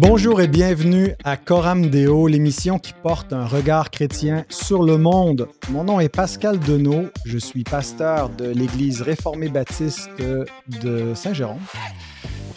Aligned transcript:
Bonjour 0.00 0.40
et 0.40 0.46
bienvenue 0.46 1.16
à 1.24 1.36
Coram 1.36 1.90
Deo, 1.90 2.28
l'émission 2.28 2.78
qui 2.78 2.92
porte 2.92 3.32
un 3.32 3.46
regard 3.46 3.90
chrétien 3.90 4.44
sur 4.48 4.84
le 4.84 4.96
monde. 4.96 5.48
Mon 5.70 5.82
nom 5.82 5.98
est 5.98 6.08
Pascal 6.08 6.60
Denot, 6.60 7.06
je 7.24 7.36
suis 7.36 7.64
pasteur 7.64 8.28
de 8.28 8.48
l'Église 8.48 9.02
réformée 9.02 9.48
baptiste 9.48 10.08
de 10.20 11.14
Saint-Jérôme. 11.14 11.58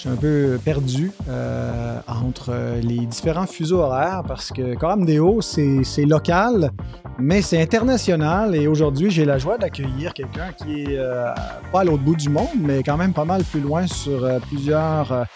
Je 0.02 0.07
suis 0.07 0.18
un 0.18 0.20
peu 0.20 0.59
perdu 0.65 1.11
euh, 1.29 1.99
entre 2.07 2.55
les 2.81 3.05
différents 3.05 3.45
fuseaux 3.45 3.81
horaires 3.81 4.23
parce 4.27 4.49
que 4.49 4.73
Coram 4.73 5.05
Deo, 5.05 5.41
c'est 5.41 6.05
local, 6.05 6.71
mais 7.20 7.43
c'est 7.43 7.61
international. 7.61 8.55
Et 8.55 8.66
aujourd'hui, 8.66 9.11
j'ai 9.11 9.25
la 9.25 9.38
joie 9.38 9.59
d'accueillir 9.59 10.16
quelqu'un 10.16 10.53
qui 10.53 10.81
est 10.81 10.98
euh, 10.98 11.31
pas 11.71 11.81
à 11.81 11.84
l'autre 11.84 12.02
bout 12.02 12.16
du 12.16 12.29
monde, 12.29 12.48
mais 12.59 12.81
quand 12.81 12.98
même 12.98 13.13
pas 13.13 13.25
mal 13.25 13.43
plus 13.43 13.59
loin 13.59 13.85
sur 13.85 14.25
euh, 14.25 14.40
plusieurs 14.40 15.27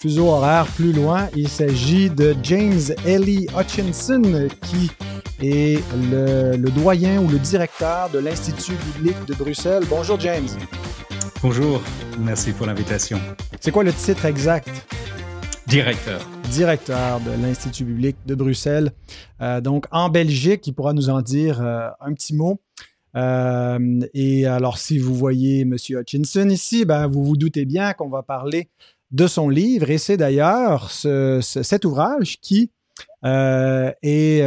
fuseaux 0.00 0.28
horaires 0.28 0.68
plus 0.74 0.94
loin. 0.94 1.28
Il 1.36 1.50
s'agit 1.50 2.08
de 2.08 2.34
James 2.42 2.94
Ellie 3.04 3.46
Hutchinson, 3.54 4.48
qui 4.62 4.90
est 5.42 5.84
le 5.92 6.70
doyen 6.70 7.20
ou 7.20 7.28
le 7.28 7.38
directeur 7.38 8.08
de 8.08 8.20
l'Institut 8.20 8.76
biblique 8.94 9.22
de 9.26 9.34
Bruxelles. 9.34 9.84
Bonjour, 9.90 10.18
James. 10.18 10.48
Bonjour, 11.44 11.82
merci 12.20 12.52
pour 12.52 12.64
l'invitation. 12.64 13.20
C'est 13.60 13.70
quoi 13.70 13.84
le 13.84 13.92
titre 13.92 14.24
exact? 14.24 14.66
Directeur. 15.66 16.26
Directeur 16.50 17.20
de 17.20 17.32
l'Institut 17.32 17.84
biblique 17.84 18.16
de 18.24 18.34
Bruxelles. 18.34 18.92
Euh, 19.42 19.60
donc, 19.60 19.84
en 19.90 20.08
Belgique, 20.08 20.66
il 20.66 20.72
pourra 20.72 20.94
nous 20.94 21.10
en 21.10 21.20
dire 21.20 21.60
euh, 21.60 21.90
un 22.00 22.14
petit 22.14 22.34
mot. 22.34 22.62
Euh, 23.14 24.00
et 24.14 24.46
alors, 24.46 24.78
si 24.78 24.98
vous 24.98 25.14
voyez 25.14 25.60
M. 25.60 25.76
Hutchinson 25.90 26.48
ici, 26.48 26.86
ben, 26.86 27.08
vous 27.08 27.22
vous 27.22 27.36
doutez 27.36 27.66
bien 27.66 27.92
qu'on 27.92 28.08
va 28.08 28.22
parler 28.22 28.70
de 29.10 29.26
son 29.26 29.50
livre. 29.50 29.90
Et 29.90 29.98
c'est 29.98 30.16
d'ailleurs 30.16 30.90
cet 30.90 31.84
ouvrage 31.84 32.38
qui 32.40 32.70
est, 33.22 34.40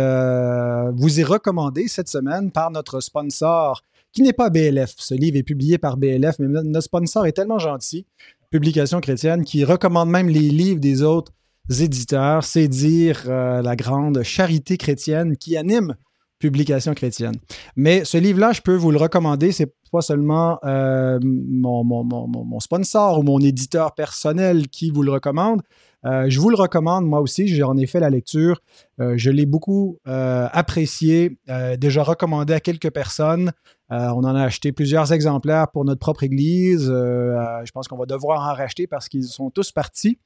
vous 0.95 1.19
est 1.19 1.23
recommandé 1.23 1.87
cette 1.87 2.09
semaine 2.09 2.49
par 2.49 2.71
notre 2.71 3.01
sponsor 3.01 3.83
qui 4.17 4.23
n'est 4.23 4.33
pas 4.33 4.49
BLF. 4.49 4.95
Ce 4.97 5.13
livre 5.13 5.37
est 5.37 5.43
publié 5.43 5.77
par 5.77 5.95
BLF, 5.95 6.39
mais 6.39 6.47
notre 6.47 6.81
sponsor 6.81 7.27
est 7.27 7.33
tellement 7.33 7.59
gentil, 7.59 8.07
Publication 8.49 8.99
chrétienne, 8.99 9.43
qui 9.43 9.63
recommande 9.63 10.09
même 10.09 10.27
les 10.27 10.49
livres 10.49 10.79
des 10.79 11.03
autres 11.03 11.33
éditeurs. 11.79 12.43
C'est 12.43 12.67
dire 12.67 13.25
euh, 13.27 13.61
la 13.61 13.75
grande 13.75 14.23
charité 14.23 14.75
chrétienne 14.77 15.37
qui 15.37 15.55
anime 15.55 15.95
Publication 16.39 16.95
chrétienne. 16.95 17.35
Mais 17.75 18.05
ce 18.05 18.17
livre-là, 18.17 18.53
je 18.53 18.61
peux 18.61 18.75
vous 18.75 18.89
le 18.89 18.97
recommander. 18.97 19.51
C'est 19.51 19.71
pas 19.91 20.01
seulement 20.01 20.57
euh, 20.63 21.19
mon, 21.23 21.83
mon, 21.83 22.59
sponsor 22.59 23.19
ou 23.19 23.21
mon 23.21 23.37
éditeur 23.39 23.93
personnel 23.93 24.67
qui 24.67 24.89
vous 24.89 25.03
le 25.03 25.11
recommande. 25.11 25.61
Euh, 26.07 26.25
je 26.29 26.39
vous 26.39 26.49
le 26.49 26.55
recommande, 26.55 27.05
moi 27.05 27.19
aussi, 27.19 27.47
j'en 27.47 27.77
ai 27.77 27.85
fait 27.85 27.99
la 27.99 28.09
lecture. 28.09 28.61
je 28.99 29.29
l'ai 29.29 29.45
beaucoup 29.45 29.99
apprécié, 30.05 31.37
déjà 31.77 32.03
recommandé 32.03 32.53
à 32.53 32.59
quelques 32.59 32.91
personnes. 32.91 33.51
Euh, 33.91 34.09
on 34.09 34.19
en 34.19 34.35
a 34.35 34.43
acheté 34.43 34.71
plusieurs 34.71 35.13
exemplaires 35.13 35.69
pour 35.71 35.85
notre 35.85 35.99
propre 35.99 36.23
église. 36.23 36.89
Euh, 36.89 37.37
euh, 37.37 37.61
je 37.63 37.71
pense 37.71 37.87
qu'on 37.87 37.97
va 37.97 38.05
devoir 38.05 38.41
en 38.41 38.53
racheter 38.53 38.85
parce 38.87 39.07
qu'ils 39.07 39.25
sont 39.25 39.49
tous 39.49 39.71
partis. 39.71 40.19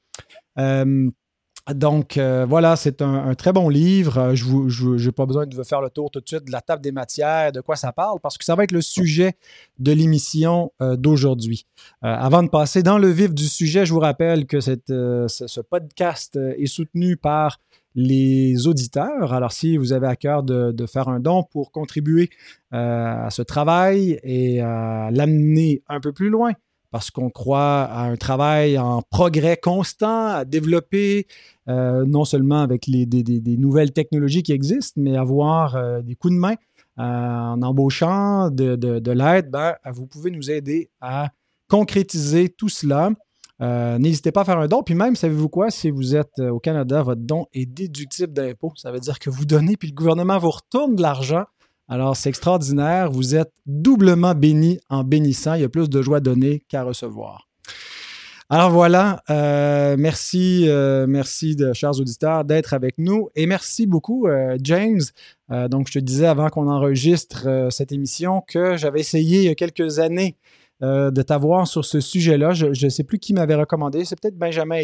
Donc 1.74 2.18
voilà, 2.18 2.76
c'est 2.76 3.02
un, 3.02 3.34
très 3.34 3.52
bon 3.52 3.68
livre. 3.68 4.34
Je 4.34 5.06
n'ai 5.06 5.12
pas 5.12 5.26
besoin 5.26 5.46
de 5.46 5.62
faire 5.62 5.80
le 5.80 5.90
tour 5.90 6.10
tout 6.10 6.20
de 6.20 6.28
suite 6.28 6.44
de 6.44 6.52
la 6.52 6.60
table 6.60 6.82
des 6.82 6.92
matières, 6.92 7.52
de 7.52 7.60
quoi 7.60 7.76
ça 7.76 7.92
parle, 7.92 8.18
parce 8.20 8.38
que 8.38 8.44
ça 8.44 8.54
va 8.54 8.64
être 8.64 8.72
le 8.72 8.82
sujet 8.82 9.34
de 9.78 9.92
l'émission 9.92 10.72
d'aujourd'hui. 10.80 11.66
avant 12.00 12.42
de 12.42 12.48
passer 12.48 12.82
dans 12.82 12.98
le 12.98 13.08
vif 13.08 13.32
du 13.32 13.46
sujet, 13.46 13.86
je 13.86 13.92
vous 13.92 14.00
rappelle 14.00 14.46
que 14.46 14.60
ce 14.60 15.60
podcast 15.60 16.36
est 16.36 16.66
soutenu 16.66 17.16
par 17.16 17.58
les 17.94 18.66
auditeurs. 18.66 19.32
Alors, 19.32 19.52
si 19.52 19.76
vous 19.76 19.92
avez 19.92 20.06
à 20.06 20.16
cœur 20.16 20.42
de, 20.42 20.86
faire 20.86 21.08
un 21.08 21.20
don 21.20 21.44
pour 21.44 21.70
contribuer 21.70 22.30
euh, 22.72 23.26
à 23.26 23.30
ce 23.30 23.42
travail 23.42 24.18
et 24.22 24.58
l'amener 24.58 25.82
un 25.88 26.00
peu 26.00 26.12
plus 26.12 26.28
loin, 26.28 26.52
parce 26.92 27.10
qu'on 27.10 27.30
croit 27.30 27.82
à 27.82 28.02
un 28.02 28.16
travail 28.16 28.78
en 28.78 29.02
progrès 29.02 29.56
constant, 29.56 30.26
à 30.28 30.44
développer, 30.44 31.26
euh, 31.68 32.04
non 32.06 32.24
seulement 32.24 32.62
avec 32.62 32.86
les, 32.86 33.06
des, 33.06 33.56
nouvelles 33.56 33.92
technologies 33.92 34.44
qui 34.44 34.52
existent, 34.52 35.00
mais 35.00 35.16
avoir 35.16 35.74
euh, 35.74 36.02
des 36.02 36.14
coups 36.14 36.34
de 36.34 36.38
main 36.38 36.54
en 36.98 37.60
embauchant 37.62 38.50
de, 38.50 38.76
de 38.76 39.10
l'aide, 39.10 39.50
ben, 39.50 39.74
vous 39.92 40.06
pouvez 40.06 40.30
nous 40.30 40.50
aider 40.50 40.90
à 41.00 41.30
concrétiser 41.68 42.50
tout 42.50 42.68
cela. 42.68 43.10
Euh, 43.62 43.96
n'hésitez 43.98 44.32
pas 44.32 44.42
à 44.42 44.44
faire 44.44 44.58
un 44.58 44.66
don. 44.66 44.82
Puis 44.82 44.94
même, 44.94 45.14
savez-vous 45.14 45.48
quoi, 45.48 45.70
si 45.70 45.90
vous 45.90 46.16
êtes 46.16 46.38
euh, 46.40 46.50
au 46.50 46.58
Canada, 46.58 47.02
votre 47.02 47.20
don 47.20 47.46
est 47.52 47.66
déductible 47.66 48.32
d'impôt. 48.32 48.72
Ça 48.76 48.90
veut 48.90 49.00
dire 49.00 49.18
que 49.18 49.30
vous 49.30 49.44
donnez, 49.44 49.76
puis 49.76 49.88
le 49.88 49.94
gouvernement 49.94 50.38
vous 50.38 50.50
retourne 50.50 50.96
de 50.96 51.02
l'argent. 51.02 51.44
Alors, 51.92 52.16
c'est 52.16 52.30
extraordinaire. 52.30 53.10
Vous 53.10 53.34
êtes 53.34 53.52
doublement 53.66 54.34
béni 54.34 54.80
en 54.88 55.04
bénissant. 55.04 55.52
Il 55.52 55.60
y 55.60 55.64
a 55.64 55.68
plus 55.68 55.90
de 55.90 56.00
joie 56.00 56.16
à 56.16 56.20
donner 56.20 56.64
qu'à 56.66 56.84
recevoir. 56.84 57.50
Alors 58.48 58.70
voilà, 58.70 59.22
euh, 59.28 59.96
merci, 59.98 60.66
merci 61.06 61.54
de, 61.54 61.74
chers 61.74 62.00
auditeurs 62.00 62.46
d'être 62.46 62.72
avec 62.72 62.96
nous 62.96 63.28
et 63.34 63.44
merci 63.44 63.86
beaucoup 63.86 64.26
James. 64.62 65.00
donc 65.70 65.88
je 65.88 65.94
te 65.94 65.98
disais 65.98 66.26
avant 66.26 66.48
qu'on 66.50 66.68
enregistre 66.68 67.68
cette 67.70 67.92
émission 67.92 68.42
que 68.46 68.76
j'avais 68.76 69.00
essayé 69.00 69.38
il 69.38 69.44
y 69.44 69.48
a 69.48 69.54
quelques 69.54 70.00
années 70.00 70.36
euh, 70.82 71.10
de 71.10 71.22
t'avoir 71.22 71.66
sur 71.66 71.84
ce 71.84 72.00
sujet-là. 72.00 72.52
Je 72.52 72.66
ne 72.66 72.90
sais 72.90 73.04
plus 73.04 73.18
qui 73.18 73.34
m'avait 73.34 73.54
recommandé. 73.54 74.04
C'est 74.04 74.20
peut-être 74.20 74.36
Benjamin 74.36 74.76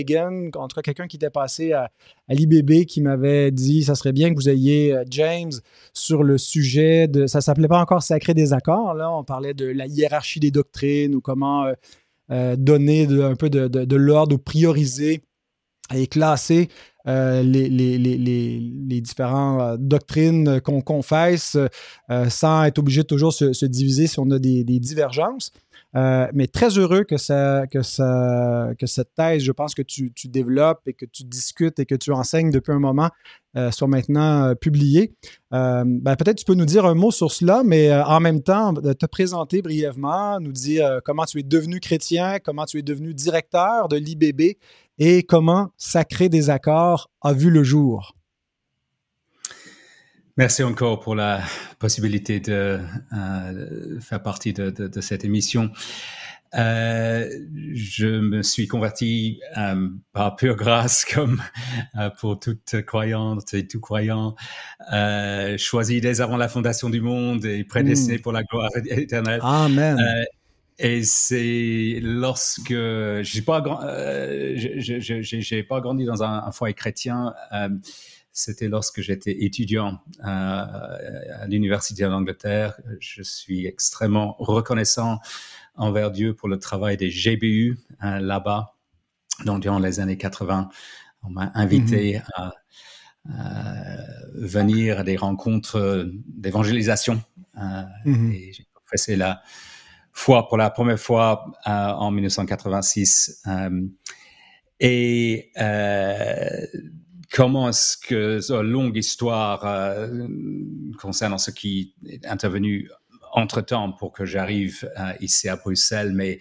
tout 0.68 0.74
cas 0.74 0.82
quelqu'un 0.82 1.06
qui 1.06 1.16
était 1.16 1.30
passé 1.30 1.72
à, 1.72 1.90
l'IBB 2.28 2.84
qui 2.84 3.00
m'avait 3.00 3.50
dit 3.50 3.82
ça 3.82 3.94
serait 3.94 4.12
bien 4.12 4.30
que 4.30 4.34
vous 4.34 4.48
ayez 4.48 4.94
euh, 4.94 5.04
James 5.10 5.52
sur 5.92 6.22
le 6.22 6.38
sujet 6.38 7.08
de. 7.08 7.26
Ça 7.26 7.40
s'appelait 7.40 7.68
pas 7.68 7.80
encore 7.80 8.02
Sacré 8.02 8.34
des 8.34 8.52
accords. 8.52 8.94
Là, 8.94 9.10
on 9.12 9.24
parlait 9.24 9.54
de 9.54 9.66
la 9.66 9.86
hiérarchie 9.86 10.40
des 10.40 10.50
doctrines 10.50 11.14
ou 11.14 11.20
comment 11.20 11.66
euh, 12.30 12.56
donner 12.56 13.06
un 13.22 13.36
peu 13.36 13.48
de, 13.48 13.96
l'ordre 13.96 14.34
ou 14.34 14.38
prioriser 14.38 15.22
et 15.94 16.06
classer 16.06 16.68
les, 17.08 17.68
les, 17.68 19.00
différentes 19.00 19.80
doctrines 19.80 20.60
qu'on 20.60 20.82
confesse 20.82 21.56
sans 22.28 22.64
être 22.64 22.78
obligé 22.78 23.02
de 23.02 23.06
toujours 23.06 23.32
se, 23.32 23.52
se, 23.52 23.66
diviser 23.66 24.06
si 24.06 24.18
on 24.18 24.30
a 24.30 24.38
des, 24.38 24.64
divergences. 24.64 25.52
Euh, 25.96 26.26
mais 26.34 26.46
très 26.46 26.76
heureux 26.76 27.04
que, 27.04 27.16
ça, 27.16 27.66
que, 27.66 27.82
ça, 27.82 28.70
que 28.78 28.86
cette 28.86 29.14
thèse, 29.14 29.42
je 29.42 29.52
pense 29.52 29.74
que 29.74 29.82
tu, 29.82 30.12
tu, 30.12 30.28
développes 30.28 30.82
et 30.86 30.92
que 30.92 31.06
tu 31.06 31.24
discutes 31.24 31.78
et 31.78 31.86
que 31.86 31.94
tu 31.94 32.12
enseignes 32.12 32.50
depuis 32.50 32.72
un 32.72 32.78
moment, 32.78 33.08
euh, 33.56 33.70
soit 33.70 33.88
maintenant 33.88 34.44
euh, 34.44 34.54
publiée. 34.54 35.14
Ben, 35.50 36.16
peut-être 36.18 36.36
tu 36.36 36.44
peux 36.44 36.54
nous 36.54 36.66
dire 36.66 36.84
un 36.84 36.94
mot 36.94 37.10
sur 37.10 37.32
cela, 37.32 37.62
mais 37.64 37.90
en 37.92 38.20
même 38.20 38.42
temps, 38.42 38.74
te 38.74 39.06
présenter 39.06 39.62
brièvement, 39.62 40.38
nous 40.40 40.52
dire 40.52 41.00
comment 41.06 41.24
tu 41.24 41.40
es 41.40 41.42
devenu 41.42 41.80
chrétien, 41.80 42.38
comment 42.38 42.66
tu 42.66 42.78
es 42.78 42.82
devenu 42.82 43.14
directeur 43.14 43.88
de 43.88 43.96
l'IBB 43.96 44.58
et 44.98 45.22
comment 45.22 45.70
Sacré 45.76 46.28
des 46.28 46.50
accords 46.50 47.10
a 47.22 47.32
vu 47.32 47.50
le 47.50 47.62
jour. 47.62 48.14
Merci 50.38 50.62
encore 50.62 51.00
pour 51.00 51.16
la 51.16 51.42
possibilité 51.80 52.38
de 52.38 52.78
euh, 53.12 54.00
faire 54.00 54.22
partie 54.22 54.52
de, 54.52 54.70
de, 54.70 54.86
de 54.86 55.00
cette 55.00 55.24
émission. 55.24 55.72
Euh, 56.54 57.28
je 57.74 58.06
me 58.06 58.42
suis 58.42 58.68
converti 58.68 59.40
euh, 59.56 59.88
par 60.12 60.36
pure 60.36 60.54
grâce, 60.54 61.04
comme 61.12 61.42
pour 62.20 62.38
toute 62.38 62.82
croyante 62.82 63.52
et 63.52 63.66
tout 63.66 63.80
croyant, 63.80 64.36
choisi 65.58 66.00
dès 66.00 66.20
avant 66.20 66.36
la 66.36 66.48
fondation 66.48 66.88
du 66.88 67.00
monde 67.00 67.44
et 67.44 67.64
prédestiné 67.64 68.18
mm. 68.18 68.20
pour 68.20 68.30
la 68.30 68.44
gloire 68.44 68.70
éternelle. 68.86 69.40
Amen. 69.42 69.98
Euh, 70.80 70.86
et 70.86 71.02
c'est 71.02 72.00
lorsque 72.02 72.74
j'ai 73.22 73.42
pas, 73.42 73.62
j'ai 74.56 75.62
pas 75.62 75.80
grandi 75.80 76.04
dans 76.04 76.22
un, 76.22 76.44
un 76.44 76.52
foyer 76.52 76.74
chrétien 76.74 77.34
c'était 78.38 78.68
lorsque 78.68 79.00
j'étais 79.00 79.44
étudiant 79.44 79.98
euh, 80.20 80.24
à 80.24 81.46
l'Université 81.48 82.04
d'Angleterre. 82.04 82.80
Je 83.00 83.22
suis 83.22 83.66
extrêmement 83.66 84.36
reconnaissant 84.38 85.18
envers 85.74 86.12
Dieu 86.12 86.34
pour 86.34 86.48
le 86.48 86.58
travail 86.58 86.96
des 86.96 87.10
GBU 87.10 87.78
hein, 88.00 88.20
là-bas. 88.20 88.74
Donc, 89.44 89.60
durant 89.60 89.80
les 89.80 89.98
années 89.98 90.16
80, 90.16 90.68
on 91.24 91.30
m'a 91.30 91.50
invité 91.54 92.18
mm-hmm. 92.18 92.22
à, 92.36 92.52
venir 94.34 95.00
à 95.00 95.02
des 95.02 95.16
rencontres 95.16 96.08
d'évangélisation. 96.26 97.20
Euh, 97.56 97.82
mm-hmm. 98.06 98.32
Et 98.32 98.52
j'ai 98.52 98.66
professé 98.72 99.16
la 99.16 99.42
foi 100.18 100.48
pour 100.48 100.56
la 100.56 100.70
première 100.70 100.98
fois 100.98 101.44
euh, 101.66 101.70
en 101.70 102.10
1986. 102.10 103.42
et 104.80 105.52
comment 107.32 107.68
est-ce 107.68 107.96
que 107.96 108.40
cette 108.40 108.56
longue 108.56 108.96
histoire 108.96 109.64
euh, 109.64 110.26
concernant 110.98 111.38
ce 111.38 111.50
qui 111.50 111.94
est 112.06 112.26
intervenu 112.26 112.90
entre-temps 113.32 113.92
pour 113.92 114.12
que 114.12 114.24
j'arrive 114.24 114.90
euh, 114.98 115.12
ici 115.20 115.48
à 115.48 115.56
Bruxelles, 115.56 116.12
mais 116.14 116.40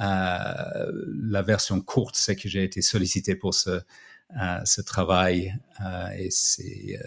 euh, 0.00 0.90
la 1.30 1.42
version 1.42 1.80
courte, 1.80 2.16
c'est 2.16 2.36
que 2.36 2.48
j'ai 2.48 2.64
été 2.64 2.82
sollicité 2.82 3.34
pour 3.36 3.54
ce 3.54 3.80
ce 4.64 4.80
travail 4.80 5.54
et 6.16 6.30
c'est 6.30 6.98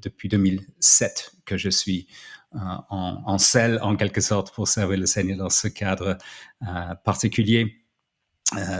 depuis 0.00 0.30
2007 0.30 1.32
que 1.44 1.58
je 1.58 1.68
suis 1.68 2.06
en, 2.52 3.22
en 3.24 3.38
selle 3.38 3.78
en 3.82 3.96
quelque 3.96 4.20
sorte 4.20 4.54
pour 4.54 4.68
servir 4.68 4.98
le 4.98 5.06
Seigneur 5.06 5.38
dans 5.38 5.50
ce 5.50 5.68
cadre 5.68 6.16
particulier. 7.04 7.84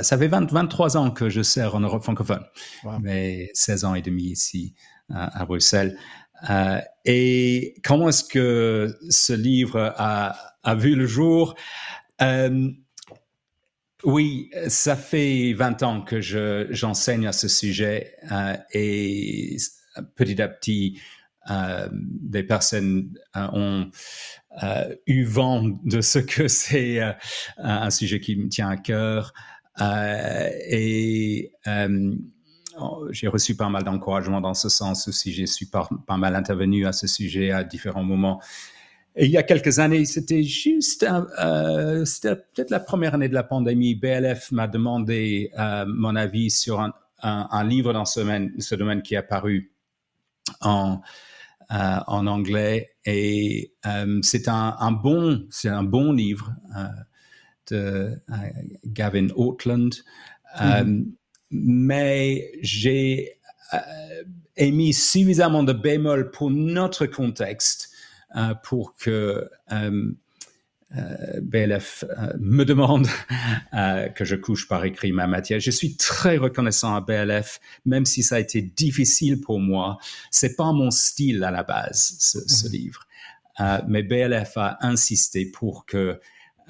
ça 0.03 0.17
fait 0.19 0.29
23 0.29 0.97
ans 0.97 1.11
que 1.11 1.29
je 1.29 1.43
sers 1.43 1.75
en 1.75 1.81
Europe 1.81 2.03
francophone, 2.03 2.45
mais 3.01 3.51
16 3.55 3.85
ans 3.85 3.95
et 3.95 4.03
demi 4.03 4.25
ici 4.25 4.75
à 5.11 5.45
Bruxelles. 5.45 5.99
Euh, 6.49 6.81
et 7.05 7.75
comment 7.85 8.09
est-ce 8.09 8.25
que 8.25 8.97
ce 9.09 9.33
livre 9.33 9.93
a, 9.97 10.37
a 10.63 10.75
vu 10.75 10.95
le 10.95 11.07
jour? 11.07 11.55
Euh, 12.23 12.71
Oui, 14.05 14.51
ça 14.69 14.95
fait 14.95 15.53
20 15.53 15.83
ans 15.83 16.03
que 16.03 16.21
j'enseigne 16.71 17.27
à 17.27 17.33
ce 17.33 17.49
sujet 17.49 18.15
euh, 18.31 18.57
et 18.73 19.57
petit 20.15 20.41
à 20.41 20.47
petit, 20.49 21.01
euh, 21.01 21.18
des 21.93 22.43
personnes 22.43 23.15
euh, 23.37 23.49
ont 23.53 23.91
eu 25.07 25.25
vent 25.25 25.65
de 25.85 26.01
ce 26.01 26.19
que 26.19 26.49
c'est 26.49 27.01
un 27.59 27.91
sujet 27.91 28.21
qui 28.21 28.37
me 28.37 28.49
tient 28.49 28.69
à 28.69 28.77
cœur. 28.77 29.33
et 29.81 31.53
j'ai 33.11 33.29
reçu 33.29 33.57
pas 33.57 33.69
mal 33.69 33.85
d'encouragement 33.85 34.41
dans 34.41 34.55
ce 34.55 34.69
sens 34.69 35.09
aussi. 35.09 35.33
J'ai 35.33 35.47
suis 35.47 35.67
pas, 35.67 35.89
mal 36.17 36.35
intervenu 36.35 36.87
à 36.87 36.93
ce 36.93 37.07
sujet 37.07 37.51
à 37.51 37.65
différents 37.65 38.05
moments. 38.05 38.41
Il 39.17 39.31
y 39.31 39.37
a 39.37 39.43
quelques 39.43 39.81
années, 39.81 40.05
c'était 40.05 40.45
juste, 40.45 41.05
euh, 41.41 42.05
c'était 42.05 42.37
peut-être 42.37 42.71
la 42.71 42.79
première 42.79 43.15
année 43.15 43.29
de 43.29 43.35
la 43.35 43.43
pandémie. 43.43 43.97
BLF 43.97 44.53
m'a 44.53 44.69
demandé 44.69 45.51
euh, 45.59 45.85
mon 45.89 46.15
avis 46.15 46.51
sur 46.51 46.81
un, 46.81 46.93
un, 47.23 47.65
livre 47.65 47.93
dans 47.93 48.05
ce 48.05 48.21
domaine, 48.21 48.53
ce 48.61 48.77
domaine 48.77 49.03
qui 49.03 49.15
est 49.15 49.19
apparu 49.19 49.73
en, 50.61 50.93
euh, 50.93 50.97
en 51.71 52.27
anglais. 52.27 52.91
Et 53.05 53.73
euh, 53.87 54.19
c'est 54.23 54.49
un, 54.49 54.77
un, 54.79 54.93
bon, 54.93 55.47
c'est 55.51 55.69
un 55.69 55.83
bon 55.83 56.13
livre 56.13 56.55
euh, 56.77 56.87
de 57.71 58.23
Gavin 58.87 59.29
Ortland. 59.37 59.95
Mm-hmm 60.59 61.05
mais 61.51 62.53
j'ai 62.61 63.39
euh, 63.75 63.79
émis 64.57 64.93
suffisamment 64.93 65.63
de 65.63 65.73
bémol 65.73 66.31
pour 66.31 66.51
notre 66.51 67.07
contexte 67.07 67.91
euh, 68.37 68.55
pour 68.63 68.95
que 68.97 69.49
euh, 70.97 71.41
BLF 71.43 72.05
me 72.39 72.65
demande 72.65 73.07
que 74.15 74.25
je 74.25 74.37
couche 74.37 74.69
par 74.69 74.85
écrit 74.85 75.13
ma 75.13 75.27
matière. 75.27 75.61
Je 75.61 75.71
suis 75.71 75.97
très 75.97 76.37
reconnaissant 76.37 76.95
à 76.95 77.01
BLF, 77.01 77.61
même 77.85 78.07
si 78.07 78.23
ça 78.23 78.37
a 78.37 78.41
été 78.41 78.63
difficile 78.63 79.41
pour 79.41 79.61
moi. 79.61 79.99
C'est 80.31 80.57
pas 80.57 80.73
mon 80.73 80.91
style 80.91 81.45
à 81.45 81.51
la 81.51 81.63
base, 81.63 82.17
ce, 82.19 82.39
ce 82.49 82.69
mmh. 82.69 82.73
livre. 82.73 83.07
mais 83.87 84.03
BLF 84.03 84.57
a 84.57 84.79
insisté 84.81 85.47
pour 85.47 85.85
que 85.87 86.21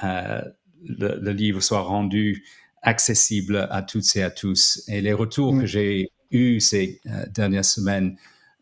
le, 0.02 1.18
le, 1.20 1.32
livre 1.32 1.60
soit 1.60 1.80
rendu 1.80 2.44
accessible 2.82 3.68
à 3.70 3.82
toutes 3.82 4.16
et 4.16 4.22
à 4.22 4.30
tous. 4.30 4.82
Et 4.88 5.00
les 5.00 5.12
retours 5.12 5.52
que 5.52 5.62
mm. 5.62 5.66
j'ai 5.66 6.12
eus 6.30 6.60
ces 6.60 7.00
euh, 7.06 7.26
dernières 7.32 7.64
semaines 7.64 8.16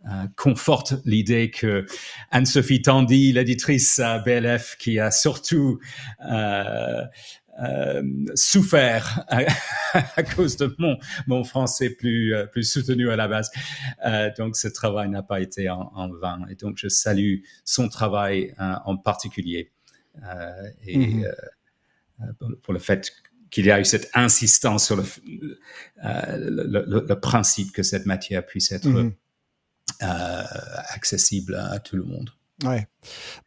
euh, 0.06 0.26
confortent 0.36 0.94
l'idée 1.04 1.50
que 1.50 1.84
Anne-Sophie 2.30 2.80
Tandy, 2.80 3.32
l'éditrice 3.32 3.98
à 3.98 4.20
BLF, 4.20 4.76
qui 4.78 5.00
a 5.00 5.10
surtout 5.10 5.80
euh, 6.30 7.02
euh 7.60 8.02
souffert 8.34 9.24
à, 9.28 10.22
cause 10.36 10.56
de 10.58 10.72
mon, 10.78 10.96
mon 11.26 11.42
français 11.42 11.90
plus, 11.90 12.34
plus 12.52 12.70
soutenu 12.70 13.10
à 13.10 13.16
la 13.16 13.26
base. 13.26 13.50
donc, 14.38 14.56
ce 14.56 14.68
travail 14.68 15.08
n'a 15.08 15.22
pas 15.22 15.40
été 15.40 15.68
en, 15.70 15.90
en, 15.94 16.08
vain. 16.12 16.40
Et 16.50 16.54
donc, 16.54 16.76
je 16.76 16.88
salue 16.88 17.38
son 17.64 17.88
travail 17.88 18.54
en 18.58 18.96
particulier. 18.96 19.72
et 20.86 20.98
mm-hmm. 20.98 22.56
pour 22.62 22.74
le 22.74 22.80
fait 22.80 23.10
qu'il 23.50 23.66
y 23.66 23.70
a 23.70 23.80
eu 23.80 23.84
cette 23.84 24.10
insistance 24.14 24.86
sur 24.86 24.96
le, 24.96 25.04
le, 26.02 27.04
le, 27.08 27.20
principe 27.20 27.72
que 27.72 27.82
cette 27.82 28.06
matière 28.06 28.44
puisse 28.44 28.70
être 28.70 28.88
mm 28.88 28.96
-hmm. 28.96 29.12
Euh, 30.02 30.42
accessible 30.94 31.54
à, 31.54 31.78
tout 31.78 31.96
le 31.96 32.02
monde. 32.02 32.30
Ouais. 32.64 32.86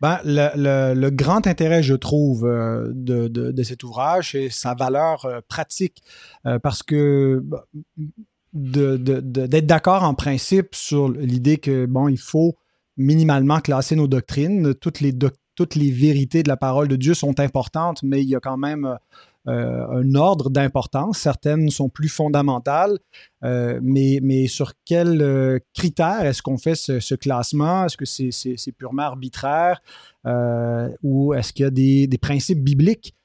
Ben, 0.01 0.19
le, 0.23 1.09
grand 1.09 1.45
intérêt, 1.47 1.83
je 1.83 1.95
trouve, 1.95 2.45
euh, 2.45 2.87
de, 2.93 3.27
de, 3.27 3.63
cet 3.63 3.83
ouvrage, 3.83 4.31
c'est 4.31 4.49
sa 4.49 4.73
valeur 4.73 5.25
euh, 5.25 5.41
pratique. 5.47 6.01
Parce 6.63 6.81
que 6.81 7.43
d'être 8.53 9.65
d'accord 9.67 10.03
en 10.03 10.15
principe 10.15 10.73
sur 10.73 11.09
l'idée 11.09 11.57
que, 11.57 11.85
bon, 11.85 12.07
il 12.07 12.17
faut 12.17 12.55
minimalement 12.97 13.59
classer 13.59 13.95
nos 13.95 14.07
doctrines. 14.07 14.73
Toutes 14.73 15.01
les, 15.01 15.13
toutes 15.55 15.75
les 15.75 15.91
vérités 15.91 16.41
de 16.41 16.47
la 16.47 16.57
parole 16.57 16.87
de 16.87 16.95
Dieu 16.95 17.13
sont 17.13 17.39
importantes, 17.39 18.01
mais 18.01 18.23
il 18.23 18.29
y 18.29 18.35
a 18.35 18.39
quand 18.39 18.57
même 18.57 18.97
un 19.45 20.15
ordre 20.15 20.49
d'importance. 20.49 21.19
Certaines 21.19 21.69
sont 21.69 21.89
plus 21.89 22.09
fondamentales, 22.09 22.99
euh, 23.43 23.79
mais, 23.81 24.19
mais 24.21 24.47
sur 24.47 24.73
quels 24.85 25.21
euh, 25.21 25.59
critères 25.73 26.25
est-ce 26.25 26.41
qu'on 26.41 26.57
fait 26.57 26.75
ce, 26.75 27.15
classement? 27.15 27.85
Est-ce 27.85 27.97
que 27.97 28.05
c'est 28.05 28.71
purement 28.71 29.03
arbitraire 29.03 29.81
ou 31.03 31.33
est-ce 31.33 31.53
qu'il 31.53 31.63
y 31.63 31.67
a 31.67 31.71
des, 31.71 32.07
des 32.07 32.17
principes 32.17 32.63
bibliques 32.63 33.15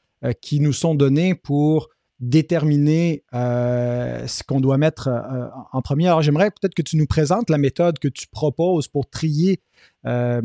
qui 0.41 0.61
nous 0.61 0.73
sont 0.73 0.95
donnés 0.95 1.35
pour 1.35 1.91
déterminer 2.21 3.25
euh, 3.35 4.27
ce 4.27 4.43
qu'on 4.43 4.61
doit 4.61 4.79
mettre 4.79 5.09
euh, 5.09 5.47
en 5.73 5.83
premier? 5.83 6.07
Alors, 6.07 6.23
j'aimerais 6.23 6.51
peut-être 6.51 6.75
que 6.75 6.83
tu 6.83 6.97
nous 6.97 7.07
présentes 7.07 7.51
la 7.51 7.59
méthode 7.59 7.99
que 7.99 8.09
tu 8.09 8.27
proposes 8.29 8.89
pour 8.89 9.09
trier 9.09 9.61
euh, 10.07 10.41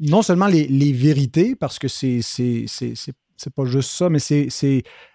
non 0.00 0.22
seulement 0.22 0.46
les, 0.46 0.66
les, 0.66 0.92
vérités, 0.92 1.54
parce 1.54 1.78
que 1.78 1.88
c'est 1.88 2.20
c'est 3.36 3.52
pas 3.52 3.64
juste 3.64 3.90
ça, 3.90 4.08
mais 4.08 4.18
c'est 4.18 4.48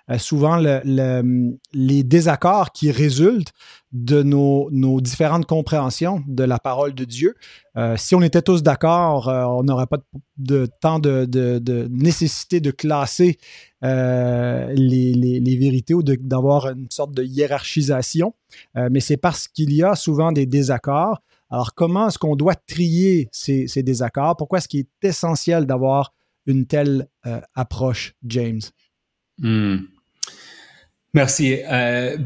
euh, 0.10 0.18
souvent 0.18 0.57
le, 0.57 0.81
le, 0.83 1.57
les 1.74 2.04
désaccords 2.04 2.71
qui 2.71 2.92
résultent 2.92 3.54
de 3.92 4.24
nos, 4.24 4.69
différentes 5.01 5.45
compréhensions 5.45 6.24
de 6.27 6.44
la 6.44 6.57
parole 6.57 6.94
de 6.94 7.06
Dieu. 7.06 7.36
Euh, 7.77 7.95
si 7.98 8.16
on 8.16 8.21
était 8.21 8.42
tous 8.42 8.63
d'accord, 8.63 9.30
euh, 9.30 9.44
on 9.45 9.63
n'aurait 9.63 9.88
pas 9.88 10.00
de, 10.38 10.68
temps 10.81 11.00
de, 11.00 11.27
nécessité 11.92 12.60
de 12.60 12.71
classer 12.71 13.38
les, 13.81 15.57
vérités 15.60 15.94
ou 15.94 16.04
d'avoir 16.04 16.69
une 16.69 16.89
sorte 16.89 17.13
de 17.13 17.23
hiérarchisation. 17.23 18.33
Mais 18.76 18.99
c'est 18.99 19.18
parce 19.18 19.47
qu'il 19.47 19.73
y 19.73 19.83
a 19.83 19.95
souvent 19.95 20.31
des 20.31 20.45
désaccords. 20.45 21.21
Alors, 21.52 21.73
comment 21.73 22.09
est-ce 22.09 22.19
qu'on 22.19 22.35
doit 22.35 22.56
trier 22.56 23.28
ces, 23.31 23.68
ces 23.68 23.81
désaccords? 23.81 24.38
Pourquoi 24.38 24.59
est-ce 24.59 24.68
qu'il 24.68 24.81
est 24.81 25.07
essentiel 25.07 25.66
d'avoir 25.66 26.14
une 26.46 26.66
telle 26.66 27.08
euh, 27.26 27.42
approche, 27.56 28.14
James? 28.24 28.62
Hmm. 29.38 29.78
Merci. 31.14 31.60
Euh, 31.64 32.18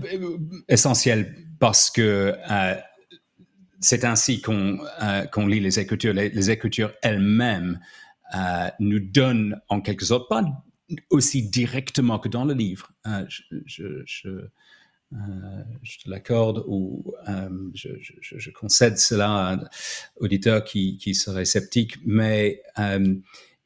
essentiel 0.67 1.35
parce 1.59 1.89
que 1.89 2.35
euh, 2.51 2.75
c'est 3.79 4.03
ainsi 4.03 4.41
qu'on 4.41 4.79
qu 5.31 5.47
lit 5.47 5.59
les 5.59 5.79
Écritures. 5.79 6.13
Les, 6.13 6.51
Écritures 6.51 6.93
elles-mêmes 7.01 7.79
nous 8.79 8.99
donnent 8.99 9.59
en 9.69 9.79
quelque 9.81 10.05
sorte, 10.05 10.27
pas 10.29 10.43
aussi 11.09 11.49
directement 11.49 12.19
que 12.19 12.27
dans 12.27 12.45
le 12.45 12.53
livre. 12.53 12.91
Euh, 13.07 13.25
je, 13.65 14.03
te 16.01 16.09
l'accorde 16.09 16.63
ou 16.67 17.13
je, 17.73 17.89
je, 18.21 18.49
concède 18.51 18.97
cela 18.97 19.31
à 19.31 19.53
un 19.53 19.63
auditeur 20.17 20.63
qui, 20.63 20.97
qui 20.97 21.15
serait 21.15 21.45
sceptique, 21.45 21.97
mais 22.05 22.61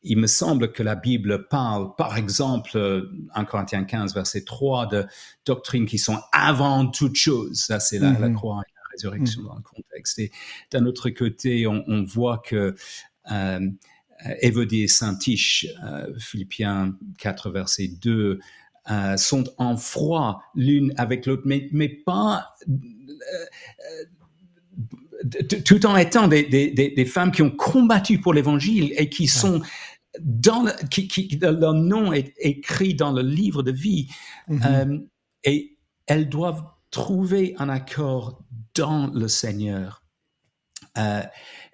il 0.08 0.18
me 0.18 0.28
semble 0.28 0.72
que 0.72 0.84
la 0.84 0.96
Bible 0.96 1.48
parle, 1.48 1.96
par 1.96 2.18
exemple, 2.18 3.10
en 3.36 3.46
Corinthiens 3.46 3.84
15, 3.84 4.14
verset 4.14 4.44
3, 4.46 4.88
de 4.88 5.06
doctrines 5.46 5.86
qui 5.86 5.98
sont 5.98 6.20
avant 6.32 6.88
toute 6.88 7.16
chose. 7.16 7.60
Ça, 7.60 7.80
c'est 7.80 8.00
la, 8.00 8.12
mm 8.12 8.16
-hmm. 8.16 8.22
la, 8.22 8.30
croix 8.30 8.62
et 8.68 8.72
la 8.76 8.82
résurrection 8.92 9.42
mm 9.42 9.46
-hmm. 9.46 9.50
dans 9.50 9.56
le 9.56 9.64
contexte. 9.64 10.20
Et 10.20 10.32
d'un 10.72 10.86
autre 10.86 11.10
côté, 11.10 11.68
on, 11.68 11.84
on 11.88 12.04
voit 12.04 12.40
que 12.50 12.76
euh, 13.32 13.70
Évodie 14.42 14.84
et 14.84 14.88
Saint-Tiche, 14.88 15.68
euh, 15.84 16.08
Philippiens 16.18 16.96
4, 17.20 17.52
verset 17.52 17.88
2, 17.88 18.40
euh, 18.90 19.18
sont 19.18 19.44
en 19.58 19.78
froid 19.78 20.42
l'une 20.56 20.94
avec 20.98 21.26
l'autre, 21.26 21.44
mais, 21.46 21.70
mais 21.72 21.90
pas... 21.90 22.56
Euh, 22.64 24.06
tout 25.66 25.86
en 25.88 25.98
étant 25.98 26.28
des, 26.28 26.44
des, 26.44 26.70
des, 26.72 27.06
femmes 27.06 27.32
qui 27.32 27.42
ont 27.42 27.50
combattu 27.50 28.20
pour 28.20 28.34
l'évangile 28.36 28.94
et 28.98 29.10
qui 29.10 29.28
sont 29.28 29.62
dans 30.22 30.64
le, 30.64 30.72
qui, 30.90 31.08
qui, 31.08 31.38
leur 31.42 31.74
nom 31.74 32.14
est 32.14 32.34
écrit 32.38 32.96
dans 32.96 33.12
le 33.12 33.22
livre 33.22 33.64
de 33.64 33.72
vie. 33.72 34.08
Mm 34.48 34.58
-hmm. 34.58 34.92
euh, 34.92 35.00
et 35.44 35.78
elles 36.08 36.30
doivent 36.30 36.64
trouver 36.92 37.56
un 37.58 37.70
accord 37.70 38.44
dans 38.76 39.08
le 39.08 39.28
Seigneur. 39.28 40.04
Euh, 40.98 41.22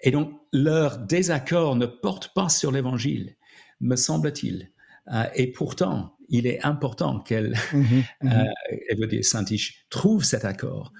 et 0.00 0.10
donc, 0.10 0.32
leur 0.52 0.98
désaccord 0.98 1.76
ne 1.76 1.86
porte 1.86 2.34
pas 2.34 2.48
sur 2.48 2.70
l'évangile, 2.72 3.36
me 3.80 3.96
semble-t-il. 3.96 4.70
Euh, 5.12 5.24
et 5.34 5.50
pourtant, 5.50 6.16
il 6.28 6.46
est 6.46 6.64
important 6.64 7.20
qu'elle, 7.20 7.54
mm 7.72 7.82
-hmm. 7.82 8.04
euh, 8.24 8.78
elle 8.88 8.98
veut 8.98 9.06
dire 9.06 9.24
Saint-Tiche, 9.24 9.86
trouve 9.90 10.24
cet 10.24 10.44
accord 10.44 10.92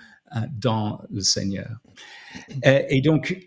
dans 0.51 1.01
le 1.11 1.21
Seigneur. 1.21 1.79
Et, 2.65 3.01
donc, 3.03 3.39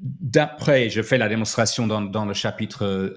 d'après, 0.00 0.88
je 0.88 1.02
fais 1.02 1.18
la 1.18 1.28
démonstration 1.28 1.86
dans, 1.86 2.24
le 2.24 2.34
chapitre 2.34 3.14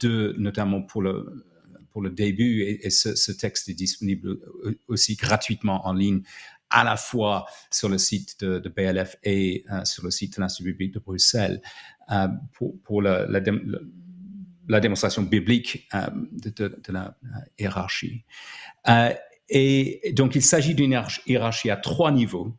2, 0.00 0.36
notamment 0.38 0.82
pour 0.82 1.02
le, 1.02 1.46
pour 1.90 2.02
le 2.02 2.10
début, 2.10 2.62
et, 2.62 2.90
ce, 2.90 3.32
texte 3.32 3.68
est 3.68 3.74
disponible 3.74 4.38
aussi 4.88 5.14
gratuitement 5.16 5.86
en 5.86 5.92
ligne 5.92 6.22
à 6.68 6.82
la 6.82 6.96
fois 6.96 7.46
sur 7.70 7.88
le 7.88 7.96
site 7.96 8.40
de, 8.40 8.68
BLF 8.68 9.16
et 9.22 9.64
sur 9.84 10.04
le 10.04 10.10
site 10.10 10.36
de 10.36 10.40
l'Institut 10.42 10.72
biblique 10.72 10.94
de 10.94 10.98
Bruxelles 10.98 11.62
pour, 12.52 12.74
pour 12.82 13.02
la, 13.02 13.26
la, 13.26 14.80
démonstration 14.80 15.22
biblique 15.22 15.88
euh, 15.94 16.06
de, 16.32 16.72
la 16.88 17.16
euh, 17.24 17.38
hiérarchie. 17.58 18.24
Euh, 18.88 19.12
et 19.48 20.12
donc, 20.12 20.34
il 20.34 20.42
s'agit 20.42 20.74
d'une 20.74 21.00
hiérarchie 21.26 21.70
à 21.70 21.76
trois 21.76 22.10
niveaux. 22.10 22.56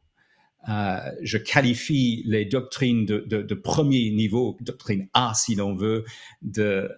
Je 0.67 1.37
qualifie 1.37 2.23
les 2.25 2.45
doctrines 2.45 3.05
de, 3.05 3.53
premier 3.53 4.11
niveau, 4.11 4.57
doctrine 4.61 5.07
A 5.13 5.33
si 5.33 5.55
l'on 5.55 5.73
veut, 5.75 6.03
de 6.41 6.89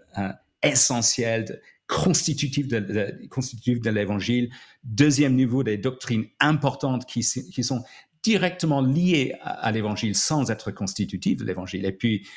essentielles, 0.63 1.61
constitutives 1.87 2.67
de, 2.67 3.27
constitutives 3.29 3.81
de 3.81 3.89
l'évangile. 3.89 4.49
Deuxième 4.83 5.35
niveau, 5.35 5.63
des 5.63 5.77
doctrines 5.77 6.25
importantes 6.39 7.05
qui, 7.05 7.23
sont 7.23 7.83
directement 8.23 8.81
liées 8.81 9.33
à, 9.41 9.71
l'évangile 9.71 10.15
sans 10.15 10.51
être 10.51 10.71
constitutives 10.71 11.37
de 11.37 11.45
l'évangile. 11.45 11.85
Et 11.85 11.91
puis, 11.91 12.27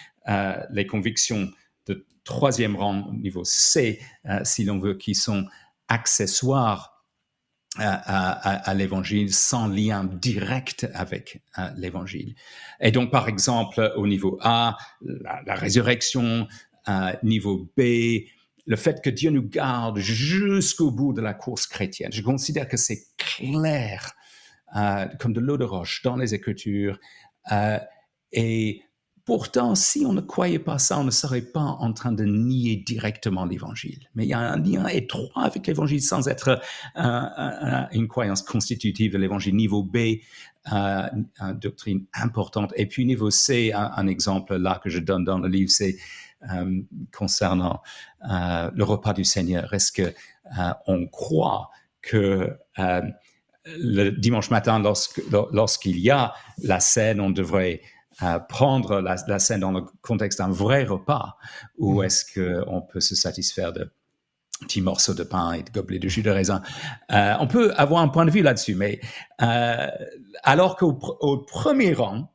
les 0.70 0.86
convictions 0.86 1.50
de 1.86 2.06
troisième 2.24 2.76
rang, 2.76 3.12
niveau 3.12 3.44
C, 3.44 4.00
euh, 4.26 4.40
si 4.44 4.64
l'on 4.64 4.78
veut, 4.78 4.94
qui 4.94 5.14
sont 5.14 5.46
accessoires 5.88 6.91
euh, 7.78 7.84
à, 7.84 8.74
l'évangile 8.74 9.32
sans 9.32 9.66
lien 9.66 10.04
direct 10.04 10.86
avec 10.92 11.42
euh, 11.58 11.70
l'évangile. 11.76 12.34
Et 12.80 12.90
donc, 12.90 13.10
par 13.10 13.28
exemple, 13.28 13.92
au 13.96 14.06
niveau 14.06 14.38
A, 14.42 14.76
la, 15.00 15.54
résurrection, 15.54 16.46
niveau 17.22 17.70
B, 17.76 18.26
le 18.66 18.76
fait 18.76 19.02
que 19.02 19.08
Dieu 19.08 19.30
nous 19.30 19.48
garde 19.48 19.98
jusqu'au 19.98 20.90
bout 20.90 21.12
de 21.12 21.22
la 21.22 21.32
course 21.32 21.66
chrétienne. 21.66 22.12
Je 22.12 22.22
considère 22.22 22.68
que 22.68 22.76
c'est 22.76 23.04
clair 23.16 24.12
comme 25.18 25.32
de 25.32 25.40
l'eau 25.40 25.56
de 25.56 25.64
roche 25.64 26.02
dans 26.02 26.16
les 26.16 26.34
Écritures. 26.34 26.98
et 28.32 28.82
Pourtant, 29.32 29.74
si 29.74 30.04
on 30.04 30.12
ne 30.12 30.20
croyait 30.20 30.58
pas 30.58 30.78
ça, 30.78 30.98
on 30.98 31.04
ne 31.04 31.10
serait 31.10 31.40
pas 31.40 31.62
en 31.62 31.94
train 31.94 32.12
de 32.12 32.22
nier 32.22 32.76
directement 32.76 33.46
l'évangile. 33.46 34.10
Mais 34.14 34.26
il 34.26 34.28
y 34.28 34.34
a 34.34 34.38
un 34.40 34.58
lien 34.58 34.86
étroit 34.88 35.30
avec 35.42 35.66
l'évangile 35.66 36.02
sans 36.02 36.28
être 36.28 36.60
une 37.92 38.08
croyance 38.08 38.42
constitutive 38.42 39.10
de 39.10 39.16
l'évangile. 39.16 39.56
Niveau 39.56 39.84
B, 39.84 39.96
euh, 39.96 41.08
une 41.40 41.58
doctrine 41.58 42.04
importante. 42.12 42.74
Et 42.76 42.84
puis 42.84 43.06
niveau 43.06 43.30
C, 43.30 43.72
un, 43.72 44.06
exemple 44.06 44.54
là 44.56 44.78
que 44.84 44.90
je 44.90 44.98
donne 44.98 45.24
dans 45.24 45.38
le 45.38 45.48
livre, 45.48 45.70
c'est 45.70 45.96
euh, 46.50 46.82
concernant 47.10 47.80
euh, 48.30 48.70
le 48.74 48.84
repas 48.84 49.14
du 49.14 49.24
Seigneur. 49.24 49.72
Est-ce 49.72 49.92
que 49.92 50.14
on 50.86 51.06
croit 51.06 51.70
que 52.02 52.54
le 53.64 54.10
dimanche 54.10 54.50
matin, 54.50 54.82
lorsqu'il 55.52 55.98
y 56.00 56.10
a 56.10 56.34
la 56.62 56.80
scène, 56.80 57.18
on 57.18 57.30
devrait 57.30 57.80
prendre 58.48 59.00
la, 59.00 59.38
scène 59.38 59.60
dans 59.60 59.72
le 59.72 59.82
contexte 60.02 60.38
d'un 60.38 60.50
vrai 60.50 60.84
repas 60.84 61.36
ou 61.78 62.00
mm. 62.00 62.04
est-ce 62.04 62.24
qu'on 62.64 62.82
peut 62.82 63.00
se 63.00 63.14
satisfaire 63.14 63.72
de 63.72 63.90
petits 64.62 64.80
morceaux 64.80 65.14
de 65.14 65.22
pain 65.22 65.52
et 65.52 65.62
de 65.62 65.70
gobelets 65.70 65.98
de 65.98 66.08
jus 66.08 66.22
de 66.22 66.30
raisin? 66.30 66.62
Euh, 67.10 67.34
on 67.40 67.46
peut 67.46 67.72
avoir 67.76 68.02
un 68.02 68.08
point 68.08 68.24
de 68.24 68.30
vue 68.30 68.42
là-dessus, 68.42 68.74
mais 68.74 69.00
euh, 69.42 69.86
alors 70.42 70.76
qu'au 70.76 70.94
premier 71.38 71.92
rang, 71.92 72.32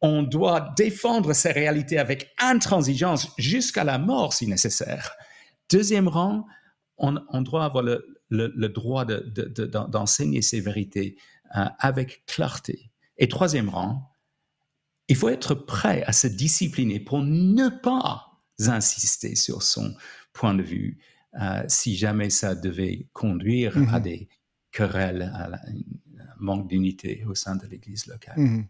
on 0.00 0.22
doit 0.22 0.72
défendre 0.76 1.32
ces 1.32 1.52
réalités 1.52 1.98
avec 1.98 2.32
intransigeance 2.40 3.32
jusqu'à 3.38 3.84
la 3.84 3.98
mort 3.98 4.32
si 4.32 4.46
nécessaire. 4.46 5.12
Deuxième 5.70 6.08
rang, 6.08 6.44
on, 6.98 7.42
doit 7.42 7.64
avoir 7.64 7.82
le, 7.82 8.68
droit 8.68 9.04
d'enseigner 9.04 10.42
ces 10.42 10.60
vérités 10.60 11.16
euh, 11.56 11.64
avec 11.78 12.24
clarté. 12.26 12.90
Et 13.16 13.28
troisième 13.28 13.68
rang, 13.68 14.11
il 15.08 15.16
faut 15.16 15.28
être 15.28 15.54
prêt 15.54 16.02
à 16.04 16.12
se 16.12 16.26
discipliner 16.26 17.00
pour 17.00 17.22
ne 17.22 17.68
pas 17.68 18.40
insister 18.66 19.34
sur 19.34 19.62
son 19.62 19.94
point 20.32 20.54
de 20.54 20.62
vue 20.62 20.98
euh, 21.40 21.62
si 21.66 21.96
jamais 21.96 22.30
ça 22.30 22.54
devait 22.54 23.06
conduire 23.12 23.76
à 23.76 23.98
mhm. 23.98 24.02
des 24.02 24.28
querelles, 24.70 25.30
à 25.34 25.46
un 25.46 26.34
manque 26.38 26.68
d'unité 26.68 27.24
au 27.26 27.34
sein 27.34 27.56
de 27.56 27.66
l'Église 27.66 28.06
locale. 28.06 28.38
Mhm. 28.38 28.66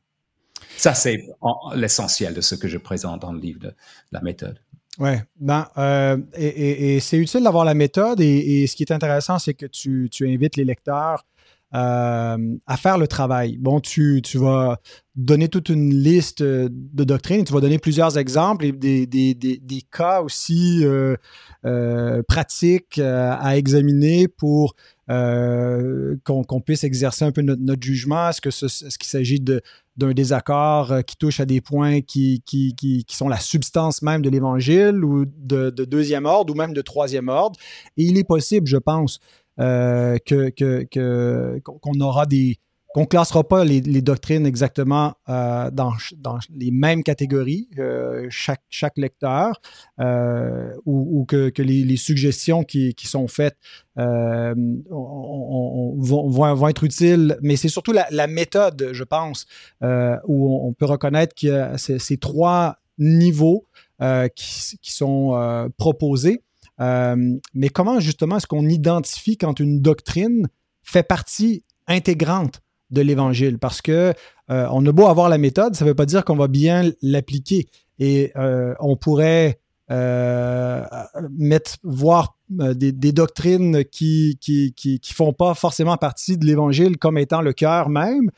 Ça, 0.77 0.95
c'est 0.95 1.27
l'essentiel 1.75 2.35
de 2.35 2.41
ce 2.41 2.55
que 2.55 2.69
je 2.69 2.79
présente 2.79 3.23
dans 3.23 3.33
le 3.33 3.41
livre 3.41 3.59
de 3.59 3.75
la 4.13 4.21
méthode. 4.21 4.61
Oui, 4.99 5.13
ben, 5.41 5.69
euh, 5.79 6.19
et, 6.35 7.01
c'est 7.01 7.17
utile 7.17 7.43
d'avoir 7.43 7.65
la 7.65 7.75
méthode. 7.75 8.21
Et, 8.21 8.67
ce 8.67 8.77
qui 8.77 8.83
est 8.83 8.93
intéressant, 8.93 9.39
c'est 9.39 9.55
que 9.55 9.67
tu, 9.67 10.09
tu, 10.11 10.29
invites 10.29 10.57
les 10.57 10.65
lecteurs 10.65 11.25
euh, 11.75 12.57
à 12.67 12.77
faire 12.77 12.99
le 12.99 13.07
travail. 13.07 13.57
Bon, 13.59 13.81
tu, 13.81 14.21
tu, 14.23 14.39
vas 14.39 14.79
donner 15.15 15.49
toute 15.49 15.69
une 15.69 15.95
liste 15.95 16.43
de 16.43 17.05
doctrines, 17.05 17.45
tu 17.45 17.53
vas 17.53 17.61
donner 17.61 17.79
plusieurs 17.79 18.17
exemples 18.19 18.65
et 18.65 18.73
des, 18.73 19.07
des, 19.07 19.35
des, 19.35 19.83
cas 19.91 20.23
aussi 20.23 20.85
euh, 20.85 21.17
euh, 21.65 22.23
pratiques 22.27 22.99
euh, 22.99 23.35
à 23.39 23.57
examiner 23.57 24.27
pour 24.27 24.75
euh, 25.11 26.17
qu'on 26.25 26.61
puisse 26.61 26.85
exercer 26.85 27.25
un 27.25 27.33
peu 27.33 27.43
notre, 27.43 27.63
notre 27.63 27.83
jugement. 27.83 28.31
Est-ce 28.31 28.41
que 28.41 28.51
ce, 28.51 28.67
est-ce 28.67 28.99
qu'il 28.99 29.09
s'agit 29.09 29.41
d'un 29.41 30.13
désaccord 30.13 30.93
qui 31.07 31.17
touche 31.17 31.41
à 31.41 31.45
des 31.45 31.61
points 31.61 32.01
qui, 32.01 32.43
qui, 32.47 32.75
qui, 32.75 33.05
qui 33.05 33.17
sont 33.17 33.29
la 33.29 33.39
substance 33.39 34.03
même 34.03 34.23
de 34.23 34.31
l'Évangile 34.31 35.05
ou 35.05 35.25
de, 35.25 35.71
de, 35.71 35.85
deuxième 35.85 36.25
ordre 36.25 36.53
ou 36.53 36.57
même 36.57 36.73
de 36.73 36.83
troisième 36.83 37.29
ordre? 37.29 37.59
Et 37.97 38.05
il 38.05 38.19
est 38.19 38.25
possible, 38.25 38.67
je 38.67 38.79
pense, 38.79 39.21
euh, 39.61 40.17
que, 40.25 40.49
que, 40.51 41.59
qu'on 41.61 42.01
aura 42.01 42.27
des 42.27 42.59
qu'on 42.95 43.07
classera 43.07 43.43
pas 43.43 43.65
les, 43.65 43.81
doctrines 44.03 44.45
exactement 44.45 45.15
euh, 45.31 45.71
dans, 45.71 45.95
les 46.55 46.71
mêmes 46.71 47.03
catégories, 47.03 47.69
euh, 47.79 48.27
chaque, 48.29 48.61
chaque 48.69 48.99
lecteur, 48.99 49.63
ou, 50.85 51.25
que, 51.27 51.49
que 51.49 51.63
les, 51.63 51.97
suggestions 51.97 52.65
qui, 52.65 52.95
sont 53.03 53.29
faites 53.29 53.57
vont, 53.97 54.83
vont, 55.97 56.69
être 56.69 56.85
utiles, 56.85 57.39
mais 57.41 57.57
c'est 57.57 57.71
surtout 57.71 57.93
la, 57.93 58.27
méthode, 58.27 58.91
je 58.93 59.05
pense, 59.05 59.47
où 59.81 60.67
on, 60.69 60.75
peut 60.75 60.85
reconnaître 60.85 61.35
qu'il 61.35 61.49
y 61.49 61.53
a 61.53 61.79
ces, 61.79 62.19
trois 62.19 62.77
niveaux 62.99 63.65
qui, 64.35 64.93
sont 64.93 65.71
proposés. 65.79 66.43
Euh, 66.83 67.39
mais 67.55 67.69
comment 67.69 68.01
justement 68.01 68.39
est-ce 68.39 68.47
qu'on 68.47 68.69
identifie 68.69 69.37
quand 69.37 69.61
une 69.61 69.81
doctrine 69.81 70.49
fait 70.83 71.03
partie 71.05 71.63
intégrante 71.87 72.61
de 72.91 73.03
l'Évangile? 73.03 73.59
Parce 73.59 73.81
que 73.81 74.13
euh, 74.51 74.67
on 74.71 74.85
a 74.87 74.93
beau 74.93 75.07
avoir 75.07 75.29
la 75.29 75.39
méthode, 75.39 75.77
ça 75.77 75.85
ne 75.85 75.91
veut 75.91 75.95
pas 75.95 76.07
dire 76.07 76.25
qu'on 76.25 76.37
va 76.37 76.49
bien 76.49 76.91
l'appliquer. 77.01 77.69
Et 77.99 78.33
euh, 78.37 78.75
on 78.81 78.97
pourrait 78.97 79.59
mettre, 81.29 81.77
voir 81.83 82.39
des, 82.49 83.13
doctrines 83.13 83.85
qui 83.85 84.39
qui, 84.41 84.73
qui, 84.73 85.13
font 85.13 85.35
pas 85.35 85.53
forcément 85.53 85.99
partie 85.99 86.39
de 86.39 86.47
l'Évangile 86.47 86.97
comme 86.97 87.19
étant 87.19 87.43
le 87.43 87.53
cœur 87.53 87.91
même, 87.91 88.31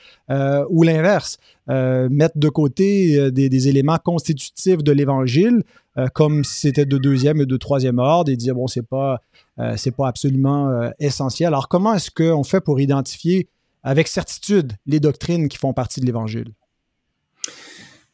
ou 0.69 0.83
l'inverse, 0.83 1.39
mettre 1.69 2.37
de 2.39 2.49
côté 2.49 3.31
des, 3.31 3.49
des, 3.49 3.69
éléments 3.69 3.99
constitutifs 3.99 4.83
de 4.83 4.91
l'Évangile 4.91 5.63
euh, 5.97 6.09
comme 6.13 6.43
si 6.43 6.61
c'était 6.61 6.87
de 6.87 6.99
deuxième 6.99 7.41
et 7.41 7.47
de 7.47 7.57
troisième 7.57 7.99
ordre 7.99 8.31
et 8.31 8.37
dire 8.37 8.55
bon 8.55 8.67
c'est 8.67 8.87
pas 8.87 9.21
euh, 9.61 9.77
c'est 9.77 9.95
pas 9.95 10.09
absolument 10.09 10.71
euh, 10.71 10.91
essentiel. 10.99 11.49
Alors 11.49 11.69
comment 11.69 11.95
est-ce 11.95 12.11
qu'on 12.11 12.43
fait 12.43 12.61
pour 12.61 12.81
identifier 12.81 13.49
avec 13.85 14.09
certitude 14.09 14.73
les 14.87 14.99
doctrines 14.99 15.49
qui 15.49 15.57
font 15.57 15.73
partie 15.73 16.01
de 16.01 16.07
l'Évangile? 16.07 16.53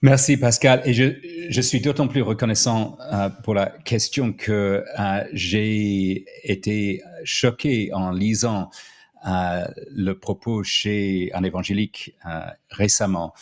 Merci 0.03 0.37
Pascal. 0.37 0.83
Et 0.85 0.95
je, 0.95 1.13
je 1.49 1.61
suis 1.61 1.81
d'autant 1.81 2.09
plus 2.09 2.23
reconnaissant 2.23 2.97
pour 3.45 3.55
la 3.55 3.67
question 3.67 4.33
que 4.33 4.83
j'ai 5.35 6.25
été 6.43 7.03
choqué 7.23 7.93
en 7.93 8.11
lisant 8.11 8.71
le 9.27 10.13
propos 10.15 10.65
chez 10.65 11.31
un 11.35 11.45
évangélique 11.45 12.17
récemment, 12.71 13.35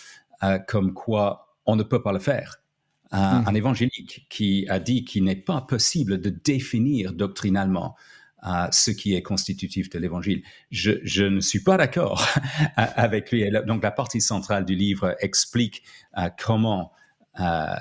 comme 0.66 0.94
quoi 0.94 1.54
on 1.64 1.76
ne 1.76 1.84
peut 1.84 2.02
pas 2.02 2.12
le 2.12 2.18
faire. 2.18 2.60
Hmm. 3.10 3.44
un, 3.46 3.54
évangélique 3.54 4.26
qui 4.28 4.66
a 4.68 4.78
dit 4.78 5.02
qu'il 5.04 5.24
n'est 5.24 5.34
pas 5.34 5.62
possible 5.62 6.20
de 6.20 6.28
définir 6.28 7.14
doctrinalement 7.14 7.96
euh, 8.46 8.68
ce 8.70 8.90
qui 8.90 9.14
est 9.14 9.22
constitutif 9.22 9.88
de 9.88 9.98
l'évangile. 9.98 10.42
Je, 10.70 11.24
ne 11.24 11.40
suis 11.40 11.62
pas 11.62 11.76
d'accord 11.76 12.24
avec 12.76 13.32
lui. 13.32 13.50
Donc 13.66 13.82
la 13.82 13.90
partie 13.90 14.20
centrale 14.20 14.64
du 14.64 14.76
livre 14.76 15.16
explique 15.20 15.82
euh, 16.18 16.28
comment 16.38 16.92
euh, 17.40 17.76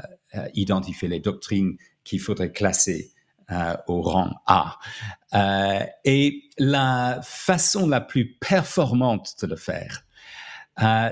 identifier 0.54 1.10
les 1.10 1.20
doctrines 1.20 1.76
qu'il 2.04 2.22
faudrait 2.22 2.52
classer 2.52 3.12
au 3.88 4.02
rang 4.02 4.34
A. 4.46 4.78
et 6.04 6.44
la 6.58 7.22
façon 7.24 7.88
la 7.88 8.02
plus 8.02 8.34
performante 8.34 9.36
de 9.42 9.48
le 9.48 9.56
faire, 9.56 10.04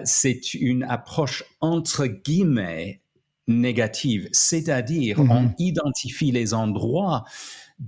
c'est 0.04 0.54
une 0.54 0.84
approche 0.84 1.46
entre 1.62 2.08
guillemets 2.08 3.00
négative, 3.48 4.28
c'est-à-dire 4.32 5.20
on 5.20 5.42
mhm. 5.42 5.56
identifie 5.60 6.32
les 6.32 6.54
endroits 6.54 7.26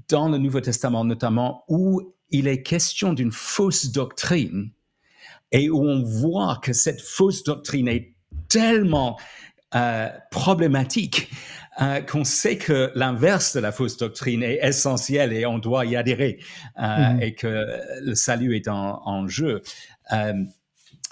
dans 0.10 0.30
le 0.30 0.38
Nouveau 0.38 0.62
Testament 0.62 1.06
notamment 1.06 1.64
où 1.68 2.14
il 2.30 2.48
est 2.48 2.62
question 2.62 3.14
d'une 3.14 3.32
fausse 3.32 3.92
doctrine 3.92 4.72
et 5.52 5.70
où 5.70 5.82
on 5.82 6.04
voit 6.04 6.60
que 6.62 6.74
cette 6.74 7.02
fausse 7.02 7.44
doctrine 7.44 7.88
est 7.88 8.14
tellement 8.50 9.18
euh, 9.76 10.10
problématique 10.32 11.30
euh, 11.82 12.02
qu'on 12.02 12.24
sait 12.24 12.58
que 12.58 12.92
l'inverse 12.96 13.56
de 13.56 13.60
la 13.60 13.72
fausse 13.72 13.98
doctrine 13.98 14.44
est 14.44 14.60
essentiel 14.62 15.32
et 15.32 15.46
on 15.46 15.58
doit 15.58 15.86
y 15.86 15.96
adhérer 15.96 16.40
euh, 16.80 17.14
mhm. 17.14 17.22
et 17.22 17.36
que 17.36 17.68
le 18.02 18.16
salut 18.16 18.56
est 18.56 18.68
en, 18.68 19.28
jeu. 19.28 19.62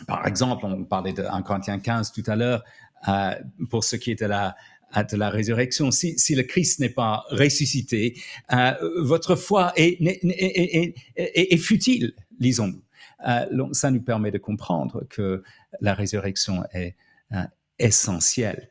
par 0.08 0.28
exemple, 0.28 0.66
on 0.66 0.84
parlait 0.84 1.14
de 1.14 1.24
1 1.24 1.42
Corinthiens 1.44 1.80
15 1.80 2.12
tout 2.12 2.24
à 2.28 2.36
l'heure, 2.36 2.64
pour 3.70 3.84
ce 3.84 3.96
qui 3.96 4.12
est 4.12 4.20
de 4.20 4.26
la, 4.26 4.56
de 4.96 5.18
la 5.18 5.30
résurrection. 5.30 5.92
Si, 5.92 6.36
le 6.36 6.44
Christ 6.44 6.80
n'est 6.80 6.90
pas 6.90 7.26
ressuscité, 7.30 8.20
votre 8.98 9.36
foi 9.36 9.74
est, 9.76 9.98
futile, 11.58 12.14
lisons-nous. 12.40 13.74
ça 13.74 13.92
nous 13.92 14.02
permet 14.02 14.32
de 14.32 14.38
comprendre 14.38 15.06
que 15.10 15.44
la 15.82 15.94
résurrection 15.94 16.64
est 16.74 16.96
essentielle. 17.80 18.70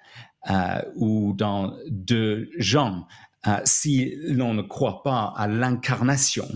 Euh, 0.51 0.83
ou 0.97 1.33
dans 1.33 1.75
deux 1.89 2.51
Jean, 2.59 3.07
euh, 3.47 3.57
si 3.65 4.15
l'on 4.27 4.53
ne 4.53 4.61
croit 4.61 5.03
pas 5.03 5.33
à 5.37 5.47
l'incarnation, 5.47 6.47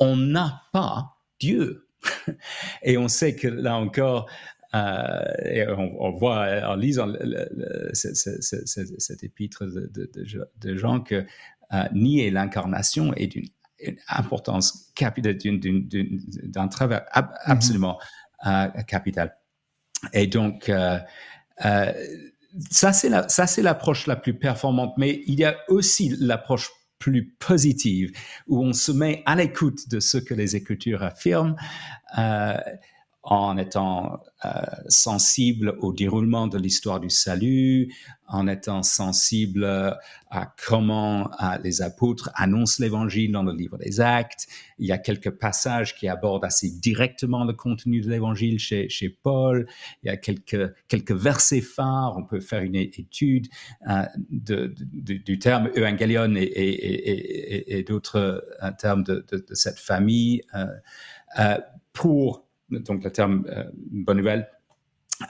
on 0.00 0.16
n'a 0.16 0.64
pas 0.72 1.16
Dieu. 1.40 1.86
et 2.82 2.98
on 2.98 3.08
sait 3.08 3.34
que 3.34 3.48
là 3.48 3.76
encore, 3.76 4.28
euh, 4.74 5.22
et 5.44 5.66
on, 5.68 6.10
voit 6.10 6.46
en 6.66 6.74
lisant 6.76 7.12
cet 7.92 9.24
épître 9.24 9.64
de, 9.64 10.10
de, 10.56 10.76
Jean 10.76 11.00
que 11.00 11.24
nier 11.92 12.30
l'incarnation 12.30 13.14
est 13.14 13.28
d'une 13.28 13.48
importance 14.08 14.92
capitale, 14.94 15.38
d'un 15.38 16.68
travail 16.68 17.00
mm-hmm. 17.14 17.32
absolument 17.44 17.98
capital. 18.86 19.36
Et 20.12 20.26
donc, 20.26 20.70
ça, 22.70 22.92
c'est 22.92 23.08
la, 23.08 23.28
ça, 23.28 23.46
c'est 23.46 23.62
l'approche 23.62 24.06
la 24.06 24.16
plus 24.16 24.34
performante, 24.34 24.94
mais 24.96 25.22
il 25.26 25.38
y 25.38 25.44
a 25.44 25.56
aussi 25.68 26.14
l'approche 26.18 26.70
plus 26.98 27.28
positive, 27.38 28.12
où 28.46 28.64
on 28.64 28.72
se 28.72 28.92
met 28.92 29.22
à 29.26 29.36
l'écoute 29.36 29.88
de 29.88 30.00
ce 30.00 30.18
que 30.18 30.34
les 30.34 30.56
Écritures 30.56 31.02
affirment, 31.02 31.56
euh, 32.18 32.56
en 33.30 33.58
étant 33.58 34.22
euh, 34.46 34.48
sensible 34.88 35.76
au 35.80 35.92
déroulement 35.92 36.46
de 36.46 36.56
l'histoire 36.56 36.98
du 36.98 37.10
salut, 37.10 37.92
en 38.26 38.48
étant 38.48 38.82
sensible 38.82 39.66
à 40.30 40.54
comment 40.66 41.30
les 41.62 41.82
apôtres 41.82 42.30
annoncent 42.34 42.82
l'évangile 42.82 43.32
dans 43.32 43.42
le 43.42 43.52
livre 43.52 43.76
des 43.76 44.00
Actes. 44.00 44.46
Il 44.78 44.86
y 44.86 44.92
a 44.92 44.98
quelques 44.98 45.30
passages 45.30 45.94
qui 45.94 46.08
abordent 46.08 46.46
assez 46.46 46.70
directement 46.70 47.44
le 47.44 47.52
contenu 47.52 48.00
de 48.00 48.08
l'évangile 48.08 48.58
chez, 48.58 49.18
Paul. 49.22 49.66
Il 50.02 50.06
y 50.06 50.10
a 50.10 50.16
quelques, 50.16 50.74
quelques 50.88 51.12
versets 51.12 51.60
phares. 51.60 52.16
On 52.16 52.24
peut 52.24 52.40
faire 52.40 52.62
une 52.62 52.76
étude 52.76 53.48
euh, 53.90 54.06
du 54.30 55.38
terme 55.38 55.68
évangélion 55.74 56.34
et, 56.34 57.84
d'autres 57.86 58.42
euh, 58.62 58.70
termes 58.78 59.04
de, 59.04 59.22
cette 59.52 59.78
famille 59.78 60.42
pour 61.92 62.47
donc 62.70 63.04
le 63.04 63.10
terme 63.10 63.44
euh, 63.48 63.64
bonne 63.74 64.18
nouvelle. 64.18 64.48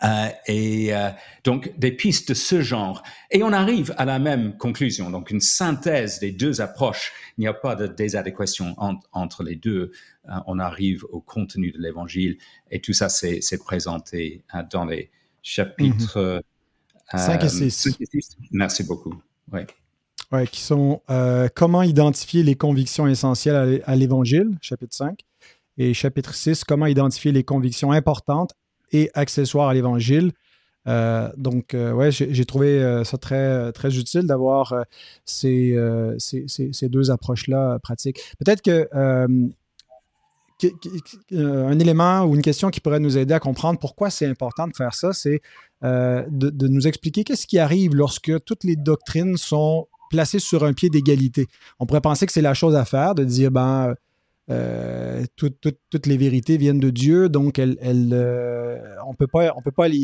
Euh, 0.05 0.29
et 0.47 0.95
euh, 0.95 1.09
donc 1.45 1.73
des 1.79 1.93
pistes 1.93 2.29
de 2.29 2.35
ce 2.35 2.61
genre. 2.61 3.03
Et 3.31 3.43
on 3.43 3.53
arrive 3.55 3.95
à 3.97 4.05
la 4.05 4.19
même 4.19 4.59
conclusion, 4.59 5.11
donc 5.11 5.31
une 5.31 5.41
synthèse 5.41 6.21
des 6.21 6.31
deux 6.31 6.61
approches. 6.61 7.13
Il 7.39 7.43
n'y 7.43 7.47
a 7.47 7.55
pas 7.55 7.75
de 7.75 7.87
désadéquation 7.87 8.77
entre 9.13 9.43
les 9.43 9.57
deux. 9.57 9.93
on 10.47 10.59
arrive 10.59 11.05
au 11.09 11.21
contenu 11.21 11.73
de 11.73 11.79
l'évangile 11.79 12.37
et 12.71 12.83
tout 12.83 12.93
ça, 12.93 13.09
c'est 13.09 13.65
présenté 13.65 14.45
dans 14.71 14.85
les 14.85 15.11
chapitres 15.43 16.43
5 17.15 17.45
et 17.45 17.49
6. 17.49 18.37
Merci 18.51 18.85
beaucoup. 18.85 19.15
Ouais. 19.51 19.67
Ouais, 20.31 20.47
qui 20.47 20.61
sont 20.61 21.01
comment 21.55 21.83
identifier 21.83 22.43
les 22.43 22.57
convictions 22.57 23.07
essentielles 23.07 23.83
à 23.87 23.97
l'évangile, 23.97 24.59
chapitre 24.61 24.95
5. 24.95 25.25
Et 25.79 25.95
chapitre 25.95 26.35
6, 26.35 26.65
comment 26.65 26.87
identifier 26.87 27.33
les 27.33 27.45
convictions 27.45 27.93
importantes 27.93 28.53
et 28.93 29.11
accessoires 29.15 29.69
à 29.69 29.75
l'Évangile. 29.75 30.33
Euh, 30.89 31.31
donc, 31.37 31.75
euh, 31.75 31.93
ouais, 31.93 32.11
j'ai 32.11 32.45
trouvé 32.45 32.83
euh, 32.83 33.05
ça 33.05 33.19
très, 33.19 33.73
très 33.73 33.97
utile 33.97 34.23
d'avoir 34.23 34.75
ces, 35.25 35.77
ces, 36.19 36.89
deux 36.89 37.11
approches-là 37.11 37.79
pratiques. 37.81 38.21
Peut-être 38.39 38.63
que, 38.63 38.89
un 41.33 41.79
élément 41.79 42.25
ou 42.25 42.35
une 42.35 42.43
question 42.43 42.71
qui 42.71 42.81
pourrait 42.81 43.01
nous 43.01 43.17
aider 43.17 43.35
à 43.35 43.39
comprendre 43.39 43.79
pourquoi 43.79 44.11
c'est 44.11 44.27
important 44.27 44.67
de 44.67 44.75
faire 44.75 44.95
ça, 44.95 45.13
c'est 45.13 45.41
de, 45.83 46.27
de, 46.29 46.69
nous 46.69 46.89
expliquer 46.89 47.23
qu'est-ce 47.23 47.47
qui 47.47 47.59
arrive 47.59 47.95
lorsque 47.95 48.33
toutes 48.45 48.65
les 48.65 48.75
doctrines 48.75 49.37
sont 49.37 49.87
placées 50.11 50.41
sur 50.41 50.65
un 50.65 50.73
pied 50.73 50.89
d'égalité. 50.89 51.47
On 51.79 51.87
pourrait 51.87 52.01
penser 52.01 52.27
que 52.27 52.33
c'est 52.33 52.43
la 52.43 52.55
chose 52.55 52.75
à 52.75 52.85
faire 52.85 53.15
de 53.15 53.25
dire, 53.25 53.51
ben, 53.51 53.95
euh, 54.51 55.25
toutes 55.37 56.07
les 56.07 56.17
vérités 56.17 56.57
viennent 56.57 56.81
de 56.81 56.91
Dieu, 56.91 57.29
donc 57.29 57.59
euh, 57.59 58.79
on 59.07 59.11
on 59.11 59.15
peut 59.15 59.27
pas 59.27 59.89
les 59.89 59.99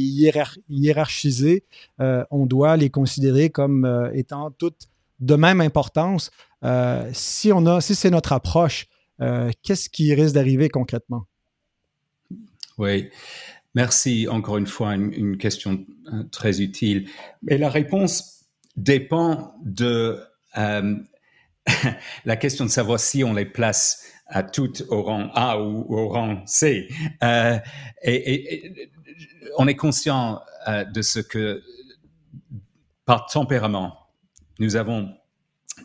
hiérarchiser. 0.68 1.64
Euh, 2.00 2.24
on 2.30 2.44
doit 2.44 2.76
les 2.76 2.90
considérer 2.90 3.48
comme 3.50 4.10
étant 4.14 4.50
toutes 4.50 4.88
de 5.20 5.36
même 5.36 5.60
importance. 5.60 6.30
si 7.12 7.50
c'est 7.80 8.10
notre 8.10 8.32
approche, 8.32 8.86
qu'est-ce 9.62 9.88
qui 9.88 10.12
risque 10.14 10.34
d'arriver 10.34 10.68
concrètement? 10.68 11.26
Oui, 12.76 13.08
merci 13.74 14.26
encore 14.28 14.58
une 14.58 14.66
fois, 14.66 14.94
une, 14.94 15.38
question 15.38 15.86
très 16.32 16.60
utile. 16.60 17.08
Et 17.48 17.56
la 17.56 17.70
réponse 17.70 18.44
dépend 18.76 19.54
de 19.64 20.20
la 22.24 22.36
question 22.36 22.66
de 22.66 22.70
savoir 22.70 23.00
si 23.00 23.24
on 23.24 23.32
les 23.32 23.46
place 23.46 24.13
à 24.34 24.42
toutes 24.42 24.82
au 24.88 25.02
rang 25.02 25.30
A 25.34 25.60
ou 25.60 25.86
au 25.88 26.08
rang 26.08 26.42
C. 26.44 26.88
Euh, 27.22 27.56
et, 28.02 28.74
on 29.56 29.68
est 29.68 29.76
conscient 29.76 30.42
euh, 30.66 30.84
de 30.84 31.02
ce 31.02 31.20
que, 31.20 31.62
par 33.06 33.26
tempérament, 33.26 33.96
nous 34.58 34.74
avons 34.74 35.14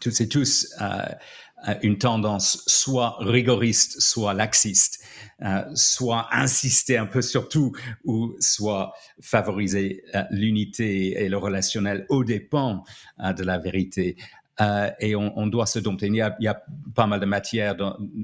tous 0.02 0.20
et 0.22 0.28
tous 0.28 0.74
euh, 0.82 1.76
une 1.84 2.00
tendance 2.00 2.64
soit 2.66 3.18
rigoriste, 3.20 4.00
soit 4.00 4.34
laxiste, 4.34 5.04
soit 5.76 6.30
insister 6.32 6.98
un 6.98 7.06
peu 7.06 7.22
sur 7.22 7.50
tout, 7.50 7.74
ou 8.06 8.34
soit 8.40 8.94
favoriser 9.22 10.04
l'unité 10.32 11.22
et 11.22 11.28
le 11.28 11.38
relationnel 11.38 12.06
au 12.08 12.24
dépens 12.24 12.84
de 13.20 13.44
la 13.44 13.58
vérité. 13.58 14.16
Euh, 14.62 14.89
et 15.00 15.15
on, 15.15 15.48
doit 15.48 15.65
se 15.65 15.80
dompter. 15.80 16.08
Il 16.08 16.15
y, 16.15 16.48
a, 16.48 16.63
pas 16.93 17.08
mal 17.08 17.19
de 17.19 17.26
matière 17.26 17.76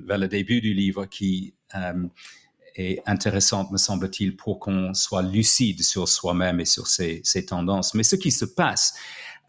vers 0.06 0.18
le 0.18 0.28
début 0.28 0.60
du 0.60 0.74
livre 0.74 1.06
qui 1.06 1.54
euh, 1.76 2.08
est 2.76 3.02
intéressante, 3.06 3.72
me 3.72 3.78
semble-t-il, 3.78 4.36
pour 4.36 4.60
qu'on 4.60 4.94
soit 4.94 5.22
lucide 5.22 5.82
sur 5.82 6.10
soi-même 6.10 6.60
et 6.60 6.66
sur 6.66 6.88
ses, 6.88 7.24
tendances. 7.48 7.94
Mais 7.94 8.04
ce 8.04 8.18
qui 8.18 8.32
se 8.32 8.44
passe, 8.44 8.96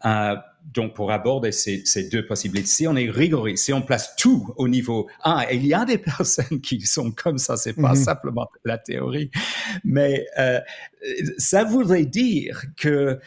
euh, 0.05 0.35
donc 0.73 0.93
pour 0.93 1.11
aborder 1.11 1.51
ces, 1.51 2.09
deux 2.09 2.25
possibilités, 2.25 2.69
si 2.69 2.87
on 2.87 2.95
est 2.95 3.09
rigoriste, 3.09 3.65
si 3.65 3.73
on 3.73 3.81
place 3.81 4.15
tout 4.15 4.53
au 4.55 4.69
niveau 4.69 5.09
ah, 5.23 5.45
il 5.51 5.65
y 5.65 5.73
a 5.73 5.83
des 5.83 5.97
personnes 5.97 6.61
qui 6.61 6.79
sont 6.81 7.11
comme 7.11 7.37
ça, 7.37 7.57
c'est 7.57 7.73
pas 7.73 7.95
mhm. 7.95 8.03
simplement 8.03 8.47
la 8.63 8.77
théorie, 8.77 9.29
mais 9.83 10.25
ça 11.37 11.65
voudrait 11.65 12.05
dire 12.05 12.63
que 12.77 13.19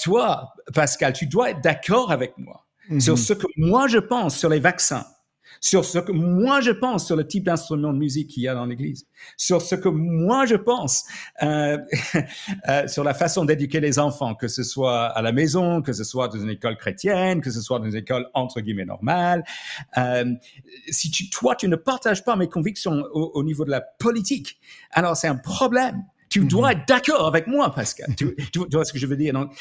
toi, 0.00 0.54
Pascal, 0.72 1.14
tu 1.14 1.26
dois 1.26 1.50
être 1.50 1.62
d'accord 1.62 2.12
avec 2.12 2.36
moi 2.38 2.64
sur 3.00 3.14
mhm. 3.14 3.18
ce 3.18 3.32
que 3.32 3.46
moi 3.56 3.86
je 3.88 3.98
pense 3.98 4.36
sur 4.36 4.48
les 4.48 4.60
vaccins, 4.60 5.06
sur 5.62 5.84
ce 5.84 5.98
que 6.00 6.10
moi 6.10 6.60
je 6.60 6.72
pense 6.72 7.06
sur 7.06 7.14
le 7.14 7.26
type 7.26 7.44
d'instrument 7.44 7.92
de 7.92 7.98
musique 7.98 8.28
qu'il 8.28 8.42
y 8.42 8.48
a 8.48 8.54
dans 8.54 8.66
l'Église, 8.66 9.06
sur 9.36 9.62
ce 9.62 9.76
que 9.76 9.88
moi 9.88 10.44
je 10.44 10.56
pense 10.56 11.04
euh, 11.42 11.78
euh, 12.68 12.88
sur 12.88 13.04
la 13.04 13.14
façon 13.14 13.44
d'éduquer 13.44 13.78
les 13.78 14.00
enfants, 14.00 14.34
que 14.34 14.48
ce 14.48 14.64
soit 14.64 15.06
à 15.06 15.22
la 15.22 15.30
maison, 15.30 15.80
que 15.80 15.92
ce 15.92 16.02
soit 16.02 16.28
dans 16.28 16.38
une 16.38 16.50
école 16.50 16.76
chrétienne, 16.76 17.40
que 17.40 17.50
ce 17.50 17.60
soit 17.60 17.78
dans 17.78 17.86
une 17.86 17.96
école 17.96 18.28
entre 18.34 18.60
guillemets 18.60 18.84
normale. 18.84 19.44
Euh, 19.96 20.34
si 20.90 21.10
tu, 21.10 21.30
toi 21.30 21.54
tu 21.54 21.68
ne 21.68 21.76
partages 21.76 22.24
pas 22.24 22.34
mes 22.34 22.48
convictions 22.48 23.04
au, 23.12 23.44
niveau 23.44 23.64
de 23.64 23.70
la 23.70 23.80
politique, 23.80 24.58
alors 24.90 25.16
c'est 25.16 25.28
un 25.28 25.36
problème. 25.36 26.04
Tu 26.28 26.40
dois 26.40 26.72
mhm. 26.72 26.78
être 26.78 26.88
d'accord 26.88 27.26
avec 27.26 27.46
moi, 27.46 27.72
Pascal. 27.74 28.14
tu, 28.16 28.34
tu, 28.52 28.60
vois 28.72 28.86
ce 28.86 28.92
que 28.92 28.98
je 28.98 29.06
veux 29.06 29.18
dire. 29.18 29.34
Donc, 29.34 29.54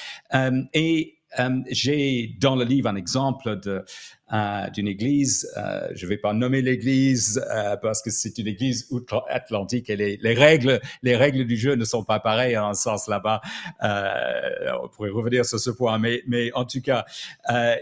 et 0.74 1.20
euh, 1.39 1.62
j'ai 1.70 2.36
dans 2.39 2.56
le 2.56 2.65
livre 2.65 2.89
un 2.89 2.96
exemple 2.96 3.60
euh, 3.67 4.70
d'une 4.70 4.88
église. 4.88 5.50
Euh, 5.58 5.88
je 5.94 6.06
ne 6.06 6.10
vais 6.10 6.17
pas 6.17 6.34
nommer 6.34 6.62
l'église 6.62 7.44
parce 7.82 8.02
que 8.02 8.10
c'est 8.10 8.38
une 8.38 8.48
église 8.48 8.88
outre-Atlantique 8.89 9.89
et 9.89 9.96
les, 9.96 10.17
les, 10.17 10.34
règles, 10.34 10.82
les 11.04 11.15
règles 11.15 11.46
du 11.46 11.58
jeu 11.58 11.76
ne 11.76 11.86
sont 11.86 12.04
pas 12.04 12.20
pareilles 12.20 12.58
en 12.58 12.74
ce 12.74 12.84
sens 12.84 13.08
là-bas. 13.08 13.41
on 13.82 14.88
pourrait 14.89 15.10
revenir 15.10 15.46
sur 15.46 15.60
ce 15.60 15.70
point, 15.70 16.00
mais, 16.00 16.52
en 16.54 16.65
tout 16.65 16.82
cas, 16.82 17.06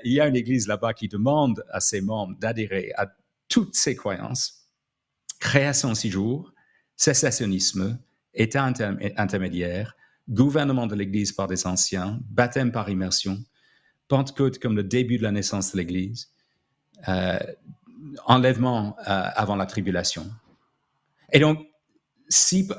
il 0.04 0.14
y 0.14 0.20
a 0.20 0.28
une 0.28 0.36
église 0.36 0.68
là-bas 0.68 0.94
qui 0.94 1.08
demande 1.08 1.64
à 1.72 1.80
ses 1.80 2.02
membres 2.02 2.36
d'adhérer 2.40 2.92
à 2.98 3.08
toutes 3.48 3.76
ses 3.76 3.96
croyances, 3.96 4.68
création 5.40 5.96
six 5.96 6.12
jours, 6.12 6.52
sécessionnisme, 6.96 8.00
état 8.34 8.64
intermédiaire, 9.18 9.96
gouvernement 10.30 10.88
de 10.88 10.96
l'Église 10.96 11.32
par 11.32 11.48
des 11.48 11.66
anciens, 11.66 12.20
baptême 12.30 12.72
par 12.72 12.90
immersion, 12.90 13.40
Pentecôte 14.08 14.60
comme 14.60 14.76
le 14.76 14.84
début 14.84 15.18
de 15.18 15.24
la 15.24 15.32
naissance 15.32 15.72
de 15.72 15.78
l'Église, 15.78 16.32
euh, 17.08 17.40
enlèvement 18.26 18.96
euh, 19.00 19.04
avant 19.36 19.56
la 19.56 19.66
tribulation. 19.66 20.30
Et 21.32 21.40
donc, 21.40 21.60
si 22.28 22.70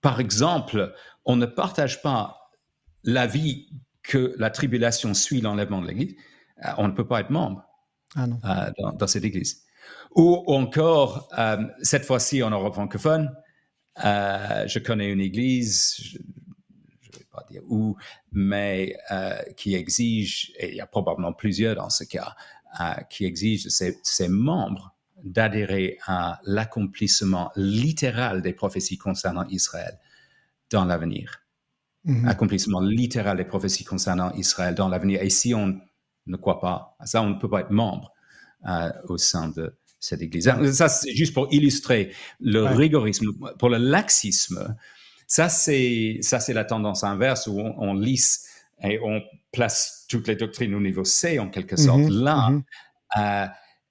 par 0.00 0.20
exemple, 0.20 0.94
on 1.24 1.36
ne 1.36 1.46
partage 1.46 2.00
pas 2.02 2.50
la 3.04 3.26
vie 3.26 3.68
que 4.02 4.34
la 4.38 4.50
tribulation 4.50 5.12
suit 5.12 5.40
l'enlèvement 5.40 5.82
de 5.82 5.86
l'Église, 5.86 6.14
euh, 6.64 6.70
on 6.78 6.88
ne 6.88 6.92
peut 6.92 7.06
pas 7.06 7.20
être 7.20 7.30
membre 7.30 7.64
ah 8.16 8.26
dans, 8.94 9.06
cette 9.06 9.24
Église. 9.24 9.64
Ou 10.16 10.42
encore, 10.48 11.28
cette 11.82 12.04
fois-ci 12.04 12.42
en 12.42 12.50
Europe 12.50 12.74
francophone, 12.74 13.32
je 13.96 14.78
connais 14.80 15.12
une 15.12 15.20
Église, 15.20 16.18
pas 17.30 17.44
dire 17.50 17.62
où, 17.68 17.96
mais 18.32 18.96
euh, 19.10 19.40
qui 19.56 19.74
exige, 19.74 20.52
et 20.58 20.70
il 20.70 20.76
y 20.76 20.80
a 20.80 20.86
probablement 20.86 21.32
plusieurs 21.32 21.76
dans 21.76 21.90
ce 21.90 22.04
cas, 22.04 22.34
euh, 22.80 22.94
qui 23.08 23.24
exige 23.24 23.64
de 23.64 23.70
ses, 23.70 24.28
membres 24.28 24.94
d'adhérer 25.24 25.98
à 26.06 26.40
l'accomplissement 26.44 27.50
littéral 27.56 28.42
des 28.42 28.52
prophéties 28.52 28.98
concernant 28.98 29.46
Israël 29.48 29.98
dans 30.70 30.84
l'avenir. 30.84 31.42
Mm-hmm. 32.06 32.28
Accomplissement 32.28 32.80
littéral 32.80 33.36
des 33.36 33.44
prophéties 33.44 33.84
concernant 33.84 34.32
Israël 34.32 34.74
dans 34.74 34.88
l'avenir. 34.88 35.20
Et 35.22 35.30
si 35.30 35.54
on 35.54 35.80
ne 36.26 36.36
croit 36.36 36.60
pas 36.60 36.96
à 36.98 37.06
ça, 37.06 37.22
on 37.22 37.30
ne 37.30 37.38
peut 37.38 37.50
pas 37.50 37.60
être 37.60 37.70
membre 37.70 38.12
euh, 38.68 38.90
au 39.08 39.18
sein 39.18 39.48
de 39.48 39.76
cette 39.98 40.22
Église. 40.22 40.50
Ça, 40.72 40.88
c'est 40.88 41.14
juste 41.14 41.34
pour 41.34 41.52
illustrer 41.52 42.14
le 42.40 42.64
rigorisme, 42.64 43.32
pour 43.58 43.68
le 43.68 43.76
laxisme 43.76 44.76
ça, 45.30 45.48
c'est, 45.48 46.18
ça, 46.22 46.40
c'est 46.40 46.52
la 46.52 46.64
tendance 46.64 47.04
inverse 47.04 47.46
où 47.46 47.60
on, 47.60 47.94
lisse 47.94 48.48
et 48.82 48.98
on 48.98 49.22
place 49.52 50.04
toutes 50.08 50.26
les 50.26 50.34
doctrines 50.34 50.74
au 50.74 50.80
niveau 50.80 51.04
C, 51.04 51.38
en 51.38 51.48
quelque 51.48 51.76
sorte. 51.76 52.00
Mhm, 52.00 52.24
Là, 52.24 52.50
mhm. 52.50 52.62
Euh, 53.16 53.46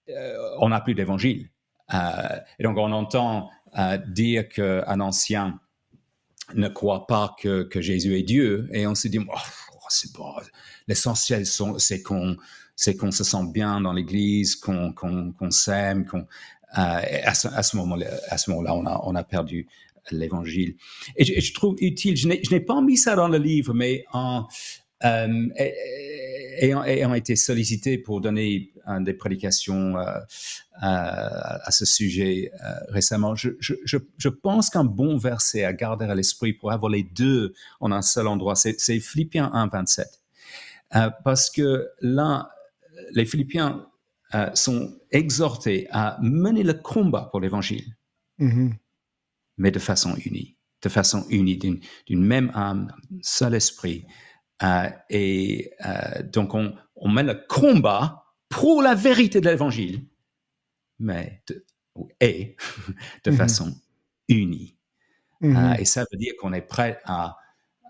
euh, 0.10 0.56
on 0.60 0.68
n'a 0.68 0.82
plus 0.82 0.96
d'évangile. 0.96 1.50
Euh, 1.94 2.40
et 2.60 2.64
donc, 2.64 2.78
on 2.78 2.92
entend 2.92 3.50
dire 4.08 4.50
qu'un 4.50 5.00
ancien 5.00 5.62
ne 6.56 6.68
croit 6.68 7.08
pas 7.08 7.34
que, 7.40 7.70
Jésus 7.76 8.18
est 8.18 8.24
Dieu, 8.24 8.68
et 8.74 8.86
on 8.86 8.96
se 8.96 9.08
dit, 9.08 9.20
oh, 9.20 9.80
c'est 9.88 10.12
bon, 10.12 10.34
l'essentiel, 10.88 11.46
c'est 11.46 12.02
qu'on 12.02 12.36
c'est 12.76 12.96
qu'on 12.98 13.12
se 13.12 13.24
sent 13.24 13.46
bien 13.54 13.80
dans 13.80 13.94
l'Église, 13.94 14.58
qu'on 14.58 14.94
s'aime, 15.52 16.06
qu'on 16.06 16.28
à 16.74 17.34
ce, 17.34 17.78
moment-là, 17.78 18.08
à 18.28 18.38
ce 18.38 18.52
moment-là, 18.52 18.76
on 18.76 18.86
a, 18.86 19.02
on 19.04 19.16
a 19.16 19.24
perdu 19.24 19.68
l'évangile. 20.12 20.76
Et, 21.16 21.42
je 21.42 21.54
trouve 21.54 21.76
utile, 21.80 22.18
je 22.18 22.28
n'ai 22.28 22.60
pas 22.60 22.82
mis 22.82 22.98
ça 22.98 23.16
dans 23.16 23.28
le 23.28 23.38
livre, 23.38 23.74
mais 23.74 24.06
en, 24.12 24.48
euh, 25.06 25.48
ayant, 26.60 27.14
été 27.14 27.38
sollicité 27.38 27.98
pour 27.98 28.20
donner 28.20 28.74
des 29.00 29.14
prédications 29.14 29.98
euh, 29.98 30.04
euh, 30.04 30.18
à 30.82 31.72
ce 31.72 31.86
sujet 31.86 32.52
récemment, 32.90 33.34
je, 33.34 33.52
je, 33.60 34.30
pense 34.30 34.70
qu'un 34.70 34.84
bon 34.84 35.18
verset 35.18 35.64
à 35.64 35.72
garder 35.72 36.06
à 36.06 36.16
l'esprit 36.16 36.52
pour 36.52 36.72
avoir 36.74 36.92
les 36.92 37.04
deux 37.04 37.54
en 37.80 37.94
un 37.94 38.02
seul 38.02 38.28
endroit, 38.28 38.56
c'est 38.56 39.00
Philippiens 39.00 39.50
1, 39.54 39.68
27. 39.68 40.08
parce 41.24 41.50
que 41.50 41.88
là, 42.02 42.50
les 43.14 43.26
Philippiens 43.26 43.88
sont 44.54 45.00
exhortés 45.12 45.88
à 45.92 46.18
mener 46.22 46.64
le 46.64 46.74
combat 46.74 47.30
pour 47.32 47.40
l'évangile. 47.40 47.96
Mm-hmm 48.40 48.74
mais 49.60 49.70
de 49.72 49.78
façon 49.78 50.16
unie, 50.26 50.56
de 50.82 50.90
façon 50.90 51.26
unie, 51.30 51.58
d'une 51.58 52.24
même 52.24 52.52
âme, 52.56 52.88
d'un 53.12 53.20
seul 53.22 53.54
esprit. 53.54 54.08
Euh, 54.64 54.90
et 55.10 55.72
euh, 55.86 56.24
donc, 56.24 56.56
on, 56.56 56.74
on, 56.96 57.10
mène 57.10 57.28
le 57.28 57.46
combat 57.48 58.26
pour 58.48 58.82
la 58.82 58.96
vérité 58.96 59.42
de 59.42 59.50
l'évangile, 59.50 60.06
mais 60.98 61.44
de, 61.48 61.66
et 62.20 62.56
de 63.26 63.32
mhm. 63.32 63.38
façon 63.38 63.76
unie. 64.28 64.76
Mhm. 65.42 65.56
Euh, 65.56 65.74
et 65.74 65.86
ça 65.86 66.06
veut 66.12 66.18
dire 66.18 66.34
qu'on 66.40 66.54
est 66.54 66.62
prêt 66.62 67.00
à, 67.06 67.38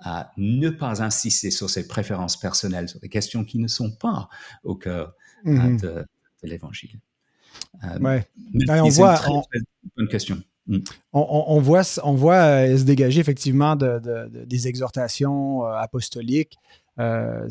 à, 0.01 0.31
ne 0.37 0.69
pas 0.69 1.03
insister 1.03 1.51
sur 1.51 1.69
ses 1.69 1.87
préférences 1.87 2.37
personnelles, 2.37 2.89
sur 2.89 2.99
des 2.99 3.09
questions 3.09 3.45
qui 3.45 3.59
ne 3.59 3.67
sont 3.67 3.91
pas 3.91 4.27
au 4.63 4.75
cœur 4.75 5.13
mhm. 5.43 5.79
de, 5.79 5.87
de 6.43 6.47
l'évangile. 6.47 6.99
ouais. 8.01 8.27
on 8.69 8.89
voit. 8.89 9.13
Très, 9.15 9.31
bonne 9.95 10.07
question. 10.07 10.41
On, 11.13 11.59
voit, 11.59 11.81
on 12.03 12.13
voit 12.13 12.35
euh, 12.35 12.77
se 12.77 12.83
dégager 12.83 13.19
effectivement 13.19 13.75
des 13.75 14.67
exhortations 14.67 15.65
euh, 15.65 15.73
apostoliques. 15.73 16.57
Euh, 16.99 17.47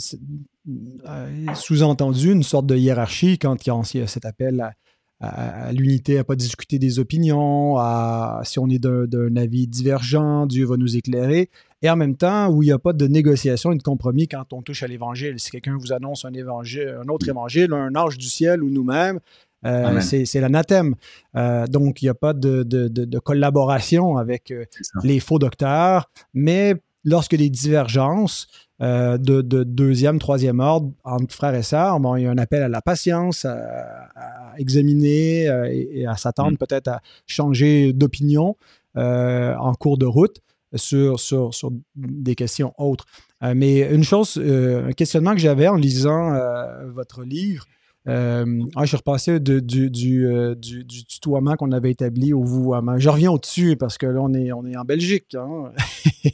sous-entendu 1.55 2.33
une 2.33 2.43
sorte 2.43 2.67
de 2.67 2.77
hiérarchie 2.77 3.39
quand 3.39 3.67
il 3.67 3.99
y 3.99 4.03
a, 4.03 4.07
cet 4.07 4.27
appel 4.27 4.75
à, 5.21 5.73
l'unité, 5.73 6.19
à 6.19 6.25
pas 6.25 6.37
discuter 6.37 6.79
des 6.79 6.99
opinions, 6.99 7.77
à 7.79 8.43
si 8.45 8.59
on 8.59 8.69
est 8.69 8.79
d'un 8.79 9.37
avis 9.37 9.67
divergent, 9.67 10.47
Dieu 10.47 10.67
va 10.67 10.77
nous 10.77 10.97
éclairer. 10.97 11.49
Et 11.81 11.89
en 11.89 11.97
même 11.97 12.17
temps, 12.17 12.51
où 12.51 12.63
il 12.63 12.67
n'y 12.67 12.73
a 12.73 12.79
pas 12.79 12.93
de 12.93 13.07
négociation 13.07 13.73
et 13.73 13.77
de 13.77 13.83
compromis 13.83 14.29
quand 14.29 14.53
on 14.53 14.63
touche 14.63 14.83
à 14.83 14.87
l'évangile. 14.87 15.41
Si 15.41 15.51
quelqu'un 15.51 15.77
vous 15.79 15.93
annonce 15.93 16.25
un, 16.25 16.33
évangile, 16.35 16.99
un 17.03 17.09
autre 17.09 17.29
évangile, 17.29 17.73
un 17.73 17.95
ange 17.95 18.19
du 18.19 18.27
ciel 18.27 18.63
ou 18.63 18.69
nous-mêmes, 18.69 19.21
euh, 19.65 20.01
c'est 20.01 20.41
l'anathème. 20.41 20.95
Euh, 21.37 21.67
donc, 21.67 22.03
il 22.03 22.07
n'y 22.07 22.11
a 22.11 22.15
pas 22.15 22.33
de, 22.33 23.19
collaboration 23.19 24.17
avec 24.17 24.51
euh, 24.51 24.65
les 25.03 25.21
faux 25.21 25.39
docteurs, 25.39 26.11
mais 26.35 26.75
lorsque 27.05 27.37
des 27.37 27.51
divergences 27.51 28.49
de, 28.81 29.41
deuxième, 29.41 30.19
troisième 30.21 30.61
ordre 30.61 30.93
entre 31.03 31.35
frères 31.35 31.55
et 31.55 31.65
sœurs, 31.65 31.99
bon, 31.99 32.15
il 32.17 32.25
y 32.25 32.27
a 32.27 32.31
un 32.31 32.39
appel 32.39 32.63
à 32.63 32.69
la 32.69 32.81
patience, 32.81 33.45
à, 33.45 34.53
examiner 34.57 35.49
et, 35.71 36.07
à 36.07 36.17
s'attendre 36.17 36.53
mm. 36.53 36.59
peut-être 36.59 36.89
à 36.89 37.01
changer 37.27 37.93
d'opinion 37.93 38.57
en 38.95 39.75
cours 39.75 39.99
de 39.99 40.07
route 40.07 40.41
sur, 40.75 41.19
sur, 41.19 41.55
sur 41.55 41.73
des 41.97 42.35
questions 42.35 42.73
autres. 42.79 43.07
mais 43.43 43.81
une 43.81 44.05
chose, 44.05 44.39
un 44.39 44.93
questionnement 44.93 45.33
que 45.33 45.41
j'avais 45.41 45.67
en 45.67 45.77
lisant 45.77 46.39
votre 46.87 47.25
livre, 47.25 47.65
euh, 48.09 48.65
ah, 48.75 48.83
je 48.83 48.89
suis 48.89 48.97
repassé 48.97 49.39
du, 49.39 49.61
du, 49.91 50.27
euh, 50.27 50.55
du, 50.55 50.85
du, 50.85 51.05
tutoiement 51.05 51.57
qu'on 51.57 51.73
avait 51.73 51.91
établi 51.91 52.33
au 52.33 52.43
vouvoiement. 52.43 52.99
Je 52.99 53.09
reviens 53.09 53.31
au-dessus 53.31 53.77
parce 53.77 53.99
que 53.99 54.07
là, 54.07 54.21
on 54.23 54.33
est, 54.33 54.51
on 54.53 54.65
est 54.67 54.77
en 54.77 54.85
Belgique. 54.85 55.35
Hein. 55.35 55.73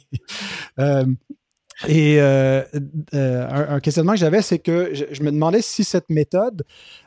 Euh, 0.77 1.05
et 1.87 2.19
un, 2.19 3.79
questionnement 3.79 4.11
que 4.11 4.19
j'avais, 4.19 4.41
c'est 4.41 4.59
que 4.59 4.93
je, 4.93 5.23
me 5.23 5.31
demandais 5.31 5.61
si 5.61 5.85
cette 5.85 6.09
méthode 6.09 6.63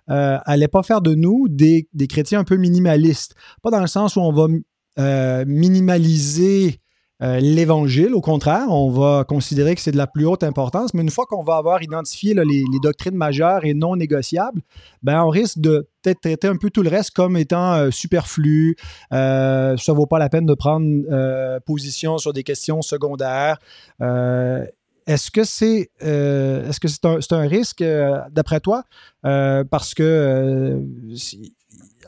allait 0.07 0.69
pas 0.69 0.83
faire 0.83 1.03
de 1.03 1.15
nous 1.15 1.49
des, 1.49 1.87
des, 1.93 2.07
chrétiens 2.07 2.41
un 2.41 2.45
peu 2.45 2.57
minimalistes. 2.57 3.35
Pas 3.63 3.71
dans 3.71 3.81
le 3.81 3.87
sens 3.87 4.17
où 4.17 4.21
on 4.21 4.33
va 4.33 5.45
minimaliser 5.45 6.81
euh, 7.21 7.41
l'évangile. 7.41 8.15
Au 8.15 8.21
contraire, 8.21 8.67
on 8.69 8.91
va 8.91 9.25
considérer 9.25 9.75
que 9.75 9.81
c'est 9.81 9.91
de 9.91 9.97
la 9.97 10.07
plus 10.07 10.25
haute 10.25 10.45
importance, 10.45 10.95
mais 10.95 11.03
une 11.03 11.11
fois 11.11 11.27
qu'on 11.27 11.43
va 11.43 11.57
avoir 11.57 11.83
identifié 11.83 12.33
les, 12.33 12.65
doctrines 12.81 13.17
majeures 13.17 13.65
et 13.65 13.75
non 13.75 13.97
négociables, 13.97 14.61
ben, 15.03 15.25
on 15.25 15.29
risque 15.29 15.59
de 15.59 15.89
peut-être 16.03 16.21
traiter 16.21 16.47
un 16.47 16.57
peu 16.57 16.71
tout 16.71 16.83
le 16.83 16.91
reste 16.91 17.11
comme 17.11 17.37
étant 17.37 17.75
euh, 17.75 17.91
superflu. 17.91 18.77
Euh, 19.13 19.77
ça 19.77 19.93
ne 19.93 19.97
vaut 19.97 20.07
pas 20.07 20.21
la 20.21 20.29
peine 20.29 20.47
de 20.47 20.55
prendre 20.55 21.59
position 21.67 22.19
sur 22.19 22.33
des 22.33 22.45
questions 22.45 22.83
secondaires. 22.83 23.59
Est-ce 24.01 25.31
que 25.33 25.43
c'est 25.43 25.91
est-ce 26.01 26.79
que 26.79 26.87
c'est 26.87 27.33
un, 27.33 27.49
risque 27.49 27.83
d'après 28.31 28.61
toi? 28.61 28.85
Parce 29.23 29.95
que 29.95 30.81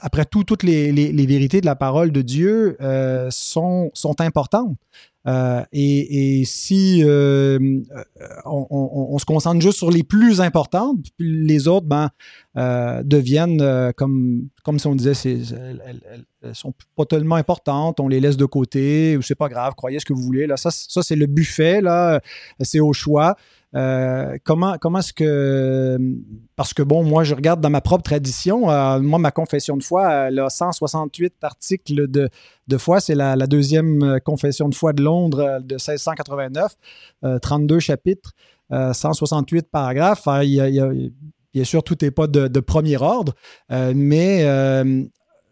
après 0.00 0.24
tout, 0.24 0.44
toutes 0.44 0.62
les, 0.62 1.26
vérités 1.26 1.60
de 1.60 1.66
la 1.66 1.76
parole 1.76 2.12
de 2.12 2.22
Dieu 2.22 2.76
euh, 2.80 3.28
sont, 3.30 3.90
importantes. 4.18 4.76
et, 5.72 6.42
si 6.46 7.02
on, 7.04 8.66
on, 8.70 9.18
se 9.18 9.24
concentre 9.24 9.60
juste 9.60 9.78
sur 9.78 9.90
les 9.90 10.02
plus 10.02 10.40
importantes, 10.40 10.98
les 11.18 11.68
autres 11.68 11.86
ben, 11.86 12.10
deviennent 13.04 13.92
comme, 13.96 14.48
comme 14.64 14.78
si 14.78 14.86
on 14.86 14.94
disait, 14.94 15.12
elles, 15.24 16.00
elles, 16.42 16.54
sont 16.54 16.72
pas 16.96 17.04
tellement 17.04 17.36
importantes, 17.36 18.00
on 18.00 18.08
les 18.08 18.20
laisse 18.20 18.36
de 18.36 18.46
côté, 18.46 19.16
ou 19.16 19.22
c'est 19.22 19.34
pas 19.34 19.48
grave, 19.48 19.74
croyez 19.76 20.00
ce 20.00 20.04
que 20.04 20.12
vous 20.12 20.22
voulez. 20.22 20.46
Là, 20.46 20.56
ça, 20.56 20.70
ça 20.70 21.02
c'est 21.02 21.16
le 21.16 21.26
buffet, 21.26 21.80
là, 21.80 22.20
c'est 22.60 22.80
au 22.80 22.92
choix. 22.92 23.36
Euh, 23.76 24.36
comment 24.44 24.76
comment 24.78 24.98
est-ce 24.98 25.12
que. 25.12 25.96
Parce 26.56 26.74
que, 26.74 26.82
bon, 26.82 27.04
moi, 27.04 27.24
je 27.24 27.34
regarde 27.34 27.60
dans 27.60 27.70
ma 27.70 27.80
propre 27.80 28.02
tradition. 28.02 28.70
Euh, 28.70 29.00
moi, 29.00 29.18
ma 29.18 29.30
confession 29.30 29.76
de 29.76 29.82
foi, 29.82 30.10
elle 30.28 30.40
a 30.40 30.50
168 30.50 31.34
articles 31.42 32.08
de, 32.08 32.28
foi. 32.78 33.00
C'est 33.00 33.14
la, 33.14 33.36
deuxième 33.46 34.02
euh, 34.02 34.18
confession 34.18 34.68
de 34.68 34.74
foi 34.74 34.92
de 34.92 35.02
Londres 35.02 35.60
de 35.62 35.74
1689. 35.74 36.76
32 37.42 37.78
chapitres, 37.80 38.32
168 38.70 39.68
paragraphes. 39.70 40.26
Bien 41.52 41.64
sûr, 41.64 41.82
tout 41.82 41.96
n'est 42.02 42.10
pas 42.10 42.26
de, 42.26 42.60
premier 42.60 42.96
ordre, 42.96 43.34
mais 43.70 44.44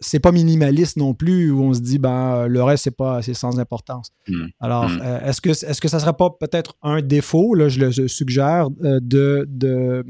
c'est 0.01 0.21
pas 0.21 0.33
minimaliste 0.33 0.97
non 0.97 1.15
plus 1.15 1.51
où 1.51 1.63
on 1.63 1.75
se 1.75 1.81
dit 1.81 1.99
ben 1.99 2.47
le 2.47 2.63
reste 2.63 2.85
c'est 2.85 2.97
pas 2.97 3.23
c'est 3.23 3.35
sans 3.35 3.59
importance. 3.59 4.11
Hmm. 4.29 4.47
Alors 4.61 4.89
hmm. 4.89 5.01
Euh, 5.03 5.29
est-ce 5.29 5.41
que 5.41 5.51
est-ce 5.51 5.81
que 5.81 5.89
ça 5.89 5.99
serait 6.01 6.17
pas 6.17 6.31
peut-être 6.31 6.77
un 6.83 7.03
défaut 7.03 7.55
là 7.55 7.69
je 7.69 7.81
le 7.81 8.09
suggère 8.09 8.69
euh, 8.85 9.01
de, 9.03 9.47
de 9.49 10.05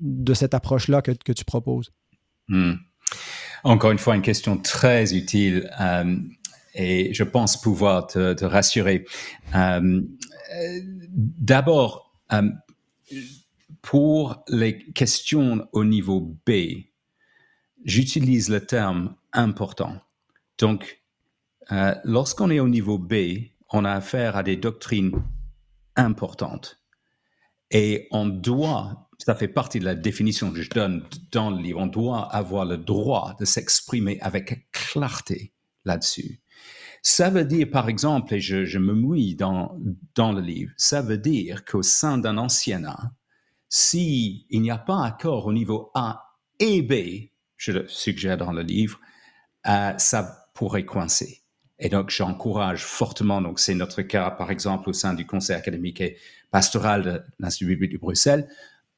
de 0.00 0.34
cette 0.34 0.54
approche 0.54 0.88
là 0.88 1.02
que, 1.02 1.32
tu 1.32 1.44
proposes? 1.44 1.92
Hmm. 2.48 2.74
Encore 3.64 3.92
une 3.92 3.98
fois 3.98 4.16
une 4.16 4.22
question 4.22 4.56
très 4.58 5.14
utile 5.14 5.70
euh, 5.80 6.16
et 6.74 7.14
je 7.14 7.22
pense 7.24 7.60
pouvoir 7.60 8.06
te, 8.06 8.34
te 8.34 8.44
rassurer. 8.44 9.06
D'abord 11.38 12.12
pour 13.82 14.44
les 14.48 14.78
questions 14.92 15.66
au 15.72 15.84
niveau 15.84 16.36
B 16.44 16.50
j'utilise 17.86 18.50
le 18.50 18.66
terme 18.66 19.14
important. 19.32 19.96
Donc, 20.58 21.02
euh, 21.72 21.94
lorsqu'on 22.04 22.50
est 22.50 22.60
au 22.60 22.68
niveau 22.68 22.98
B, 22.98 23.14
on 23.72 23.84
a 23.84 23.92
affaire 23.92 24.36
à 24.36 24.42
des 24.42 24.56
doctrines 24.56 25.12
importantes. 25.94 26.80
Et 27.70 28.06
on 28.10 28.26
doit, 28.26 29.08
ça 29.18 29.34
fait 29.34 29.48
partie 29.48 29.80
de 29.80 29.84
la 29.84 29.94
définition 29.94 30.52
que 30.52 30.60
je 30.60 30.70
donne 30.70 31.04
dans 31.32 31.50
le 31.50 31.62
livre, 31.62 31.80
on 31.80 31.86
doit 31.86 32.22
avoir 32.34 32.64
le 32.64 32.76
droit 32.76 33.34
de 33.40 33.44
s'exprimer 33.44 34.18
avec 34.20 34.70
clarté 34.72 35.52
là-dessus. 35.84 36.40
Ça 37.02 37.30
veut 37.30 37.44
dire, 37.44 37.70
par 37.70 37.88
exemple, 37.88 38.34
et 38.34 38.40
je, 38.40 38.78
me 38.78 38.92
mouille 38.92 39.36
dans, 39.36 39.78
dans 40.14 40.32
le 40.32 40.40
livre, 40.40 40.72
ça 40.76 41.02
veut 41.02 41.18
dire 41.18 41.64
qu'au 41.64 41.82
sein 41.82 42.18
d'un 42.18 42.36
anciennat, 42.36 43.12
s'il 43.68 44.44
n'y 44.50 44.70
a 44.70 44.78
pas 44.78 45.04
accord 45.04 45.46
au 45.46 45.52
niveau 45.52 45.90
A 45.94 46.24
et 46.58 46.82
B, 46.82 47.30
je 47.56 47.72
le 47.72 47.88
suggère 47.88 48.36
dans 48.36 48.52
le 48.52 48.62
livre, 48.62 49.00
euh, 49.66 49.92
ça 49.98 50.48
pourrait 50.54 50.84
coincer. 50.84 51.42
Et 51.78 51.88
donc, 51.88 52.10
j'encourage 52.10 52.84
fortement, 52.84 53.42
donc 53.42 53.60
c'est 53.60 53.74
notre 53.74 54.02
cas, 54.02 54.30
par 54.30 54.50
exemple, 54.50 54.88
au 54.88 54.92
sein 54.92 55.12
du 55.12 55.26
Conseil 55.26 55.56
académique 55.56 56.00
et 56.00 56.16
pastoral 56.50 57.02
de 57.02 57.22
l'Institut 57.38 57.66
biblique 57.66 57.92
de 57.92 57.98
Bruxelles, 57.98 58.48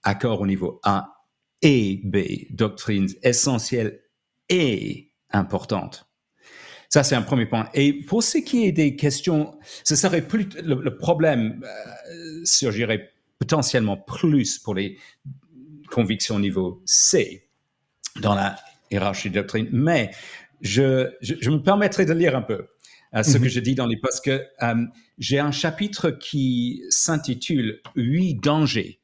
accord 0.05 0.41
au 0.41 0.47
niveau 0.47 0.81
A 0.85 1.25
et 1.63 2.01
B, 2.05 2.19
doctrines 2.51 3.09
essentielles 3.23 4.01
et 4.49 5.11
importantes. 5.31 6.09
Ça, 6.89 7.03
c'est 7.03 7.17
un 7.17 7.23
premier 7.23 7.47
point. 7.47 7.69
Et 7.75 7.93
pour 7.93 8.23
ce 8.23 8.39
qui 8.39 8.65
est 8.65 8.73
des 8.73 8.97
questions, 8.97 9.59
ce 9.85 9.95
serait 9.95 10.25
le, 10.63 10.97
problème 10.97 11.63
euh, 11.65 12.41
surgirait 12.45 13.13
potentiellement 13.39 13.97
plus 13.97 14.59
pour 14.59 14.75
les 14.75 14.97
convictions 15.91 16.39
niveau 16.39 16.83
C, 16.87 17.48
dans 18.21 18.35
la 18.35 18.57
hiérarchie 18.91 19.31
de 19.31 19.35
doctrine. 19.35 19.69
Mais 19.73 20.11
je, 20.61 21.11
je, 21.21 21.51
me 21.51 21.63
permettrai 21.63 22.05
de 22.05 22.13
lire 22.13 22.37
un 22.37 22.43
peu 22.43 22.67
euh, 23.15 23.23
ce 23.23 23.39
que 23.39 23.45
mhm. 23.45 23.49
je 23.49 23.61
dis 23.61 23.75
dans 23.75 23.87
les 23.87 23.97
parce 23.97 24.21
que 24.21 24.45
euh, 24.63 24.87
j'ai 25.19 25.39
un 25.39 25.53
chapitre 25.53 26.11
qui 26.11 26.83
s'intitule 26.91 27.81
Huit 27.95 28.35
dangers 28.37 29.01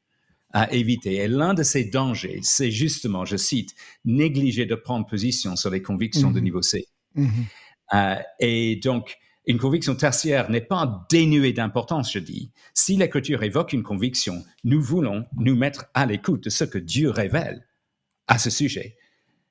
à 0.51 0.71
éviter. 0.71 1.15
Et 1.15 1.27
l'un 1.27 1.53
de 1.53 1.63
ces 1.63 1.83
dangers, 1.83 2.39
c'est 2.41 2.71
justement, 2.71 3.25
je 3.25 3.35
cite, 3.35 3.75
négliger 4.05 4.65
de 4.65 4.75
prendre 4.75 5.05
position 5.05 5.55
sur 5.55 5.69
les 5.69 5.81
convictions 5.81 6.31
de 6.31 6.37
mhm. 6.37 6.43
niveau 6.43 6.61
C. 6.61 6.87
Mhm. 7.15 7.29
Euh, 7.93 8.15
et 8.39 8.77
donc, 8.77 9.17
une 9.47 9.59
conviction 9.59 9.95
tertiaire 9.95 10.49
n'est 10.49 10.61
pas 10.61 11.05
dénuée 11.09 11.53
d'importance, 11.53 12.11
je 12.11 12.19
dis. 12.19 12.51
Si 12.73 12.95
l'Écriture 12.95 13.43
évoque 13.43 13.73
une 13.73 13.83
conviction, 13.83 14.43
nous 14.63 14.81
voulons 14.81 15.25
nous 15.37 15.55
mettre 15.55 15.85
à 15.93 16.05
l'écoute 16.05 16.45
de 16.45 16.49
ce 16.49 16.63
que 16.63 16.79
Dieu 16.79 17.09
révèle 17.09 17.67
à 18.27 18.39
ce 18.39 18.49
sujet. 18.49 18.97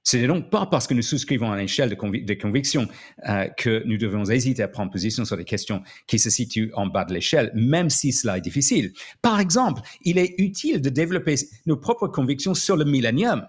Ce 0.04 0.18
n'est 0.18 0.26
donc 0.26 0.50
pas 0.50 0.66
parce 0.66 0.86
que 0.86 0.92
nous 0.92 1.02
souscrivons 1.02 1.50
à 1.50 1.56
l'échelle 1.56 1.88
de, 1.88 2.34
conviction 2.34 2.86
euh, 3.26 3.48
que 3.56 3.82
nous 3.86 3.96
devons 3.96 4.24
hésiter 4.26 4.62
à 4.62 4.68
prendre 4.68 4.92
position 4.92 5.24
sur 5.24 5.38
des 5.38 5.44
questions 5.44 5.82
qui 6.06 6.18
se 6.18 6.28
situent 6.28 6.70
en 6.74 6.86
bas 6.86 7.06
de 7.06 7.14
l'échelle, 7.14 7.50
même 7.54 7.88
si 7.88 8.12
cela 8.12 8.36
est 8.36 8.42
difficile. 8.42 8.92
Par 9.22 9.40
exemple, 9.40 9.80
il 10.02 10.18
est 10.18 10.34
utile 10.36 10.82
de 10.82 10.90
développer 10.90 11.36
nos 11.64 11.78
propres 11.78 12.08
convictions 12.08 12.52
sur 12.52 12.76
le 12.76 12.84
millénium. 12.84 13.46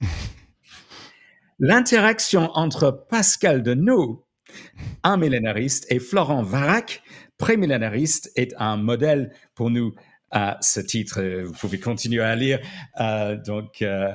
L'interaction 1.58 2.50
entre 2.54 3.06
Pascal 3.10 3.62
Denot, 3.62 4.26
un 5.02 5.18
millénariste, 5.18 5.86
et 5.90 5.98
Florent 5.98 6.42
Varac, 6.42 7.02
prémillénariste, 7.36 8.32
est 8.34 8.54
un 8.58 8.78
modèle 8.78 9.34
pour 9.54 9.68
nous 9.68 9.94
à 10.30 10.58
ce 10.60 10.80
titre. 10.80 11.20
Euh, 11.20 11.44
vous 11.44 11.52
pouvez 11.52 11.80
continuer 11.80 12.22
à 12.22 12.36
lire 12.36 12.60
euh, 13.00 13.36
donc 13.36 13.82
euh, 13.82 14.12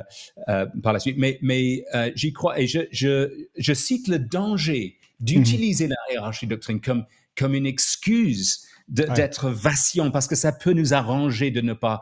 par 0.82 0.94
la 0.94 1.00
suite. 1.00 1.18
Mais, 1.18 1.40
mais 1.42 1.84
j'y 2.16 2.34
crois 2.34 2.60
et 2.60 2.68
je, 2.68 2.82
je, 2.92 3.48
je, 3.58 3.74
cite 3.74 4.08
le 4.08 4.20
danger 4.20 4.98
d'utiliser 5.20 5.88
la 5.88 5.96
hiérarchie 6.12 6.48
doctrine 6.48 6.82
comme, 6.82 7.06
comme 7.38 7.56
une 7.56 7.66
excuse 7.66 8.68
d'être 8.90 9.50
vacillant 9.50 10.12
parce 10.12 10.28
que 10.28 10.36
ça 10.36 10.52
peut 10.52 10.74
nous 10.74 10.94
arranger 10.94 11.52
de 11.52 11.62
ne 11.62 11.74
pas 11.74 12.02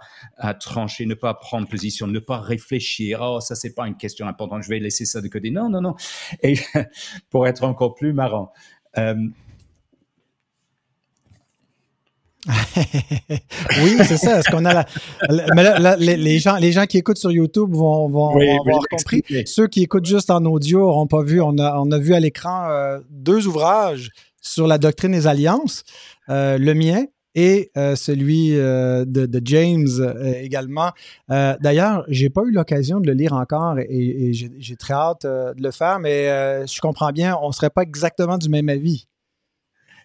trancher, 0.59 1.05
ne 1.05 1.13
pas 1.13 1.35
prendre 1.35 1.67
position, 1.67 2.07
ne 2.07 2.19
pas 2.19 2.39
réfléchir. 2.39 3.19
Oh, 3.21 3.39
ça 3.39 3.55
c'est 3.55 3.75
pas 3.75 3.87
une 3.87 3.95
question 3.95 4.27
importante, 4.27 4.63
je 4.63 4.69
vais 4.69 4.79
laisser 4.79 5.05
ça 5.05 5.21
de 5.21 5.27
côté. 5.27 5.51
Non, 5.51 5.69
non, 5.69 5.81
non. 5.81 5.95
Et 6.41 6.55
pour 7.29 7.47
être 7.47 7.63
encore 7.63 7.93
plus 7.93 8.13
marrant, 8.13 8.51
oui, 13.83 13.97
c'est 14.03 14.17
ça. 14.17 14.41
Qu'on 14.43 14.65
a 14.65 14.85
mais 15.55 15.63
les, 15.99 16.39
gens, 16.39 16.55
les 16.55 16.71
gens 16.71 16.85
qui 16.85 16.97
écoutent 16.97 17.17
sur 17.17 17.31
YouTube 17.31 17.69
vont, 17.71 18.09
vont, 18.09 18.29
avoir 18.29 18.83
compris. 18.89 19.23
Ceux 19.45 19.67
qui 19.67 19.83
écoutent 19.83 20.05
juste 20.05 20.29
en 20.31 20.43
audio 20.45 20.79
n'auront 20.79 21.07
pas 21.07 21.23
vu. 21.23 21.41
On 21.41 21.57
a, 21.57 21.79
on 21.79 21.91
a 21.91 21.99
vu 21.99 22.13
à 22.13 22.19
l'écran 22.19 22.69
euh, 22.69 22.99
deux 23.09 23.47
ouvrages 23.47 24.09
sur 24.41 24.65
la 24.65 24.77
doctrine 24.77 25.11
des 25.11 25.27
alliances. 25.27 25.83
Euh, 26.29 26.57
le 26.57 26.73
mien 26.73 27.05
et 27.33 27.71
euh, 27.77 27.95
celui 27.95 28.51
de, 28.51 29.41
James 29.45 29.87
également. 30.41 30.91
D'ailleurs, 31.29 32.03
j'ai 32.07 32.29
pas 32.29 32.41
eu 32.45 32.51
l'occasion 32.51 32.99
de 32.99 33.07
le 33.07 33.13
lire 33.13 33.33
encore 33.33 33.77
et, 33.79 34.31
j'ai 34.33 34.75
très 34.75 34.93
hâte 34.93 35.25
de 35.25 35.61
le 35.61 35.71
faire, 35.71 35.99
mais 35.99 36.65
je 36.67 36.81
comprends 36.81 37.11
bien, 37.11 37.37
on 37.41 37.51
serait 37.51 37.69
pas 37.69 37.83
exactement 37.83 38.37
du 38.37 38.49
même 38.49 38.67
avis. 38.67 39.07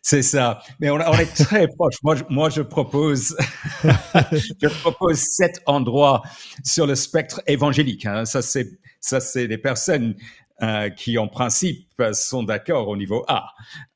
C'est 0.09 0.23
ça. 0.23 0.63
Mais 0.79 0.89
on, 0.89 1.01
est 1.01 1.35
très 1.35 1.67
proche. 1.77 1.97
Moi, 2.05 2.15
je, 2.15 2.23
moi, 2.31 2.49
je 2.49 2.63
propose, 2.63 3.37
je 3.83 4.69
propose 4.81 5.19
sept 5.19 5.61
endroits 5.67 6.23
sur 6.63 6.87
le 6.87 6.95
spectre 6.95 7.43
évangélique. 7.49 8.07
Hein. 8.07 8.25
Ça, 8.25 8.41
c'est, 8.41 8.69
ça, 9.01 9.19
c'est 9.19 9.49
des 9.49 9.59
personnes 9.59 10.15
euh, 10.63 10.91
qui, 10.91 11.19
en 11.19 11.27
principe, 11.27 11.91
sont 12.13 12.45
d'accord 12.45 12.87
au 12.87 12.97
niveau 12.97 13.25
A. 13.27 13.49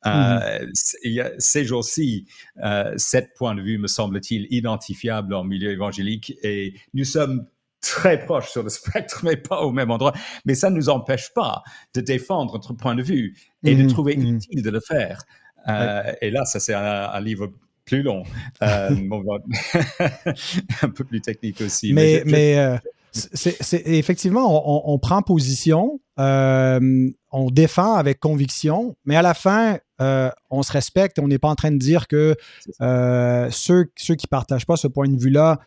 Euh, 0.05 0.67
mm-hmm. 1.05 1.35
Ces 1.39 1.65
jours-ci, 1.65 2.27
euh, 2.65 2.93
sept 2.97 3.31
points 3.37 3.55
de 3.55 3.63
vue, 3.63 3.79
me 3.79 3.87
semble-t-il, 3.87 4.49
identifiables 4.51 5.33
en 5.33 5.45
milieu 5.45 5.71
évangélique 5.71 6.35
et 6.43 6.75
nous 6.93 7.05
sommes 7.05 7.47
très 7.81 8.19
proches 8.19 8.51
sur 8.51 8.65
le 8.65 8.69
spectre, 8.69 9.21
mais 9.25 9.37
pas 9.37 9.61
au 9.61 9.71
même 9.71 9.93
endroit. 9.93 10.13
Mais 10.45 10.57
ça 10.57 10.71
ne 10.71 10.75
nous 10.75 10.89
empêche 10.89 11.33
pas 11.35 11.63
de 11.95 12.01
défendre 12.01 12.55
notre 12.55 12.73
point 12.73 12.97
de 12.97 13.03
vue 13.05 13.37
et 13.63 13.77
de 13.77 13.85
mm-hmm. 13.85 13.89
trouver 13.89 14.17
mm-hmm. 14.17 14.35
utile 14.35 14.63
de 14.65 14.71
le 14.71 14.81
faire. 14.81 15.23
Euh, 15.69 16.13
et 16.21 16.31
là, 16.31 16.45
ça 16.45 16.61
c'est 16.61 16.75
un, 16.75 17.21
livre 17.21 17.53
plus 17.85 18.03
long, 18.03 18.23
euh, 18.63 18.91
un 20.83 20.89
peu 20.89 21.05
plus 21.05 21.21
technique 21.21 21.61
aussi. 21.61 21.93
Mais, 21.93 22.23
mais, 22.27 22.59
euh, 22.59 22.77
c'est 23.13 23.83
effectivement, 23.87 24.89
on, 24.89 24.99
prend 24.99 25.21
position, 25.23 26.01
on 26.17 27.51
défend 27.51 27.95
avec 27.95 28.21
conviction, 28.21 28.95
mais 29.05 29.17
à 29.17 29.23
la 29.23 29.35
fin, 29.35 29.79
on 29.99 30.63
se 30.63 30.73
respecte. 30.73 31.19
On 31.19 31.27
n'est 31.27 31.41
pas 31.41 31.49
en 31.49 31.57
train 31.57 31.73
de 31.73 31.79
dire 31.79 32.07
que 32.07 32.37
ceux, 32.79 33.87
ceux 33.97 34.15
qui 34.15 34.27
ne 34.27 34.31
partagent 34.31 34.67
pas 34.67 34.77
ce 34.77 34.87
point 34.87 35.09
de 35.09 35.21
vue-là 35.21 35.59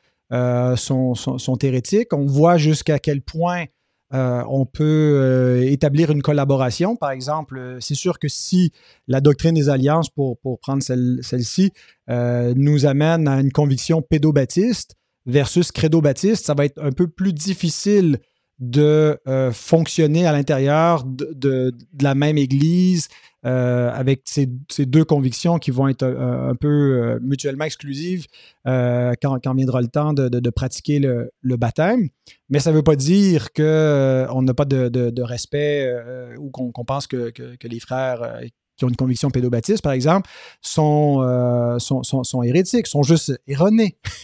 sont, 0.78 1.16
sont, 1.16 1.38
sont, 1.38 1.58
hérétiques. 1.58 2.14
On 2.14 2.26
voit 2.26 2.56
jusqu'à 2.56 2.98
quel 2.98 3.22
point 3.22 3.66
on 4.14 4.66
peut 4.66 5.64
établir 5.66 6.12
une 6.12 6.22
collaboration. 6.22 6.96
Par 6.96 7.12
exemple, 7.12 7.78
c'est 7.80 7.96
sûr 7.96 8.20
que 8.20 8.28
si 8.28 8.72
la 9.08 9.22
doctrine 9.22 9.56
des 9.56 9.70
alliances, 9.70 10.10
pour, 10.10 10.38
pour 10.38 10.60
prendre 10.60 10.84
celle-ci, 10.84 11.72
nous 12.08 12.86
amène 12.86 13.28
à 13.28 13.40
une 13.40 13.52
conviction 13.52 14.02
pédobaptiste 14.02 14.96
versus 15.26 15.72
credo-baptiste, 15.72 16.46
ça 16.46 16.54
va 16.54 16.66
être 16.66 16.82
un 16.84 16.92
peu 16.92 17.08
plus 17.08 17.34
difficile 17.34 18.20
de 18.60 19.20
fonctionner 19.52 20.28
à 20.28 20.32
l'intérieur 20.32 21.04
de, 21.06 21.74
la 22.02 22.16
même 22.16 22.38
Église 22.38 23.08
euh, 23.46 23.92
avec 23.94 24.22
ces, 24.24 24.46
deux 24.46 25.04
convictions 25.04 25.60
qui 25.60 25.72
vont 25.72 25.90
être 25.90 26.04
euh, 26.04 26.52
un, 26.52 26.56
peu 26.56 26.68
euh, 26.68 27.20
mutuellement 27.22 27.66
exclusives 27.66 28.26
quand, 28.66 29.54
viendra 29.54 29.82
le 29.82 29.90
temps 29.90 30.14
de, 30.14 30.50
pratiquer 30.50 31.00
le, 31.00 31.58
baptême. 31.58 32.08
Mais 32.50 32.60
ça 32.60 32.72
ne 32.72 32.78
veut 32.78 32.84
pas 32.84 32.96
dire 32.96 33.52
qu'on 33.52 34.42
n'a 34.42 34.54
pas 34.54 34.66
de, 34.66 35.22
respect 35.22 35.94
ou 36.38 36.50
qu'on 36.52 36.86
pense 36.86 37.08
que, 37.08 37.34
les 37.64 37.80
frères 37.80 38.40
qui 38.76 38.86
ont 38.86 38.90
une 38.90 38.96
conviction 38.96 39.30
pédobaptiste, 39.30 39.84
par 39.84 39.92
exemple, 39.92 40.30
sont, 40.62 41.78
sont, 41.80 42.44
hérétiques, 42.44 42.88
sont 42.88 43.04
juste 43.04 43.40
erronés. 43.48 43.98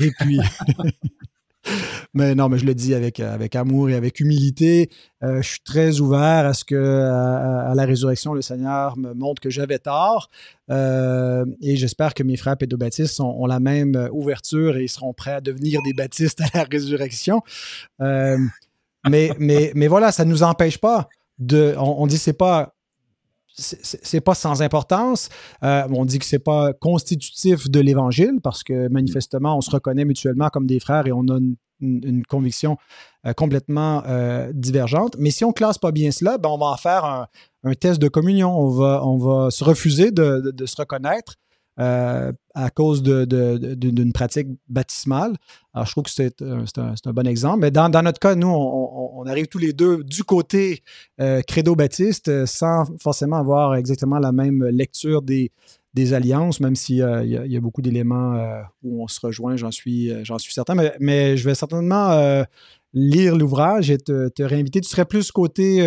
Et 0.00 0.10
puis, 0.18 0.40
mais 2.14 2.34
non, 2.34 2.48
mais 2.48 2.58
je 2.58 2.66
le 2.66 2.74
dis 2.74 2.94
avec, 2.94 3.20
avec 3.20 3.56
amour 3.56 3.90
et 3.90 3.94
avec 3.94 4.20
humilité. 4.20 4.90
Euh, 5.22 5.40
je 5.42 5.48
suis 5.48 5.60
très 5.60 6.00
ouvert 6.00 6.46
à 6.46 6.54
ce 6.54 6.64
que, 6.64 6.74
à, 6.74 7.72
la 7.74 7.84
résurrection, 7.84 8.34
le 8.34 8.42
Seigneur 8.42 8.96
me 8.98 9.14
montre 9.14 9.40
que 9.40 9.50
j'avais 9.50 9.78
tort. 9.78 10.30
Euh, 10.70 11.44
et 11.60 11.76
j'espère 11.76 12.14
que 12.14 12.22
mes 12.22 12.36
frères 12.36 12.56
pédobaptistes 12.56 13.20
ont, 13.20 13.46
la 13.46 13.60
même 13.60 14.08
ouverture 14.12 14.76
et 14.76 14.88
seront 14.88 15.12
prêts 15.12 15.32
à 15.32 15.40
devenir 15.40 15.82
des 15.82 15.92
baptistes 15.92 16.40
à 16.40 16.58
la 16.58 16.64
résurrection. 16.64 17.42
Euh, 18.00 18.38
mais, 19.08 19.30
mais, 19.38 19.72
mais 19.74 19.86
voilà, 19.86 20.12
ça 20.12 20.24
ne 20.24 20.30
nous 20.30 20.42
empêche 20.42 20.78
pas 20.78 21.08
de. 21.38 21.74
On, 21.78 22.02
on 22.02 22.06
dit 22.06 22.18
c'est 22.18 22.32
pas 22.32 22.73
c'est 23.56 24.20
pas 24.20 24.34
sans 24.34 24.62
importance. 24.62 25.28
Euh, 25.62 25.86
on 25.90 26.04
dit 26.04 26.18
que 26.18 26.24
c'est 26.24 26.38
pas 26.38 26.72
constitutif 26.72 27.70
de 27.70 27.80
l'Évangile 27.80 28.40
parce 28.42 28.64
que 28.64 28.88
manifestement, 28.88 29.56
on 29.56 29.60
se 29.60 29.70
reconnaît 29.70 30.04
mutuellement 30.04 30.48
comme 30.48 30.66
des 30.66 30.80
frères 30.80 31.06
et 31.06 31.12
on 31.12 31.26
a 31.28 31.38
une, 31.80 32.22
conviction 32.28 32.78
euh, 33.26 33.32
complètement 33.32 34.02
euh, 34.06 34.50
divergente. 34.54 35.16
Mais 35.18 35.30
si 35.30 35.44
on 35.44 35.52
classe 35.52 35.78
pas 35.78 35.92
bien 35.92 36.10
cela, 36.10 36.38
ben 36.38 36.48
on 36.48 36.58
va 36.58 36.66
en 36.66 36.76
faire 36.76 37.04
un, 37.04 37.74
test 37.74 38.00
de 38.00 38.08
communion. 38.08 38.58
On 38.58 38.68
va, 38.68 39.04
on 39.04 39.18
va 39.18 39.50
se 39.50 39.64
refuser 39.64 40.10
de, 40.10 40.50
de 40.50 40.66
se 40.66 40.76
reconnaître 40.76 41.34
euh, 41.80 42.32
à 42.54 42.70
cause 42.70 43.02
d'une 43.02 44.12
pratique 44.12 44.48
baptismale. 44.68 45.34
Alors, 45.72 45.86
je 45.86 45.90
trouve 45.90 46.04
que 46.04 46.10
c'est 46.10 46.40
un, 46.40 47.12
bon 47.12 47.26
exemple. 47.26 47.60
Mais 47.60 47.70
dans, 47.72 47.90
notre 48.02 48.20
cas, 48.20 48.36
nous, 48.36 48.48
on, 48.48 49.24
arrive 49.26 49.48
tous 49.48 49.58
les 49.58 49.72
deux 49.72 50.04
du 50.04 50.22
côté 50.22 50.82
euh, 51.20 51.42
credo-baptiste 51.42 52.46
sans 52.46 52.84
forcément 53.00 53.38
avoir 53.38 53.74
exactement 53.74 54.18
la 54.18 54.30
même 54.30 54.64
lecture 54.64 55.22
des, 55.22 55.50
alliances, 56.12 56.60
même 56.60 56.76
s'il 56.76 57.02
euh, 57.02 57.24
y, 57.24 57.56
a 57.56 57.60
beaucoup 57.60 57.82
d'éléments 57.82 58.34
euh, 58.34 58.62
où 58.82 59.02
on 59.02 59.08
se 59.08 59.18
rejoint, 59.20 59.56
j'en 59.56 59.72
suis, 59.72 60.12
certain. 60.38 60.76
Mais, 61.00 61.36
je 61.36 61.44
vais 61.44 61.56
certainement 61.56 62.44
lire 62.94 63.36
l'ouvrage 63.36 63.90
et 63.90 63.98
te, 63.98 64.28
te, 64.28 64.42
réinviter. 64.42 64.80
Tu 64.80 64.88
serais 64.88 65.04
plus 65.04 65.30
côté 65.32 65.78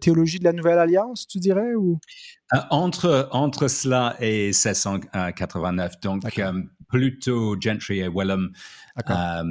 théologie 0.00 0.38
de 0.38 0.44
la 0.44 0.52
Nouvelle 0.52 0.78
Alliance, 0.78 1.26
tu 1.26 1.38
dirais? 1.38 1.74
ou? 1.74 1.98
Euh, 2.52 2.58
entre, 2.70 3.28
entre 3.30 3.68
cela 3.68 4.16
et 4.20 4.46
1689, 4.46 6.00
donc 6.00 6.38
euh, 6.38 6.52
plutôt 6.88 7.56
Gentry 7.60 8.00
et 8.00 8.08
euh, 8.08 9.44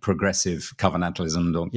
progressive 0.00 0.70
covenantalism, 0.78 1.50
donc 1.50 1.72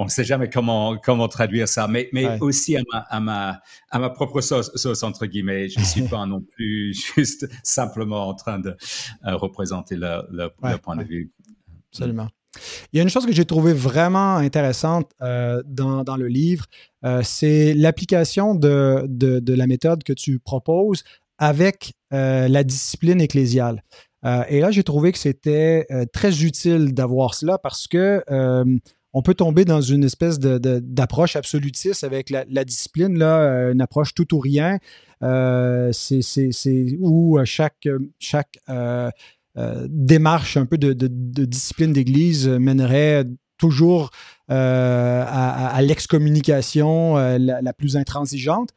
on 0.00 0.04
ne 0.04 0.10
sait 0.10 0.24
jamais 0.24 0.50
comment, 0.50 0.98
comment 0.98 1.28
traduire 1.28 1.66
ça, 1.66 1.88
mais, 1.88 2.10
mais 2.12 2.38
aussi 2.40 2.76
à 2.76 2.82
ma, 2.92 2.98
à, 2.98 3.20
ma, 3.20 3.60
à 3.90 3.98
ma 3.98 4.10
propre 4.10 4.42
sauce, 4.42 5.02
entre 5.02 5.26
guillemets. 5.26 5.70
Je 5.70 5.80
ne 5.80 5.84
suis 5.84 6.02
pas 6.08 6.24
non 6.26 6.40
plus 6.40 6.92
juste 6.92 7.48
simplement 7.64 8.28
en 8.28 8.34
train 8.34 8.58
de 8.58 8.76
représenter 9.24 9.96
le, 9.96 10.22
le, 10.30 10.76
point 10.76 10.96
de 10.96 11.04
vue. 11.04 11.32
Absolument. 11.90 12.28
Il 12.92 12.96
y 12.96 13.00
a 13.00 13.02
une 13.02 13.08
chose 13.08 13.26
que 13.26 13.32
j'ai 13.32 13.44
trouvée 13.44 13.72
vraiment 13.72 14.36
intéressante 14.36 15.10
euh, 15.22 15.62
dans, 15.66 16.16
le 16.16 16.28
livre, 16.28 16.64
euh, 17.04 17.20
c'est 17.22 17.74
l'application 17.74 18.54
de, 18.54 19.42
la 19.46 19.66
méthode 19.66 20.02
que 20.02 20.12
tu 20.12 20.38
proposes 20.38 21.04
avec 21.38 21.92
euh, 22.12 22.48
la 22.48 22.64
discipline 22.64 23.20
ecclésiale. 23.20 23.82
et 24.48 24.60
là, 24.60 24.70
j'ai 24.70 24.82
trouvé 24.82 25.12
que 25.12 25.18
c'était 25.18 25.86
très 26.12 26.42
utile 26.42 26.92
d'avoir 26.94 27.34
cela 27.34 27.58
parce 27.58 27.86
que 27.86 28.22
on 29.14 29.22
peut 29.22 29.34
tomber 29.34 29.64
dans 29.64 29.80
une 29.80 30.04
espèce 30.04 30.38
d'approche 30.38 31.36
absolutiste 31.36 32.04
avec 32.04 32.30
la, 32.30 32.64
discipline, 32.64 33.16
là, 33.18 33.70
une 33.70 33.80
approche 33.80 34.14
tout 34.14 34.34
ou 34.34 34.40
rien. 34.40 34.78
c'est 35.92 36.98
où 37.00 37.38
chaque, 37.44 37.88
chaque 38.18 38.58
démarche 39.88 40.56
un 40.56 40.66
peu 40.66 40.78
de, 40.78 40.92
discipline 41.46 41.92
d'Église 41.92 42.48
mènerait 42.48 43.24
toujours 43.58 44.10
euh, 44.50 45.24
à, 45.28 45.82
l'excommunication 45.82 47.18
euh, 47.18 47.36
la, 47.38 47.72
plus 47.74 47.96
intransigeante. 47.96 48.70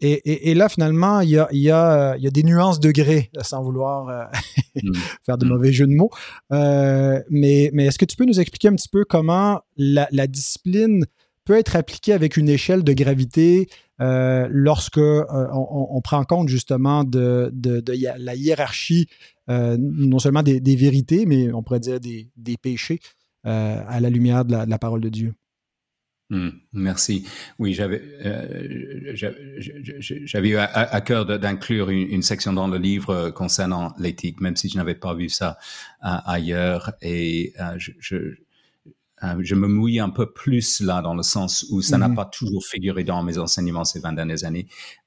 et, 0.00 0.54
là, 0.54 0.68
finalement, 0.68 1.20
il 1.20 1.30
y 1.30 1.70
a, 1.70 2.16
des 2.18 2.42
nuances 2.42 2.80
degrés, 2.80 3.30
sans 3.42 3.62
vouloir 3.62 4.30
mm. 4.82 4.92
faire 5.26 5.36
de 5.36 5.44
mm. 5.44 5.48
mauvais 5.48 5.72
jeux 5.72 5.86
de 5.86 5.94
mots. 5.94 6.10
mais, 6.50 7.70
est-ce 7.76 7.98
que 7.98 8.06
tu 8.06 8.16
peux 8.16 8.24
nous 8.24 8.40
expliquer 8.40 8.68
un 8.68 8.76
petit 8.76 8.88
peu 8.88 9.04
comment 9.04 9.60
la 9.76 10.26
discipline 10.26 11.04
peut 11.44 11.58
être 11.58 11.76
appliquée 11.76 12.12
avec 12.12 12.36
une 12.36 12.48
échelle 12.48 12.84
de 12.84 12.92
gravité 12.92 13.68
euh, 14.00 14.48
lorsque 14.50 14.98
euh, 14.98 15.24
on, 15.52 16.00
prend 16.00 16.18
en 16.18 16.24
compte 16.24 16.48
justement 16.48 17.04
de, 17.04 17.52
la 17.96 18.34
hiérarchie, 18.34 19.08
euh, 19.08 19.39
non 19.78 20.18
seulement 20.18 20.42
des, 20.42 20.76
vérités, 20.76 21.26
mais 21.26 21.52
on 21.52 21.62
pourrait 21.62 21.80
dire 21.80 22.00
des, 22.00 22.56
péchés 22.60 23.00
à 23.44 24.00
la 24.00 24.10
lumière 24.10 24.44
de 24.44 24.56
la, 24.68 24.78
parole 24.78 25.00
de 25.00 25.08
Dieu. 25.08 25.34
Hmm, 26.30 26.50
merci. 26.72 27.26
Oui, 27.58 27.74
j'avais 27.74 28.00
j'avais 29.14 30.48
eu 30.48 30.56
à, 30.56 31.00
cœur 31.00 31.26
d'inclure 31.26 31.90
une, 31.90 32.22
section 32.22 32.52
dans 32.52 32.68
le 32.68 32.78
livre 32.78 33.30
concernant 33.30 33.92
l'éthique, 33.98 34.40
même 34.40 34.56
si 34.56 34.68
je 34.68 34.76
n'avais 34.76 34.94
pas 34.94 35.14
vu 35.14 35.28
ça 35.28 35.58
ailleurs. 36.00 36.92
Et 37.02 37.52
je, 37.78 38.34
euh, 39.22 39.36
je 39.40 39.54
me 39.54 39.68
mouille 39.68 40.00
un 40.00 40.08
peu 40.08 40.32
plus 40.32 40.80
là 40.80 41.02
dans 41.02 41.14
le 41.14 41.22
sens 41.22 41.66
où 41.70 41.82
ça 41.82 41.98
n'a 41.98 42.08
mhm. 42.08 42.16
pas 42.16 42.24
toujours 42.24 42.64
figuré 42.64 43.04
dans 43.04 43.22
mes 43.22 43.38
enseignements 43.38 43.84
ces 43.84 44.00
20 44.00 44.14
dernières 44.14 44.44
années, 44.44 44.66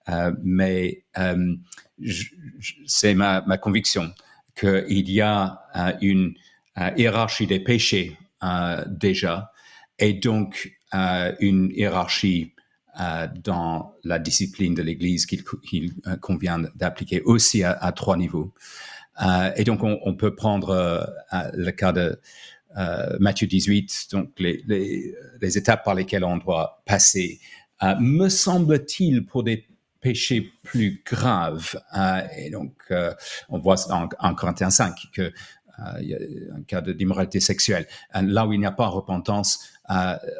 euh, 0.09 0.31
mais 0.43 1.03
euh, 1.17 1.55
c'est 2.85 3.15
ma, 3.15 3.41
ma, 3.41 3.57
conviction 3.57 4.13
qu'il 4.55 5.09
y 5.09 5.21
a 5.21 5.61
une 6.01 6.33
hiérarchie 6.97 7.47
des 7.47 7.59
péchés 7.59 8.17
déjà 8.87 9.51
et 9.99 10.13
donc 10.13 10.77
une 11.39 11.71
hiérarchie 11.75 12.53
dans 13.43 13.95
la 14.03 14.19
discipline 14.19 14.75
de 14.75 14.83
l'Église 14.83 15.25
qu'il 15.25 15.43
convient 16.21 16.59
d'appliquer 16.75 17.21
aussi 17.21 17.63
à, 17.63 17.91
trois 17.91 18.17
niveaux. 18.17 18.53
et 19.55 19.63
donc 19.63 19.81
on, 19.83 20.15
peut 20.15 20.35
prendre 20.35 21.07
le 21.53 21.71
cas 21.71 21.91
de 21.91 22.19
euh, 22.77 23.17
Matthieu 23.19 23.47
18, 23.47 24.07
donc 24.11 24.31
les, 24.39 24.63
les, 24.67 25.57
étapes 25.57 25.83
par 25.83 25.93
lesquelles 25.93 26.23
on 26.23 26.37
doit 26.37 26.81
passer. 26.85 27.39
Euh, 27.83 27.93
me 27.99 28.29
semble-t-il, 28.29 29.25
pour 29.25 29.43
des 29.43 29.67
péchés 30.03 30.51
plus 30.61 31.01
graves, 31.05 31.75
euh, 31.97 32.21
et 32.37 32.49
donc 32.51 32.73
on 33.49 33.57
voit 33.57 33.91
en, 33.91 34.09
en 34.19 34.35
Corinthiens 34.35 34.69
5 34.69 34.95
que 35.13 35.31
il 35.99 36.07
y 36.07 36.13
a 36.13 36.17
un 36.55 36.61
cas 36.61 36.81
d'immoralité 36.81 37.39
sexuelle. 37.39 37.87
là 38.13 38.45
où 38.45 38.53
il 38.53 38.59
n'y 38.59 38.65
a 38.65 38.71
pas 38.71 38.87
repentance, 38.87 39.59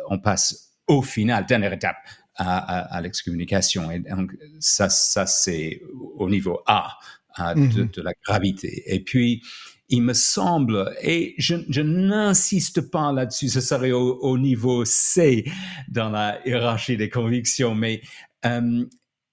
on 0.10 0.20
passe 0.20 0.76
au 0.88 1.02
final, 1.02 1.46
dernière 1.48 1.74
étape, 1.74 1.98
à, 2.36 3.00
l'excommunication. 3.02 3.92
Et 3.92 4.00
donc, 4.00 4.32
ça, 4.60 4.90
ça 4.90 5.26
c'est 5.26 5.82
au 6.16 6.30
niveau 6.30 6.62
A 6.68 6.98
de, 7.40 7.62
mm-hmm. 7.62 7.96
de, 7.96 8.02
la 8.02 8.14
gravité. 8.26 8.84
Et 8.94 9.00
puis, 9.00 9.42
il 9.90 10.02
me 10.02 10.14
semble, 10.14 10.96
et 11.02 11.36
je, 11.38 11.82
n'insiste 11.82 12.90
pas 12.90 13.12
là-dessus, 13.12 13.50
ce 13.50 13.62
serait 13.62 13.92
au, 13.92 14.38
niveau 14.38 14.86
C 14.86 15.46
dans 15.88 16.10
la 16.10 16.40
hiérarchie 16.48 16.98
des 16.98 17.10
convictions, 17.10 17.76
mais 17.76 18.02
euh, 18.46 18.86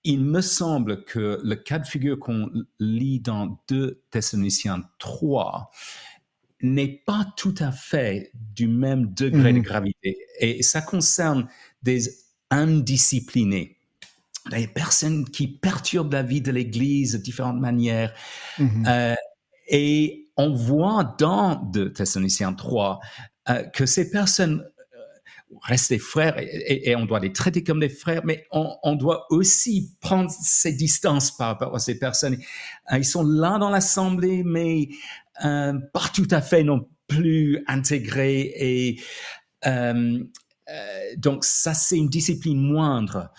il 0.05 0.25
me 0.25 0.41
semble 0.41 1.05
que 1.05 1.41
le 1.43 1.57
cas 1.57 1.79
de 1.79 1.87
figure 1.87 2.19
qu'on 2.19 2.51
lit 2.79 3.21
dans 3.21 3.61
2 3.69 4.03
Thessaloniciens 4.11 4.83
3 4.99 5.71
n'est 6.63 7.03
pas 7.07 7.27
tout 7.37 7.55
à 7.59 7.73
fait 7.73 8.31
du 8.35 8.69
même 8.69 9.13
degré 9.15 9.53
de 9.53 9.59
mhm. 9.59 9.65
gravité. 9.65 10.19
Et 10.41 10.63
ça 10.63 10.83
concerne 10.83 11.49
des 11.83 12.25
indisciplinés 12.51 13.81
des 14.51 14.67
personnes 14.67 15.29
qui 15.29 15.49
perturbent 15.49 16.13
la 16.13 16.23
vie 16.23 16.41
de 16.41 16.51
l'Église 16.51 17.13
de 17.13 17.19
différentes 17.19 17.61
manières. 17.61 18.13
Mhm. 18.59 18.87
Euh, 18.89 19.15
et 19.69 20.31
on 20.37 20.55
voit 20.55 21.15
dans 21.19 21.57
de 21.57 21.89
Thessaloniciens 21.89 22.55
3 22.55 23.01
euh, 23.49 23.63
que 23.65 23.87
ces 23.87 24.11
personnes 24.11 24.65
rester 25.63 25.99
frères 25.99 26.35
et, 26.39 26.95
on 26.97 27.07
doit 27.07 27.21
les 27.21 27.33
traiter 27.33 27.65
comme 27.65 27.81
des 27.81 27.89
frères, 27.89 28.23
mais 28.25 28.47
on, 28.53 28.95
doit 28.95 29.27
aussi 29.31 29.97
prendre 30.01 30.31
ses 30.31 30.73
distances 30.73 31.37
par 31.37 31.49
rapport 31.49 31.75
à 31.75 31.79
ces 31.79 31.99
personnes. 31.99 32.39
Euh, 32.93 32.99
ils 32.99 33.05
sont 33.05 33.25
là 33.25 33.59
dans 33.59 33.71
l'assemblée, 33.71 34.43
mais 34.45 34.89
euh, 35.45 35.75
pas 35.93 36.09
tout 36.15 36.29
à 36.31 36.41
fait 36.41 36.63
non 36.63 36.89
plus 37.09 37.63
intégrés 37.67 38.53
et 38.57 39.01
euh, 39.67 40.23
donc 41.17 41.45
ça 41.45 41.75
c'est 41.75 41.97
une 41.97 42.09
discipline 42.09 42.61
moindre. 42.61 43.33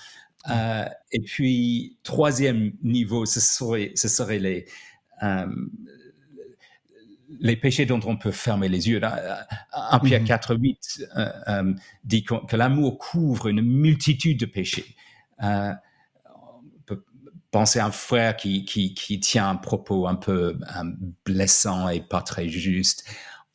et 1.11 1.21
puis 1.21 1.97
troisième 2.03 2.73
niveau, 2.83 3.25
ce 3.25 3.39
serait, 3.39 3.93
ce 3.95 4.09
serait 4.09 4.39
les 4.39 4.65
les 7.39 7.55
péchés 7.55 7.85
dont 7.85 7.99
on 8.05 8.17
peut 8.17 8.31
fermer 8.31 8.69
les 8.69 8.89
yeux. 8.89 9.01
1 9.73 9.99
Pierre 9.99 10.23
4, 10.23 10.55
8 10.55 11.03
dit 12.03 12.23
que, 12.23 12.55
l'amour 12.55 12.97
couvre 12.97 13.47
une 13.47 13.61
multitude 13.61 14.39
de 14.39 14.45
péchés. 14.45 14.95
Euh, 15.43 15.71
on 16.25 16.83
peut 16.85 17.03
penser 17.51 17.79
à 17.79 17.85
un 17.85 17.91
frère 17.91 18.35
qui, 18.35 18.65
qui, 18.65 19.19
tient 19.19 19.49
un 19.49 19.55
propos 19.55 20.07
un 20.07 20.15
peu 20.15 20.59
blessant 21.25 21.89
et 21.89 22.01
pas 22.01 22.21
très 22.21 22.47
juste. 22.47 23.05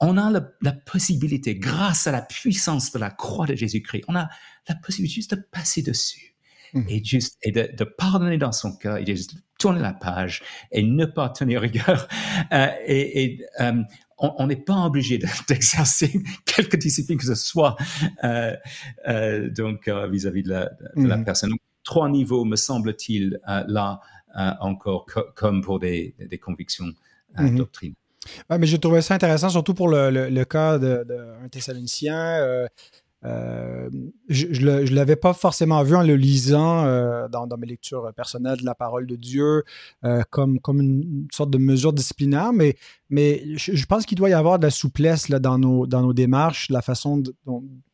On 0.00 0.18
a 0.18 0.30
la, 0.60 0.72
possibilité, 0.72 1.56
grâce 1.56 2.06
à 2.06 2.12
la 2.12 2.20
puissance 2.20 2.92
de 2.92 2.98
la 2.98 3.10
croix 3.10 3.46
de 3.46 3.54
Jésus-Christ, 3.54 4.04
on 4.08 4.14
a 4.14 4.28
la 4.68 4.74
possibilité 4.74 5.14
juste 5.14 5.34
de 5.34 5.40
passer 5.40 5.82
dessus 5.82 6.36
mmh. 6.74 6.82
et 6.88 7.04
juste 7.04 7.38
et 7.42 7.50
de, 7.50 7.84
pardonner 7.84 8.36
dans 8.36 8.52
son 8.52 8.76
cœur 8.76 8.98
et 8.98 9.04
de 9.04 9.14
tourner 9.58 9.80
la 9.80 9.92
page 9.92 10.42
et 10.72 10.82
ne 10.82 11.04
pas 11.04 11.28
tenir 11.28 11.60
rigueur. 11.60 12.08
Euh, 12.52 12.68
et, 12.86 13.40
euh, 13.60 13.82
on 14.18 14.46
n'est 14.46 14.56
pas 14.56 14.84
obligé 14.84 15.18
d'exercer 15.48 16.12
quelque 16.44 16.76
discipline 16.76 17.18
que 17.18 17.24
ce 17.24 17.34
soit 17.34 17.76
euh, 18.24 19.50
donc 19.50 19.88
vis-à-vis 19.88 20.42
de, 20.42 20.50
la, 20.50 20.70
mhm. 20.94 21.24
personne. 21.24 21.52
trois 21.82 22.08
niveaux, 22.08 22.44
me 22.44 22.56
semble-t-il, 22.56 23.40
là 23.46 24.00
encore, 24.60 25.06
comme 25.34 25.62
pour 25.62 25.80
des, 25.80 26.14
convictions 26.40 26.86
mm 27.36 27.56
doctrines. 27.56 27.94
mais 28.50 28.66
j'ai 28.66 28.78
trouvé 28.78 29.00
ça 29.00 29.14
intéressant, 29.14 29.48
surtout 29.48 29.74
pour 29.74 29.88
le, 29.88 30.44
cas 30.44 30.78
d'un 30.78 31.04
de, 31.04 31.48
Thessalonicien. 31.50 32.68
Euh, 33.24 33.88
je 34.28 34.46
ne 34.46 34.94
l'avais 34.94 35.16
pas 35.16 35.32
forcément 35.32 35.82
vu 35.82 35.96
en 35.96 36.02
le 36.02 36.16
lisant 36.16 36.84
euh, 36.84 37.28
dans, 37.28 37.48
mes 37.56 37.66
lectures 37.66 38.12
personnelles 38.14 38.58
de 38.58 38.64
la 38.64 38.74
parole 38.74 39.06
de 39.06 39.16
Dieu 39.16 39.64
euh, 40.04 40.22
comme, 40.30 40.58
une 40.68 41.26
sorte 41.32 41.50
de 41.50 41.58
mesure 41.58 41.92
disciplinaire, 41.92 42.52
mais, 42.52 42.76
je, 43.56 43.86
pense 43.86 44.06
qu'il 44.06 44.18
doit 44.18 44.30
y 44.30 44.34
avoir 44.34 44.58
de 44.58 44.66
la 44.66 44.70
souplesse 44.70 45.28
là, 45.28 45.38
dans, 45.38 45.58
nos, 45.58 46.12
démarches, 46.12 46.68
la 46.70 46.82
façon 46.82 47.22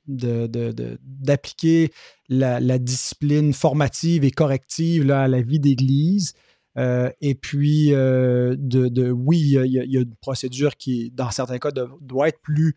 d'appliquer 0.06 1.92
la, 2.28 2.78
discipline 2.78 3.52
formative 3.52 4.24
et 4.24 4.32
corrective 4.32 5.10
à 5.10 5.28
la 5.28 5.40
vie 5.40 5.60
d'Église. 5.60 6.34
et 6.76 7.34
puis, 7.40 7.90
de, 7.90 9.10
oui, 9.10 9.38
il 9.38 9.70
y, 9.70 9.96
a, 9.98 10.00
une 10.00 10.16
procédure 10.16 10.76
qui, 10.76 11.10
dans 11.12 11.30
certains 11.30 11.58
cas, 11.58 11.70
doit 12.00 12.28
être 12.28 12.40
plus 12.40 12.76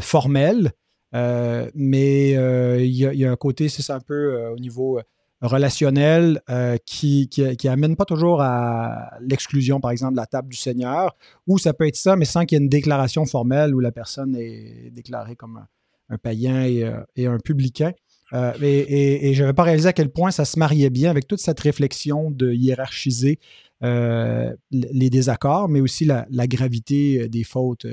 formelle, 0.00 0.72
euh, 1.14 1.70
mais 1.74 2.36
euh, 2.36 2.82
il 2.82 2.94
y, 2.94 3.24
a 3.24 3.30
un 3.30 3.36
côté, 3.36 3.68
c'est 3.68 3.92
un 3.92 4.00
peu 4.00 4.34
euh, 4.34 4.52
au 4.52 4.58
niveau 4.58 5.00
relationnel 5.40 6.40
qui, 6.86 7.28
qui, 7.28 7.68
amène 7.68 7.96
pas 7.96 8.04
toujours 8.04 8.42
à 8.42 9.10
l'exclusion, 9.20 9.80
par 9.80 9.90
exemple, 9.90 10.12
de 10.12 10.18
la 10.18 10.26
table 10.26 10.48
du 10.48 10.56
Seigneur, 10.56 11.16
ou 11.48 11.58
ça 11.58 11.74
peut 11.74 11.88
être 11.88 11.96
ça, 11.96 12.14
mais 12.14 12.24
sans 12.24 12.44
qu'il 12.44 12.56
y 12.56 12.60
ait 12.60 12.62
une 12.62 12.68
déclaration 12.68 13.26
formelle 13.26 13.74
où 13.74 13.80
la 13.80 13.90
personne 13.90 14.36
est 14.36 14.90
déclarée 14.92 15.34
comme 15.34 15.66
un, 16.10 16.18
païen 16.18 16.64
et, 16.64 17.26
un 17.26 17.38
publicain. 17.38 17.90
et, 18.32 19.32
je 19.34 19.40
n'avais 19.42 19.52
pas 19.52 19.64
réalisé 19.64 19.88
à 19.88 19.92
quel 19.92 20.10
point 20.10 20.30
ça 20.30 20.44
se 20.44 20.60
mariait 20.60 20.90
bien 20.90 21.10
avec 21.10 21.26
toute 21.26 21.40
cette 21.40 21.58
réflexion 21.58 22.30
de 22.30 22.52
hiérarchiser 22.52 23.40
les 23.80 25.10
désaccords, 25.10 25.68
mais 25.68 25.80
aussi 25.80 26.04
la, 26.04 26.46
gravité 26.46 27.28
des 27.28 27.42
fautes 27.42 27.86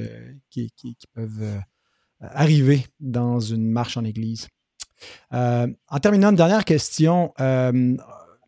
qui, 0.52 0.72
peuvent 1.16 1.60
arriver 2.22 2.86
dans 3.00 3.40
une 3.40 3.70
marche 3.70 3.98
en 3.98 4.04
Église. 4.04 4.48
Euh, 5.34 5.68
en 5.88 6.00
terminant, 6.00 6.30
une 6.30 6.36
dernière 6.36 6.66
question. 6.66 7.34
Euh, 7.40 7.96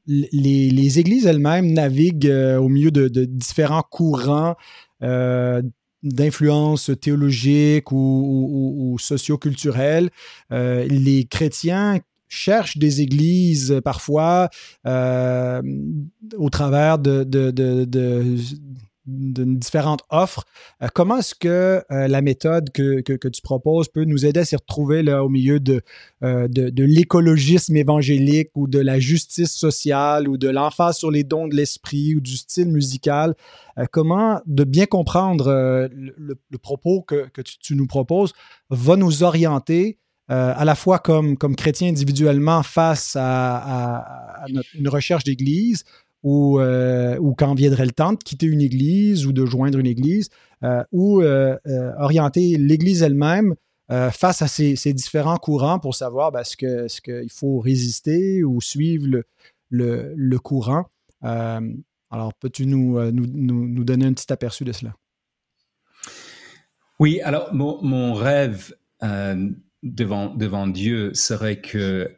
les, 0.07 0.99
églises 0.99 1.25
elles-mêmes 1.25 1.71
naviguent 1.71 2.27
euh, 2.27 2.57
au 2.57 2.67
milieu 2.69 2.91
de, 2.91 3.25
différents 3.25 3.83
courants 3.83 4.55
d'influence 6.03 6.91
théologique 6.99 7.91
ou, 7.91 8.93
ou, 8.93 8.99
socioculturelle. 8.99 10.09
les 10.51 11.25
chrétiens 11.29 11.99
cherchent 12.27 12.77
des 12.77 13.01
églises 13.01 13.81
parfois 13.83 14.49
au 14.85 16.49
travers 16.51 16.99
de, 16.99 17.23
d'une 19.05 19.57
différentes 19.57 20.03
offres. 20.09 20.45
Euh, 20.81 20.87
comment 20.93 21.17
est-ce 21.17 21.33
que 21.33 21.83
euh, 21.91 22.07
la 22.07 22.21
méthode 22.21 22.69
que, 22.71 23.01
que, 23.01 23.27
tu 23.27 23.41
proposes 23.41 23.87
peut 23.87 24.05
nous 24.05 24.25
aider 24.25 24.41
à 24.41 24.45
s'y 24.45 24.55
retrouver 24.55 25.01
là, 25.01 25.23
au 25.23 25.29
milieu 25.29 25.59
de, 25.59 25.81
euh, 26.23 26.47
de, 26.47 26.69
de 26.69 26.83
l'écologisme 26.83 27.75
évangélique 27.75 28.49
ou 28.55 28.67
de 28.67 28.79
la 28.79 28.99
justice 28.99 29.53
sociale 29.53 30.27
ou 30.27 30.37
de 30.37 30.49
l'emphase 30.49 30.97
sur 30.97 31.11
les 31.11 31.23
dons 31.23 31.47
de 31.47 31.55
l'esprit 31.55 32.15
ou 32.15 32.19
du 32.19 32.37
style 32.37 32.69
musical? 32.69 33.35
comment 33.91 34.41
de 34.45 34.63
bien 34.65 34.85
comprendre 34.85 35.89
le, 35.91 36.57
propos 36.61 37.01
que, 37.01 37.29
tu, 37.41 37.75
nous 37.75 37.87
proposes 37.87 38.33
va 38.69 38.97
nous 38.97 39.23
orienter 39.23 39.97
à 40.27 40.65
la 40.65 40.75
fois 40.75 40.99
comme, 40.99 41.37
comme 41.37 41.55
chrétiens 41.55 41.87
individuellement 41.87 42.63
face 42.63 43.15
à, 43.19 44.45
une 44.75 44.89
recherche 44.89 45.23
d'église, 45.23 45.85
ou, 46.23 46.59
euh, 46.59 47.17
ou 47.17 47.33
quand 47.33 47.53
viendrait 47.53 47.85
le 47.85 47.91
temps 47.91 48.13
de 48.13 48.17
quitter 48.17 48.45
une 48.45 48.61
église 48.61 49.25
ou 49.25 49.33
de 49.33 49.45
joindre 49.45 49.79
une 49.79 49.87
église, 49.87 50.29
euh, 50.63 50.83
ou 50.91 51.21
euh, 51.21 51.57
orienter 51.97 52.57
l'église 52.57 53.03
elle-même 53.03 53.55
face 54.13 54.41
à 54.41 54.47
ces, 54.47 54.93
différents 54.93 55.35
courants 55.35 55.77
pour 55.77 55.95
savoir 55.95 56.31
ben, 56.31 56.45
ce 56.45 56.55
qu'il 56.55 56.85
ce 56.87 57.01
que 57.01 57.25
faut 57.29 57.59
résister 57.59 58.41
ou 58.41 58.61
suivre 58.61 59.05
le, 59.05 59.25
le, 59.69 60.13
le 60.15 60.39
courant. 60.39 60.85
alors, 61.21 62.33
peux-tu 62.39 62.67
nous, 62.67 63.01
nous, 63.11 63.27
nous, 63.67 63.83
donner 63.83 64.05
un 64.05 64.13
petit 64.13 64.31
aperçu 64.31 64.63
de 64.63 64.71
cela? 64.71 64.95
Oui, 66.99 67.19
alors 67.19 67.53
mon, 67.53 67.83
mon 67.83 68.13
rêve 68.13 68.73
devant, 69.83 70.33
devant 70.35 70.67
Dieu 70.67 71.13
serait 71.13 71.59
que 71.59 72.15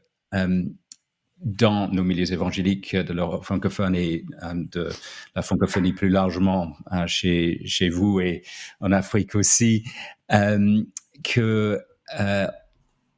dans 1.44 1.90
nos 1.90 2.04
milieux 2.04 2.32
évangéliques 2.32 2.96
de 2.96 3.14
leur 3.14 3.44
francophonie, 3.44 4.26
euh, 4.44 4.54
de 4.72 4.90
la 5.36 5.42
francophonie 5.42 5.94
plus 5.94 6.10
largement 6.10 6.78
hein, 6.88 7.06
chez, 7.08 7.62
chez 7.66 7.90
vous 7.90 8.20
et 8.20 8.44
en 8.80 8.92
Afrique 8.92 9.36
aussi, 9.36 9.84
euh, 10.32 10.82
que 11.24 11.80
euh, 12.20 12.48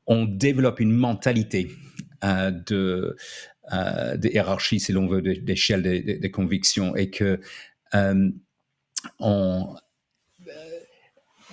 on 0.07 0.25
développe 0.25 0.79
une 0.79 0.91
mentalité 0.91 1.69
euh, 2.23 2.51
de, 2.51 3.15
de 3.71 4.27
hiérarchie, 4.27 4.79
si 4.79 4.91
l'on 4.91 5.07
veut, 5.07 5.21
d'échelle 5.21 5.83
des 5.83 6.31
convictions 6.31 6.95
et 6.95 7.09
que 7.09 7.39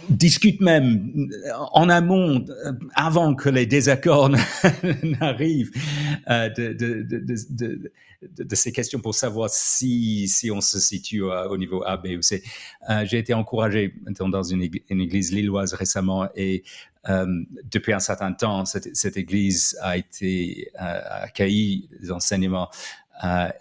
discute 0.08 0.60
même 0.60 1.30
en 1.72 1.88
amont, 1.88 2.44
avant 2.94 3.34
que 3.34 3.48
les 3.48 3.66
désaccords 3.66 4.30
n'arrivent, 5.02 5.72
euh, 6.28 6.48
de, 6.48 8.54
ces 8.54 8.72
questions 8.72 9.00
pour 9.00 9.14
savoir 9.14 9.50
si, 9.50 10.28
si 10.28 10.50
on 10.50 10.60
se 10.60 10.78
situe 10.78 11.22
au 11.22 11.56
niveau 11.56 11.82
A, 11.84 11.96
B 11.96 12.08
ou 12.18 12.22
C. 12.22 12.42
Euh, 12.88 13.04
j'ai 13.04 13.18
été 13.18 13.34
encouragé 13.34 13.94
dans 14.20 14.42
une 14.42 14.62
église, 14.62 15.32
lilloise 15.32 15.74
récemment 15.74 16.28
et 16.36 16.62
euh, 17.08 17.26
depuis 17.64 17.92
un 17.92 17.98
certain 17.98 18.32
temps, 18.32 18.64
cette, 18.64 18.96
cette 18.96 19.16
église 19.16 19.76
a 19.82 19.96
été 19.96 20.68
accueillie 20.76 21.88
des 22.00 22.12
enseignements 22.12 22.70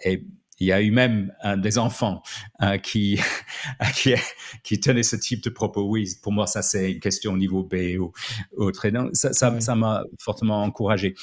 et 0.04 0.22
il 0.60 0.66
y 0.66 0.72
a 0.72 0.80
eu 0.80 0.90
même 0.90 1.32
des 1.58 1.78
enfants 1.78 2.22
euh, 2.62 2.78
qui, 2.78 3.20
qui, 3.94 4.14
qui, 4.62 4.78
tenaient 4.78 5.02
ce 5.02 5.16
type 5.16 5.42
de 5.42 5.50
propos. 5.50 5.82
Oui, 5.88 6.08
pour 6.22 6.32
moi, 6.32 6.46
ça, 6.46 6.62
c'est 6.62 6.92
une 6.92 7.00
question 7.00 7.32
au 7.32 7.36
niveau 7.36 7.64
B 7.64 7.98
ou 7.98 8.12
autre. 8.56 8.84
Et 8.84 8.92
ça, 9.12 9.32
ça, 9.32 9.74
m'a 9.74 10.04
fortement 10.18 10.62
encouragé. 10.62 11.14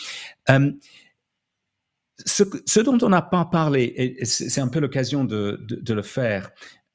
Euh, 0.50 0.72
ce, 2.26 2.80
dont 2.82 2.98
on 3.02 3.10
n'a 3.10 3.22
pas 3.22 3.46
parlé, 3.46 3.94
et 3.96 4.26
c'est 4.26 4.62
un 4.62 4.68
peu 4.68 4.80
l'occasion 4.80 5.24
de, 5.24 5.66
de, 5.70 5.94
le 5.94 6.02
faire, 6.02 6.52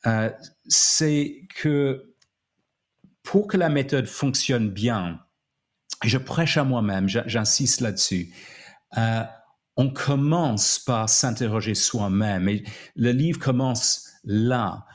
euh, 0.06 0.30
c'est 0.66 1.46
que 1.56 2.14
pour 3.22 3.46
que 3.46 3.56
la 3.56 3.70
méthode 3.70 4.06
fonctionne 4.06 4.70
bien, 4.70 5.20
je 6.02 6.18
prêche 6.18 6.58
à 6.58 6.64
moi-même, 6.64 7.08
j'insiste 7.08 7.80
là-dessus, 7.80 8.34
on 9.76 9.90
commence 9.90 10.78
par 10.78 11.08
s'interroger 11.08 11.74
soi-même. 11.74 12.48
Et 12.48 12.64
le 12.96 13.10
livre 13.10 13.38
commence 13.38 14.08
là, 14.24 14.86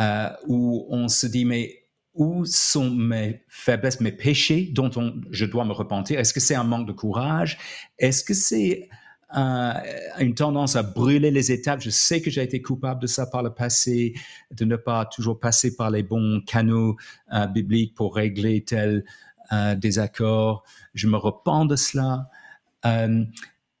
euh, 0.00 0.28
où 0.46 0.86
on 0.90 1.08
se 1.08 1.26
dit, 1.26 1.44
mais 1.44 1.84
où 2.14 2.44
sont 2.44 2.90
mes 2.90 3.42
faiblesses, 3.48 4.00
mes 4.00 4.12
péchés 4.12 4.70
dont 4.72 4.90
je 5.30 5.44
dois 5.44 5.64
me 5.64 5.72
repentir? 5.72 6.18
Est-ce 6.18 6.32
que 6.32 6.40
c'est 6.40 6.54
un 6.54 6.64
manque 6.64 6.86
de 6.86 6.92
courage? 6.92 7.58
Est-ce 7.98 8.22
que 8.22 8.34
c'est 8.34 8.88
une 9.36 10.34
tendance 10.36 10.76
à 10.76 10.84
brûler 10.84 11.32
les 11.32 11.50
étapes? 11.50 11.80
Je 11.80 11.90
sais 11.90 12.20
que 12.22 12.30
j'ai 12.30 12.42
été 12.42 12.62
coupable 12.62 13.02
de 13.02 13.08
ça 13.08 13.26
par 13.26 13.42
le 13.42 13.52
passé, 13.52 14.14
de 14.52 14.64
ne 14.64 14.76
pas 14.76 15.06
toujours 15.06 15.40
passer 15.40 15.74
par 15.74 15.90
les 15.90 16.04
bons 16.04 16.40
canaux 16.46 16.96
euh, 17.32 17.46
bibliques 17.46 17.94
pour 17.94 18.14
régler 18.14 18.62
tel 18.62 19.04
euh, 19.52 19.74
désaccord. 19.74 20.62
Je 20.94 21.08
me 21.08 21.16
repens 21.16 21.64
de 21.64 21.74
cela. 21.74 22.30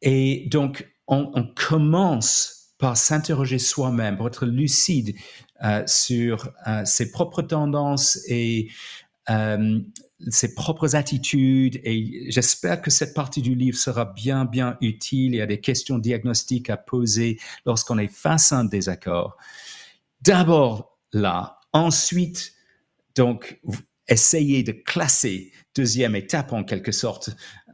Euh, 0.04 0.10
et 0.10 0.46
donc, 0.50 0.88
on, 1.06 1.46
commence 1.54 2.74
par 2.78 2.96
s'interroger 2.96 3.58
soi-même, 3.58 4.16
pour 4.16 4.26
être 4.26 4.46
lucide 4.46 5.14
sur 5.86 6.50
ses 6.84 7.10
propres 7.10 7.42
tendances 7.42 8.18
et 8.28 8.68
ses 10.28 10.54
propres 10.54 10.96
attitudes 10.96 11.80
et 11.84 12.30
j'espère 12.30 12.80
que 12.80 12.90
cette 12.90 13.14
partie 13.14 13.42
du 13.42 13.54
livre 13.54 13.76
sera 13.76 14.04
bien, 14.04 14.44
bien 14.44 14.76
utile. 14.80 15.34
Il 15.34 15.36
y 15.36 15.40
a 15.40 15.46
des 15.46 15.60
questions 15.60 15.98
diagnostiques 15.98 16.70
à 16.70 16.76
poser 16.76 17.38
lorsqu'on 17.66 17.98
est 17.98 18.12
face 18.12 18.52
à 18.52 18.58
un 18.58 18.64
désaccord. 18.64 19.36
D'abord 20.22 20.98
là, 21.12 21.60
ensuite, 21.72 22.52
donc, 23.14 23.60
essayer 24.08 24.62
de 24.62 24.72
classer, 24.72 25.52
deuxième 25.74 26.16
étape 26.16 26.52
en 26.52 26.64
quelque 26.64 26.92
sorte, 26.92 27.30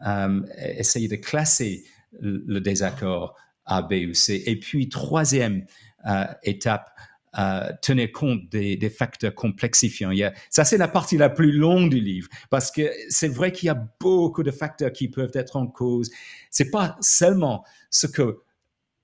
euh, 0.06 0.42
essayer 0.58 1.08
de 1.08 1.16
classer 1.16 1.84
le 2.18 2.60
désaccord 2.60 3.36
A, 3.66 3.82
B 3.82 4.06
ou 4.08 4.14
C. 4.14 4.42
Et 4.46 4.58
puis, 4.58 4.88
troisième 4.88 5.64
euh, 6.06 6.24
étape, 6.42 6.90
euh, 7.38 7.70
tenir 7.82 8.10
compte 8.10 8.48
des, 8.48 8.90
facteurs 8.90 9.34
complexifiants. 9.34 10.12
ça, 10.50 10.64
c'est 10.64 10.78
la 10.78 10.88
partie 10.88 11.16
la 11.16 11.30
plus 11.30 11.52
longue 11.52 11.90
du 11.90 12.00
livre, 12.00 12.28
parce 12.50 12.70
que 12.72 12.90
c'est 13.08 13.28
vrai 13.28 13.52
qu'il 13.52 13.68
y 13.68 13.70
a 13.70 13.88
beaucoup 14.00 14.42
de 14.42 14.50
facteurs 14.50 14.92
qui 14.92 15.08
peuvent 15.08 15.30
être 15.34 15.56
en 15.56 15.66
cause. 15.66 16.10
C'est 16.50 16.70
pas 16.70 16.96
seulement 17.00 17.64
ce 17.90 18.06
que 18.06 18.38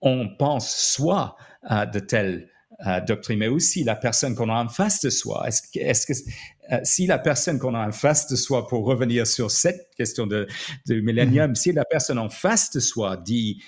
on 0.01 0.29
pense 0.37 0.75
soit 0.75 1.37
euh, 1.71 1.87
de 1.87 2.01
telle 2.01 2.51
euh, 2.87 3.01
doctrine, 3.01 3.39
mais 3.39 3.49
aussi 3.49 3.85
la 3.85 3.95
personne 3.95 4.35
qu'on 4.35 4.49
a 4.49 4.63
en 4.63 4.69
face 4.69 5.01
de 5.01 5.11
soi. 5.11 5.47
Est-ce, 5.49 6.07
que 6.07 6.13
si 6.83 7.07
la 7.07 7.19
personne 7.19 7.59
qu'on 7.59 7.75
a 7.75 7.87
en 7.87 7.93
face 7.93 8.27
de 8.29 8.37
soi, 8.37 8.67
pour 8.67 8.85
revenir 8.85 9.27
sur 9.27 9.51
cette 9.51 9.91
question 9.97 10.27
de, 10.27 10.47
de 10.89 11.01
millénium, 11.01 11.53
mm-hmm. 11.53 11.55
si 11.55 11.73
la 11.73 11.85
personne 11.85 12.19
en 12.19 12.29
face 12.29 12.71
de 12.73 12.81
soi 12.81 13.17
dit 13.17 13.63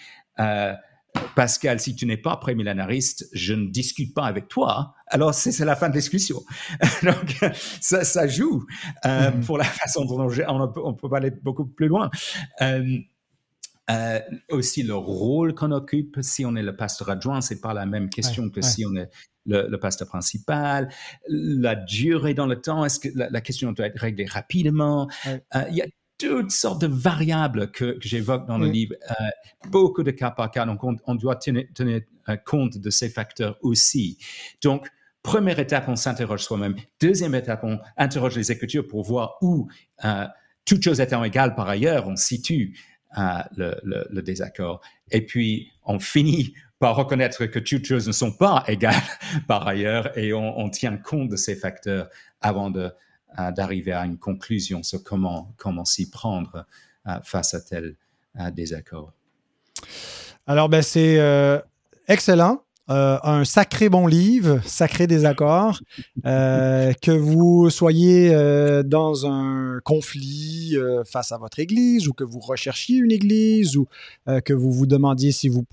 Pascal, 1.34 1.80
si 1.80 1.94
tu 1.94 2.06
n'es 2.06 2.16
pas 2.16 2.36
prémillénariste, 2.36 3.28
je 3.32 3.54
ne 3.54 3.68
discute 3.68 4.14
pas 4.14 4.24
avec 4.24 4.48
toi. 4.48 4.94
Alors, 5.06 5.34
c'est 5.34 5.64
la 5.64 5.76
fin 5.76 5.88
de 5.88 5.94
discussion. 5.94 6.42
Donc, 7.02 7.36
ça, 7.80 8.26
joue 8.26 8.64
euh, 9.04 9.30
mm-hmm. 9.30 9.44
pour 9.44 9.58
la 9.58 9.64
façon 9.64 10.04
dont 10.04 10.20
on, 10.20 10.72
on, 10.76 10.94
peut 10.94 11.08
aller 11.14 11.30
beaucoup 11.30 11.66
plus 11.66 11.88
loin. 11.88 12.10
Euh, 13.90 13.94
euh, 14.18 14.20
aussi 14.50 14.82
le 14.82 14.94
rôle 14.94 15.54
qu'on 15.54 15.72
occupe, 15.72 16.18
si 16.20 16.44
on 16.44 16.56
est 16.56 16.62
le 16.62 16.76
pasteur 16.76 17.08
adjoint, 17.08 17.40
c'est 17.40 17.60
pas 17.60 17.72
la 17.72 17.86
même 17.86 18.10
question 18.10 18.50
que 18.50 18.60
si 18.60 18.84
on 18.84 18.94
est 18.96 19.08
le, 19.46 19.76
pasteur 19.76 20.08
principal. 20.08 20.90
La 21.28 21.74
durée 21.74 22.34
dans 22.34 22.46
le 22.46 22.60
temps, 22.60 22.84
est-ce 22.84 23.00
que 23.00 23.08
la, 23.14 23.40
question 23.40 23.72
doit 23.72 23.86
être 23.86 23.98
réglée 23.98 24.26
rapidement? 24.26 25.08
Il 25.70 25.74
y 25.74 25.82
a 25.82 25.86
toutes 26.18 26.50
sortes 26.50 26.82
de 26.82 26.88
variables 26.88 27.70
que, 27.70 27.96
j'évoque 28.00 28.46
dans 28.46 28.58
le 28.58 28.66
livre, 28.66 28.94
euh, 29.08 29.24
beaucoup 29.68 30.02
de 30.02 30.10
cas 30.10 30.30
par 30.30 30.50
cas. 30.50 30.66
Donc, 30.66 30.80
on, 30.82 31.14
doit 31.14 31.36
tenir, 31.36 31.66
euh, 32.28 32.36
compte 32.44 32.76
de 32.76 32.90
ces 32.90 33.08
facteurs 33.08 33.56
aussi. 33.62 34.18
Donc, 34.62 34.88
première 35.22 35.58
étape, 35.60 35.88
on 35.88 35.96
s'interroge 35.96 36.42
soi-même. 36.42 36.74
Deuxième 37.00 37.34
étape, 37.36 37.60
on 37.62 37.78
interroge 37.96 38.36
les 38.36 38.50
Écritures 38.50 38.86
pour 38.86 39.04
voir 39.04 39.36
où, 39.40 39.68
euh, 40.04 40.26
toutes 40.64 40.82
choses 40.82 41.00
étant 41.00 41.22
égales 41.22 41.54
par 41.54 41.68
ailleurs, 41.68 42.08
on 42.08 42.16
situe 42.16 42.76
le, 43.16 44.20
désaccord. 44.20 44.80
Et 45.10 45.24
puis, 45.24 45.72
on 45.84 45.98
finit 45.98 46.54
par 46.78 46.96
reconnaître 46.96 47.46
que 47.46 47.58
toutes 47.58 47.86
choses 47.86 48.06
ne 48.06 48.12
sont 48.12 48.32
pas 48.32 48.64
égales 48.68 48.94
par 49.48 49.66
ailleurs 49.66 50.16
et 50.16 50.32
on, 50.32 50.68
tient 50.70 50.96
compte 50.96 51.28
de 51.28 51.36
ces 51.36 51.56
facteurs 51.56 52.08
avant 52.40 52.70
de 52.70 52.90
d'arriver 53.54 53.92
à 53.92 54.06
une 54.06 54.16
conclusion 54.16 54.82
sur 54.82 55.04
comment, 55.04 55.52
comment 55.58 55.84
s'y 55.84 56.08
prendre 56.08 56.64
euh, 57.06 57.12
face 57.22 57.52
à 57.52 57.60
tel 57.60 57.94
euh, 58.40 58.50
désaccord. 58.50 59.12
Alors, 60.46 60.70
ben, 60.70 60.80
c'est 60.80 61.18
euh, 62.90 63.18
un 63.22 63.44
sacré 63.44 63.88
bon 63.88 64.06
livre, 64.06 64.60
sacré 64.64 65.06
désaccord, 65.06 65.80
que 66.24 67.10
vous 67.10 67.70
soyez 67.70 68.30
dans 68.84 69.26
un 69.26 69.78
conflit 69.84 70.76
face 71.10 71.32
à 71.32 71.38
votre 71.38 71.58
Église 71.58 72.08
ou 72.08 72.12
que 72.12 72.24
vous 72.24 72.40
recherchiez 72.40 72.98
une 72.98 73.12
Église 73.12 73.76
ou 73.76 73.86
que 74.44 74.52
vous 74.52 74.72
vous 74.72 74.86
demandiez 74.86 75.32
si 75.32 75.48
vous, 75.48 75.64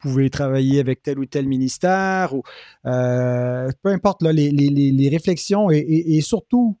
pouvez 0.00 0.30
travailler 0.30 0.80
avec 0.80 1.02
tel 1.02 1.18
ou 1.18 1.26
tel 1.26 1.46
ministère 1.46 2.34
ou 2.34 2.42
peu 2.84 3.90
importe 3.90 4.22
les, 4.22 4.50
les, 4.50 5.08
réflexions 5.08 5.70
et, 5.70 6.20
surtout 6.20 6.76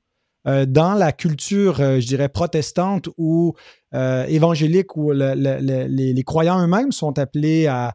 euh, 0.46 0.64
dans 0.64 0.94
la 0.94 1.12
culture, 1.12 1.80
euh, 1.80 2.00
je 2.00 2.06
dirais, 2.06 2.30
protestante 2.30 3.10
ou 3.18 3.54
euh, 3.94 4.24
évangélique, 4.26 4.96
où 4.96 5.12
les, 5.12 6.24
croyants 6.24 6.62
eux-mêmes 6.62 6.92
sont 6.92 7.18
appelés 7.18 7.66
à, 7.66 7.94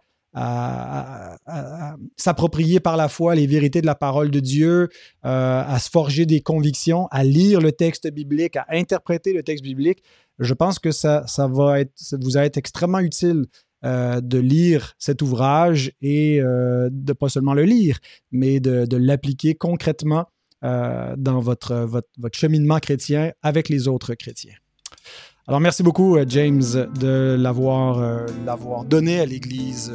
s'approprier 2.18 2.80
par 2.80 2.98
la 2.98 3.08
foi 3.08 3.36
les 3.36 3.48
vérités 3.48 3.82
de 3.82 3.86
la 3.86 3.96
parole 3.96 4.32
de 4.32 4.40
Dieu, 4.40 4.90
à 5.24 5.78
se 5.80 5.90
forger 5.90 6.26
des 6.26 6.42
convictions, 6.42 7.08
à 7.12 7.24
lire 7.24 7.62
le 7.62 7.72
texte 7.72 8.12
biblique, 8.12 8.58
à 8.58 8.66
interpréter 8.72 9.34
le 9.34 9.44
texte 9.44 9.64
biblique. 9.64 10.04
Je 10.40 10.54
pense 10.54 10.80
que 10.80 10.92
ça, 10.92 11.24
ça 11.28 11.48
va 11.48 11.80
être, 11.80 11.92
ça 11.96 12.18
vous 12.20 12.32
va 12.32 12.46
être 12.46 12.58
extrêmement 12.58 13.00
utile 13.00 13.46
de 13.84 14.38
lire 14.38 14.94
cet 14.98 15.22
ouvrage 15.22 15.92
et 16.02 16.40
de 16.40 17.14
pas 17.14 17.30
seulement 17.30 17.54
le 17.54 17.64
lire, 17.64 18.00
mais 18.32 18.60
de 18.60 18.98
l'appliquer 18.98 19.56
concrètement 19.56 20.26
euh, 20.66 21.16
dans 21.18 21.42
votre, 21.42 21.76
votre, 21.86 22.40
cheminement 22.40 22.80
chrétien 22.80 23.34
avec 23.44 23.70
les 23.70 23.88
autres 23.88 24.16
chrétiens. 24.16 24.56
Alors, 25.48 25.60
merci 25.60 25.84
beaucoup, 25.84 26.18
euh, 26.18 26.26
James, 26.28 26.64
de 27.00 27.36
l'avoir, 27.38 28.00
euh, 28.00 28.26
donné 28.89 29.20
à 29.20 29.28
l'Église, 29.28 29.93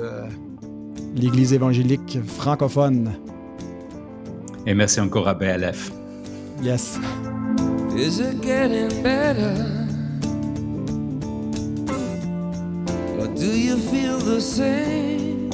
l'Église 1.16 1.52
évangélique 1.52 2.20
francophone. 2.24 3.10
Et 4.64 4.74
merci 4.74 5.00
encore 5.00 5.26
à 5.26 5.34
BLF. 5.34 5.90
Yes. 6.62 7.00
Is 7.96 8.20
it 8.20 8.40
getting 8.40 9.02
better? 9.02 9.52
Or 13.18 13.26
do 13.26 13.46
you 13.46 13.76
feel 13.76 14.18
the 14.18 14.40
same? 14.40 15.50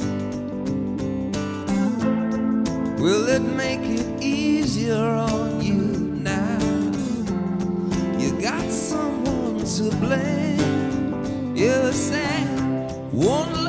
Will 2.99 3.27
it 3.29 3.41
make 3.41 3.81
it 3.83 4.05
easier 4.21 5.26
to 9.77 9.91
blame. 9.97 11.55
You're 11.55 11.93
won't 13.13 13.51
will 13.51 13.66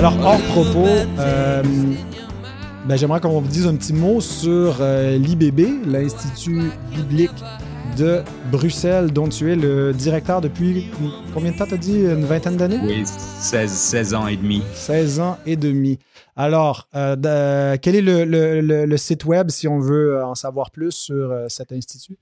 Alors, 0.00 0.16
hors 0.24 0.40
propos, 0.44 0.86
euh, 1.18 1.62
ben, 2.86 2.96
j'aimerais 2.96 3.20
qu'on 3.20 3.38
vous 3.38 3.48
dise 3.48 3.66
un 3.66 3.76
petit 3.76 3.92
mot 3.92 4.22
sur 4.22 4.78
euh, 4.80 5.18
l'IBB, 5.18 5.86
l'Institut 5.86 6.70
biblique 6.96 7.44
de 7.98 8.22
Bruxelles, 8.50 9.12
dont 9.12 9.28
tu 9.28 9.52
es 9.52 9.56
le 9.56 9.92
directeur 9.92 10.40
depuis 10.40 10.86
combien 11.34 11.52
de 11.52 11.58
temps, 11.58 11.66
tu 11.66 11.74
as 11.74 11.76
dit? 11.76 12.00
Une 12.00 12.24
vingtaine 12.24 12.56
d'années? 12.56 12.80
Oui, 12.82 13.02
16, 13.04 13.70
16, 13.70 14.14
ans 14.14 14.26
et 14.26 14.38
demi. 14.38 14.62
16 14.72 15.20
ans 15.20 15.36
et 15.44 15.56
demi. 15.56 15.98
Alors, 16.34 16.88
euh, 16.94 17.76
quel 17.82 17.94
est 17.94 18.00
le, 18.00 18.24
le, 18.24 18.96
site 18.96 19.26
web 19.26 19.50
si 19.50 19.68
on 19.68 19.80
veut 19.80 20.24
en 20.24 20.34
savoir 20.34 20.70
plus 20.70 20.92
sur 20.92 21.44
cet 21.48 21.72
institut? 21.72 22.16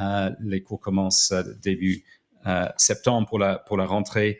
Euh, 0.00 0.30
les 0.40 0.62
cours 0.62 0.80
commencent 0.80 1.32
euh, 1.32 1.42
début 1.60 2.04
euh, 2.46 2.68
septembre 2.76 3.28
pour 3.28 3.38
la, 3.40 3.58
pour 3.58 3.76
la 3.76 3.86
rentrée. 3.86 4.38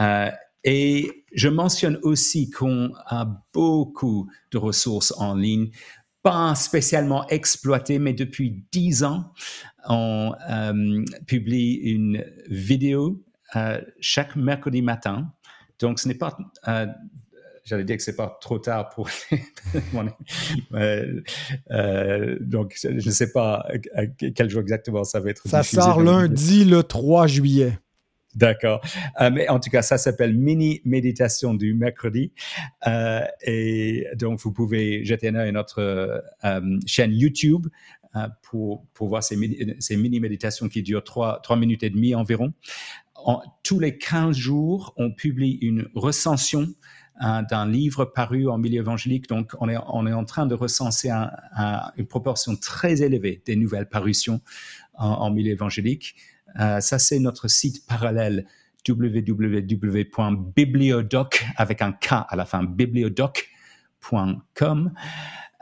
Euh, 0.00 0.30
et 0.64 1.24
je 1.34 1.48
mentionne 1.48 1.98
aussi 2.02 2.50
qu'on 2.50 2.92
a 3.06 3.26
beaucoup 3.52 4.30
de 4.50 4.58
ressources 4.58 5.14
en 5.18 5.34
ligne, 5.34 5.70
pas 6.22 6.54
spécialement 6.54 7.26
exploitées, 7.28 7.98
mais 7.98 8.14
depuis 8.14 8.64
dix 8.72 9.04
ans, 9.04 9.32
on 9.88 10.34
euh, 10.50 11.04
publie 11.26 11.74
une 11.74 12.24
vidéo 12.48 13.22
euh, 13.56 13.80
chaque 14.00 14.34
mercredi 14.36 14.82
matin. 14.82 15.32
Donc, 15.80 15.98
ce 15.98 16.08
n'est 16.08 16.14
pas, 16.14 16.36
euh, 16.68 16.86
j'allais 17.64 17.84
dire 17.84 17.96
que 17.96 18.02
c'est 18.02 18.16
pas 18.16 18.36
trop 18.40 18.58
tard 18.58 18.90
pour 18.90 19.08
euh, 20.74 21.20
euh, 21.70 22.36
donc 22.40 22.76
je 22.82 22.88
ne 22.90 23.00
sais 23.12 23.32
pas 23.32 23.66
à- 23.94 24.00
à 24.02 24.06
quel 24.06 24.50
jour 24.50 24.60
exactement 24.60 25.04
ça 25.04 25.20
va 25.20 25.30
être 25.30 25.46
Ça 25.48 25.60
diffusé 25.62 25.80
sort 25.82 26.02
lundi, 26.02 26.64
le 26.64 26.82
3 26.82 27.26
juillet. 27.26 27.78
D'accord. 28.34 28.84
Euh, 29.20 29.30
mais 29.30 29.48
en 29.48 29.60
tout 29.60 29.70
cas, 29.70 29.80
ça 29.82 29.96
s'appelle 29.96 30.34
Mini 30.34 30.80
Méditation 30.84 31.54
du 31.54 31.72
mercredi. 31.72 32.32
Euh, 32.88 33.20
et 33.46 34.08
donc, 34.16 34.40
vous 34.40 34.50
pouvez 34.52 35.04
jeter 35.04 35.28
un 35.28 35.36
œil 35.36 35.50
à 35.50 35.52
notre 35.52 36.20
euh, 36.44 36.78
chaîne 36.84 37.12
YouTube 37.12 37.68
pour, 38.42 38.86
pour 38.92 39.06
voir 39.08 39.22
ces, 39.22 39.36
mini- 39.36 39.76
ces 39.78 39.96
mini 39.96 40.18
méditations 40.18 40.68
qui 40.68 40.82
durent 40.82 41.04
trois, 41.04 41.40
trois 41.44 41.56
minutes 41.56 41.84
et 41.84 41.90
demie 41.90 42.16
environ. 42.16 42.52
En- 43.14 43.40
tous 43.62 43.78
les 43.78 43.96
15 43.98 44.36
jours, 44.36 44.94
on 44.96 45.12
publie 45.12 45.58
une 45.62 45.86
recension 45.94 46.66
d'un 47.20 47.68
livre 47.68 48.04
paru 48.04 48.48
en 48.48 48.58
milieu 48.58 48.80
évangélique. 48.80 49.28
Donc, 49.28 49.52
on 49.60 49.68
est, 49.68 49.76
en 49.76 50.24
train 50.24 50.46
de 50.46 50.54
recenser 50.54 51.10
un- 51.10 51.30
un- 51.56 51.90
une 51.96 52.06
proportion 52.06 52.56
très 52.56 53.02
élevée 53.02 53.42
des 53.46 53.54
nouvelles 53.56 53.88
parutions 53.88 54.40
en, 54.94 55.06
en 55.08 55.30
milieu 55.30 55.52
évangélique. 55.52 56.16
Euh, 56.60 56.80
ça, 56.80 56.98
c'est 56.98 57.18
notre 57.20 57.48
site 57.48 57.86
parallèle 57.86 58.46
www.bibliodoc 58.88 61.46
avec 61.56 61.82
un 61.82 61.92
K 61.92 62.12
à 62.28 62.36
la 62.36 62.44
fin, 62.44 62.62
bibliodoc.com. 62.64 64.92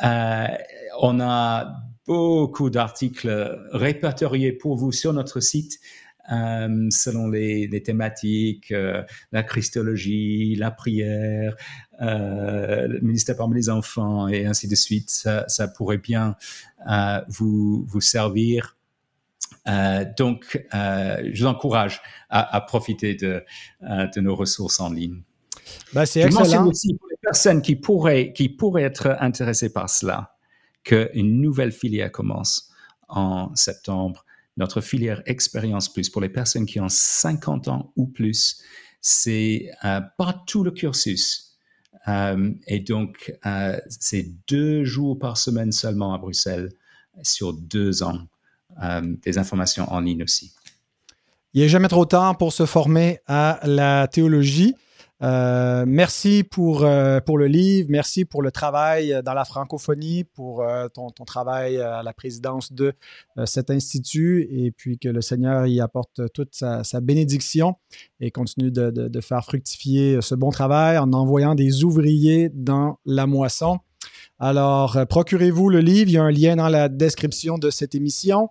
Euh, 0.04 0.46
on 1.00 1.20
a 1.20 1.76
beaucoup 2.06 2.70
d'articles 2.70 3.68
répertoriés 3.72 4.52
pour 4.52 4.76
vous 4.76 4.92
sur 4.92 5.12
notre 5.12 5.40
site 5.40 5.78
euh, 6.30 6.86
selon 6.90 7.28
les, 7.28 7.66
les 7.66 7.82
thématiques, 7.82 8.70
euh, 8.70 9.02
la 9.32 9.42
christologie, 9.42 10.54
la 10.54 10.70
prière, 10.70 11.56
euh, 12.00 12.86
le 12.86 13.00
ministère 13.00 13.36
parmi 13.36 13.56
les 13.56 13.70
enfants 13.70 14.28
et 14.28 14.46
ainsi 14.46 14.68
de 14.68 14.74
suite. 14.74 15.10
Ça, 15.10 15.44
ça 15.48 15.66
pourrait 15.68 15.98
bien 15.98 16.36
euh, 16.88 17.20
vous, 17.28 17.84
vous 17.88 18.00
servir. 18.00 18.76
Donc, 20.18 20.64
je 20.72 21.40
vous 21.40 21.46
encourage 21.46 22.00
à, 22.30 22.56
à 22.56 22.60
profiter 22.60 23.14
de, 23.14 23.44
de 23.80 24.20
nos 24.20 24.34
ressources 24.34 24.80
en 24.80 24.90
ligne. 24.92 25.22
Ben, 25.94 26.04
c'est 26.04 26.22
Je 26.22 26.26
mentionne 26.26 26.44
excellent. 26.44 26.66
aussi 26.68 26.94
pour 26.94 27.08
les 27.08 27.16
personnes 27.22 27.62
qui 27.62 27.76
pourraient, 27.76 28.32
qui 28.32 28.48
pourraient 28.48 28.82
être 28.82 29.16
intéressées 29.20 29.72
par 29.72 29.88
cela 29.88 30.34
qu'une 30.82 31.40
nouvelle 31.40 31.70
filière 31.70 32.10
commence 32.10 32.72
en 33.08 33.54
septembre. 33.54 34.24
Notre 34.56 34.80
filière 34.80 35.22
Expérience 35.26 35.92
Plus 35.92 36.10
pour 36.10 36.20
les 36.20 36.28
personnes 36.28 36.66
qui 36.66 36.80
ont 36.80 36.88
50 36.88 37.68
ans 37.68 37.92
ou 37.96 38.06
plus, 38.06 38.62
c'est 39.00 39.70
euh, 39.84 40.00
pas 40.18 40.44
tout 40.46 40.62
le 40.62 40.70
cursus. 40.70 41.56
Euh, 42.08 42.52
et 42.66 42.80
donc, 42.80 43.32
euh, 43.46 43.78
c'est 43.88 44.28
deux 44.48 44.84
jours 44.84 45.18
par 45.18 45.36
semaine 45.36 45.72
seulement 45.72 46.14
à 46.14 46.18
Bruxelles 46.18 46.70
sur 47.22 47.52
deux 47.52 48.02
ans. 48.02 48.18
Euh, 48.82 49.02
des 49.22 49.36
informations 49.36 49.90
en 49.92 50.00
ligne 50.00 50.22
aussi. 50.22 50.52
Il 51.52 51.60
n'est 51.60 51.68
jamais 51.68 51.88
trop 51.88 52.06
tard 52.06 52.38
pour 52.38 52.52
se 52.54 52.64
former 52.64 53.18
à 53.26 53.60
la 53.64 54.08
théologie. 54.08 54.74
Euh, 55.22 55.84
merci 55.86 56.42
pour, 56.42 56.82
euh, 56.84 57.20
pour 57.20 57.38
le 57.38 57.46
livre, 57.46 57.86
merci 57.90 58.24
pour 58.24 58.42
le 58.42 58.50
travail 58.50 59.22
dans 59.24 59.34
la 59.34 59.44
francophonie, 59.44 60.24
pour 60.24 60.62
euh, 60.62 60.88
ton, 60.88 61.10
ton 61.10 61.24
travail 61.24 61.80
à 61.80 62.02
la 62.02 62.12
présidence 62.12 62.72
de 62.72 62.92
euh, 63.38 63.46
cet 63.46 63.70
institut 63.70 64.48
et 64.50 64.72
puis 64.72 64.98
que 64.98 65.08
le 65.08 65.20
Seigneur 65.20 65.66
y 65.66 65.80
apporte 65.80 66.20
toute 66.34 66.54
sa, 66.54 66.82
bénédiction 67.00 67.76
et 68.20 68.30
continue 68.32 68.72
de- 68.72 68.90
de 68.90 69.20
faire 69.20 69.44
fructifier 69.44 70.20
ce 70.20 70.34
bon 70.34 70.50
travail 70.50 70.98
en 70.98 71.12
envoyant 71.12 71.54
des 71.54 71.84
ouvriers 71.84 72.50
dans 72.52 72.98
la 73.06 73.26
moisson. 73.26 73.78
Alors, 74.44 74.96
euh, 74.96 75.04
procurez-vous 75.04 75.68
le 75.68 75.78
livre. 75.78 76.10
Il 76.10 76.14
y 76.14 76.18
a 76.18 76.24
un 76.24 76.32
lien 76.32 76.56
dans 76.56 76.68
la 76.68 76.88
description 76.88 77.58
de 77.58 77.70
cette 77.70 77.94
émission. 77.94 78.48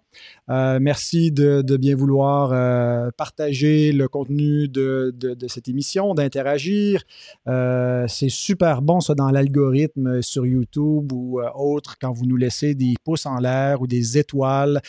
Euh, 0.50 0.80
merci 0.82 1.34
de, 1.34 1.62
bien 1.76 1.98
vouloir 1.98 2.54
euh, 2.54 3.10
partager 3.18 3.92
le 3.92 4.08
contenu 4.08 4.70
de, 4.70 5.14
cette 5.50 5.68
émission, 5.68 6.14
d'interagir. 6.14 7.04
C'est 7.46 8.30
super 8.30 8.82
bon, 8.82 9.02
ça, 9.02 9.16
dans 9.16 9.32
l'algorithme 9.32 10.22
sur 10.22 10.46
YouTube 10.46 11.12
ou 11.12 11.42
autre, 11.56 11.98
quand 12.00 12.14
vous 12.14 12.26
nous 12.26 12.38
laissez 12.38 12.74
des 12.74 12.94
pouces 13.04 13.26
en 13.26 13.40
l'air 13.40 13.82
ou 13.82 13.88
des 13.88 14.18
étoiles 14.18 14.80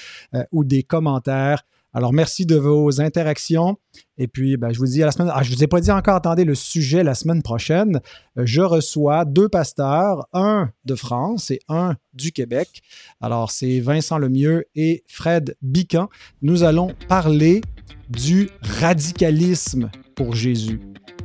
ou 0.52 0.62
des 0.62 0.84
commentaires. 0.84 1.64
Alors, 1.94 2.12
merci 2.12 2.46
de 2.46 2.56
vos 2.56 3.00
interactions. 3.00 3.76
Et 4.16 4.26
puis, 4.26 4.56
ben, 4.56 4.72
je 4.72 4.78
vous 4.78 4.86
dis 4.86 5.02
à 5.02 5.06
la 5.06 5.12
semaine. 5.12 5.30
Ah, 5.32 5.42
je 5.42 5.50
ne 5.50 5.56
vous 5.56 5.64
ai 5.64 5.66
pas 5.66 5.80
dit 5.80 5.90
encore, 5.90 6.16
attendez 6.16 6.44
le 6.44 6.54
sujet 6.54 7.02
la 7.02 7.14
semaine 7.14 7.42
prochaine. 7.42 8.00
Euh, 8.38 8.42
Je 8.46 8.62
reçois 8.62 9.24
deux 9.24 9.48
pasteurs, 9.48 10.26
un 10.32 10.70
de 10.84 10.94
France 10.94 11.50
et 11.50 11.60
un 11.68 11.96
du 12.14 12.32
Québec. 12.32 12.82
Alors, 13.20 13.50
c'est 13.50 13.80
Vincent 13.80 14.18
Lemieux 14.18 14.64
et 14.74 15.04
Fred 15.06 15.56
Bican. 15.60 16.08
Nous 16.40 16.62
allons 16.62 16.94
parler 17.08 17.60
du 18.08 18.48
radicalisme 18.62 19.90
pour 20.14 20.34
Jésus. 20.34 20.80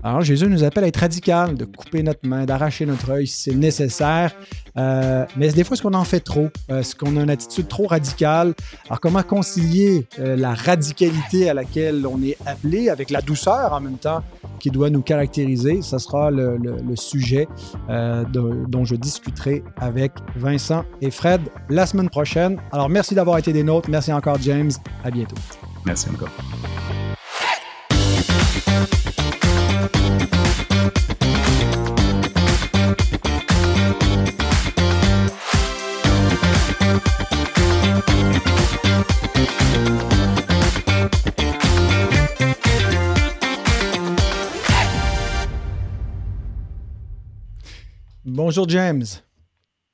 Alors, 0.07 0.21
Jésus 0.21 0.47
nous 0.47 0.63
appelle 0.63 0.85
à 0.85 0.87
être 0.87 1.01
radical, 1.01 1.55
de 1.55 1.65
couper 1.65 2.01
notre 2.01 2.25
main, 2.25 2.45
d'arracher 2.45 2.85
notre 2.85 3.09
œil 3.09 3.27
si 3.27 3.41
c'est 3.41 3.55
nécessaire. 3.55 4.33
Euh, 4.77 5.25
mais 5.35 5.49
des 5.49 5.65
fois, 5.65 5.73
est-ce 5.73 5.83
qu'on 5.83 5.93
en 5.95 6.05
fait 6.05 6.21
trop? 6.21 6.47
Euh, 6.71 6.79
Est-ce 6.79 6.95
qu'on 6.95 7.17
a 7.17 7.23
une 7.23 7.29
attitude 7.29 7.67
trop 7.67 7.87
radicale? 7.87 8.53
Alors, 8.85 9.01
comment 9.01 9.21
concilier 9.21 10.07
euh, 10.19 10.37
la 10.37 10.53
radicalité 10.53 11.49
à 11.49 11.53
laquelle 11.53 12.07
on 12.07 12.23
est 12.23 12.37
appelé 12.45 12.87
avec 12.87 13.09
la 13.09 13.19
douceur 13.19 13.73
en 13.73 13.81
même 13.81 13.97
temps 13.97 14.23
qui 14.61 14.71
doit 14.71 14.89
nous 14.89 15.01
caractériser? 15.01 15.81
Ce 15.81 15.97
sera 15.97 16.31
le, 16.31 16.57
sujet 16.95 17.49
euh, 17.89 18.23
dont 18.29 18.85
je 18.85 18.95
discuterai 18.95 19.61
avec 19.75 20.13
Vincent 20.37 20.85
et 21.01 21.11
Fred 21.11 21.41
la 21.67 21.85
semaine 21.85 22.09
prochaine. 22.09 22.61
Alors, 22.71 22.87
merci 22.87 23.13
d'avoir 23.13 23.39
été 23.39 23.51
des 23.51 23.63
nôtres. 23.63 23.89
Merci 23.89 24.13
encore, 24.13 24.37
James. 24.39 24.71
À 25.03 25.11
bientôt. 25.11 25.35
Merci 25.85 26.07
encore. 26.09 26.29
Bonjour, 48.25 48.67
James. 48.69 49.03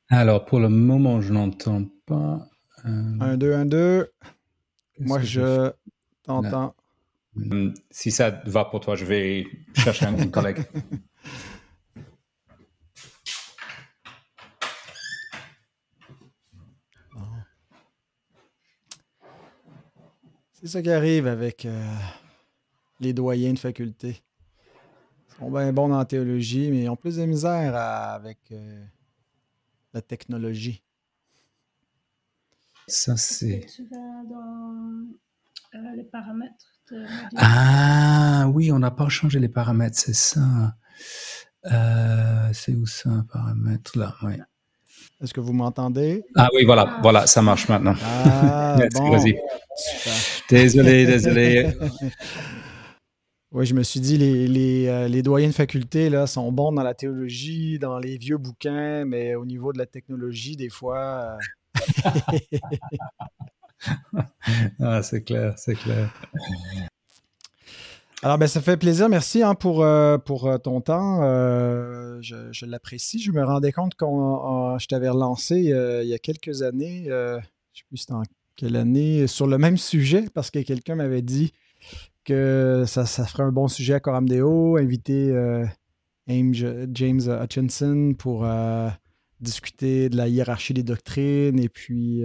Alors, 0.10 0.46
pour 0.46 0.60
le 0.60 0.70
moment, 0.70 1.22
je 1.22 1.34
n'entends 1.34 1.84
pas. 2.06 2.48
euh, 2.86 3.18
1, 3.20 3.38
2, 3.38 3.54
1, 3.54 3.66
2. 3.66 4.12
qu'est-ce 4.94 5.08
Moi, 5.08 5.20
je 5.22 5.72
t'entends. 6.24 6.76
Hum, 7.36 7.74
Si 7.90 8.12
ça 8.12 8.30
va 8.46 8.66
pour 8.66 8.80
toi, 8.80 8.96
je 8.96 9.06
vais 9.06 9.46
chercher 9.76 10.06
un 10.06 10.28
collègue. 10.30 10.58
C'est 20.54 20.68
ça 20.68 20.82
qui 20.82 20.90
arrive 20.90 21.28
avec 21.28 21.66
euh, 21.66 21.96
les 23.00 23.14
doyens 23.14 23.54
de 23.54 23.60
faculté. 23.60 24.24
Ils 25.30 25.36
sont 25.40 25.52
bien 25.52 25.74
bons 25.74 25.90
dans 25.90 25.98
la 25.98 26.06
théologie, 26.06 26.70
mais 26.72 26.84
ils 26.84 26.90
ont 26.90 26.96
plus 26.96 27.18
de 27.18 27.26
misère 27.26 27.76
à- 27.76 28.14
avec 28.14 28.40
euh, 28.52 28.86
la 29.94 30.02
technologie. 30.02 30.84
Ça, 32.88 33.16
c'est. 33.18 33.66
Tu 33.76 33.86
vas 33.86 34.24
dans 34.30 35.06
euh, 35.76 35.96
les 35.96 36.04
paramètres? 36.04 36.73
Ah 37.38 38.48
oui, 38.54 38.72
on 38.72 38.80
n'a 38.80 38.92
pas 38.92 39.10
changé 39.10 39.40
les 39.40 39.50
paramètres, 39.50 39.98
c'est 39.98 40.16
ça. 40.16 40.76
Euh, 41.72 42.50
c'est 42.54 42.74
où 42.74 42.86
ça, 42.86 43.10
paramètres 43.32 43.98
là? 43.98 44.16
Oui. 44.24 44.34
Est-ce 45.22 45.34
que 45.34 45.40
vous 45.40 45.54
m'entendez? 45.54 46.26
Ah 46.36 46.50
oui, 46.54 46.66
voilà, 46.66 47.00
voilà, 47.02 47.28
ça 47.28 47.42
marche 47.42 47.70
maintenant. 47.70 47.96
Ah, 48.04 48.76
Merci, 48.80 49.34
bon. 49.34 49.40
Désolé, 50.50 51.06
désolé. 51.08 51.74
Oui, 53.54 53.66
je 53.66 53.74
me 53.74 53.84
suis 53.84 54.00
dit, 54.00 54.18
les, 54.18 54.48
les, 54.48 54.88
euh, 54.88 55.08
les 55.08 55.22
doyens 55.22 55.50
de 55.50 55.54
faculté 55.54 56.10
là, 56.10 56.28
sont 56.28 56.52
bons 56.52 56.72
dans 56.72 56.84
la 56.84 56.96
théologie, 56.96 57.80
dans 57.80 58.00
les 58.00 58.18
vieux 58.18 58.38
bouquins, 58.38 59.06
mais 59.06 59.36
au 59.36 59.46
niveau 59.46 59.72
de 59.72 59.78
la 59.78 59.86
technologie, 59.86 60.58
des 60.58 60.70
fois. 60.70 61.38
Ah, 64.80 65.02
c'est 65.04 65.24
clair, 65.24 65.54
c'est 65.58 65.76
clair. 65.76 66.10
Alors, 68.22 68.38
ben, 68.38 68.48
ça 68.48 68.62
fait 68.62 68.78
plaisir. 68.78 69.10
Merci 69.10 69.44
hein, 69.44 69.54
pour, 69.54 69.84
euh, 69.84 70.18
euh, 70.30 70.58
ton 70.58 70.80
temps. 70.80 71.20
Euh, 71.24 72.20
je 72.22 72.66
l'apprécie. 72.66 73.22
Je 73.22 73.32
me 73.34 73.44
rendais 73.44 73.74
compte 73.74 73.96
que 73.96 74.06
je 74.06 74.88
t'avais 74.88 75.10
relancé 75.10 75.58
il 75.58 76.08
y 76.08 76.14
a 76.14 76.20
quelques 76.20 76.62
années. 76.62 77.04
je 77.08 77.36
ne 77.36 77.42
sais 77.74 77.84
plus 77.90 77.98
c'était 77.98 78.14
en 78.14 78.24
quelle 78.56 78.76
année, 78.76 79.28
sur 79.28 79.48
le 79.48 79.58
même 79.58 79.78
sujet, 79.78 80.26
parce 80.34 80.52
que 80.52 80.60
quelqu'un 80.60 80.96
m'avait 80.96 81.24
dit 81.24 81.54
que 82.24 82.84
ça, 82.88 83.06
ça 83.06 83.26
ferait 83.26 83.44
un 83.44 83.52
bon 83.52 83.68
sujet 83.68 83.96
à 83.96 84.00
Coram 84.00 84.30
Deo, 84.30 84.78
inviter 84.78 85.34
Ames- 86.30 86.88
James 86.94 87.22
Hutchinson 87.28 88.14
pour 88.18 88.48
discuter 89.42 90.08
de 90.08 90.16
la 90.16 90.30
hiérarchie 90.30 90.74
des 90.74 90.84
doctrines. 90.84 91.60
Et 91.60 91.68
puis, 91.68 92.24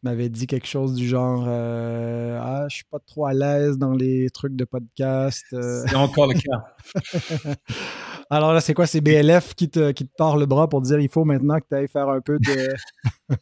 tu 0.00 0.06
m'avais 0.06 0.28
dit 0.28 0.46
quelque 0.46 0.66
chose 0.68 0.94
du 0.94 1.08
genre 1.08 1.44
euh, 1.48 2.38
Ah, 2.40 2.66
je 2.68 2.76
suis 2.76 2.84
pas 2.84 3.00
trop 3.04 3.26
à 3.26 3.34
l'aise 3.34 3.78
dans 3.78 3.92
les 3.92 4.30
trucs 4.30 4.54
de 4.54 4.64
podcast. 4.64 5.44
euh. 5.52 5.82
C'est 5.88 5.96
encore 5.96 6.28
le 6.28 6.34
cas. 6.34 7.54
Alors 8.30 8.52
là, 8.52 8.60
c'est 8.60 8.74
quoi? 8.74 8.86
C'est 8.86 9.00
BLF 9.00 9.54
qui 9.54 9.70
te, 9.70 9.90
qui 9.92 10.06
te 10.06 10.12
tord 10.16 10.36
le 10.36 10.46
bras 10.46 10.68
pour 10.68 10.82
dire 10.82 11.00
il 11.00 11.08
faut 11.08 11.24
maintenant 11.24 11.58
que 11.58 11.64
tu 11.68 11.74
ailles 11.74 11.88
faire 11.88 12.08
un 12.08 12.20
peu 12.20 12.38
de. 12.38 12.74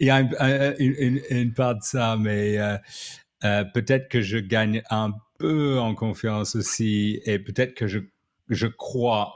Il 0.00 0.06
y 0.06 0.10
a 0.10 0.16
un- 0.16 0.28
un- 0.38 0.74
une, 0.78 0.94
une- 0.98 1.20
une 1.30 1.52
part 1.54 1.74
de 1.76 1.82
ça, 1.82 2.16
mais 2.18 2.58
euh, 2.58 2.76
euh, 3.44 3.64
peut-être 3.72 4.08
que 4.08 4.20
je 4.20 4.38
gagne 4.38 4.82
un 4.90 5.12
peu 5.38 5.78
en 5.78 5.94
confiance 5.94 6.56
aussi, 6.56 7.20
et 7.24 7.38
peut-être 7.38 7.74
que 7.74 7.86
je, 7.86 8.00
je 8.48 8.66
crois 8.66 9.32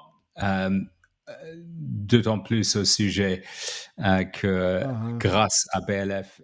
d'autant 1.57 2.39
plus 2.39 2.77
au 2.77 2.85
sujet 2.85 3.43
euh, 3.99 4.25
que 4.25 4.83
Ah, 4.85 4.89
ah. 4.89 5.13
grâce 5.19 5.67
à 5.73 5.81
BLF, 5.81 6.41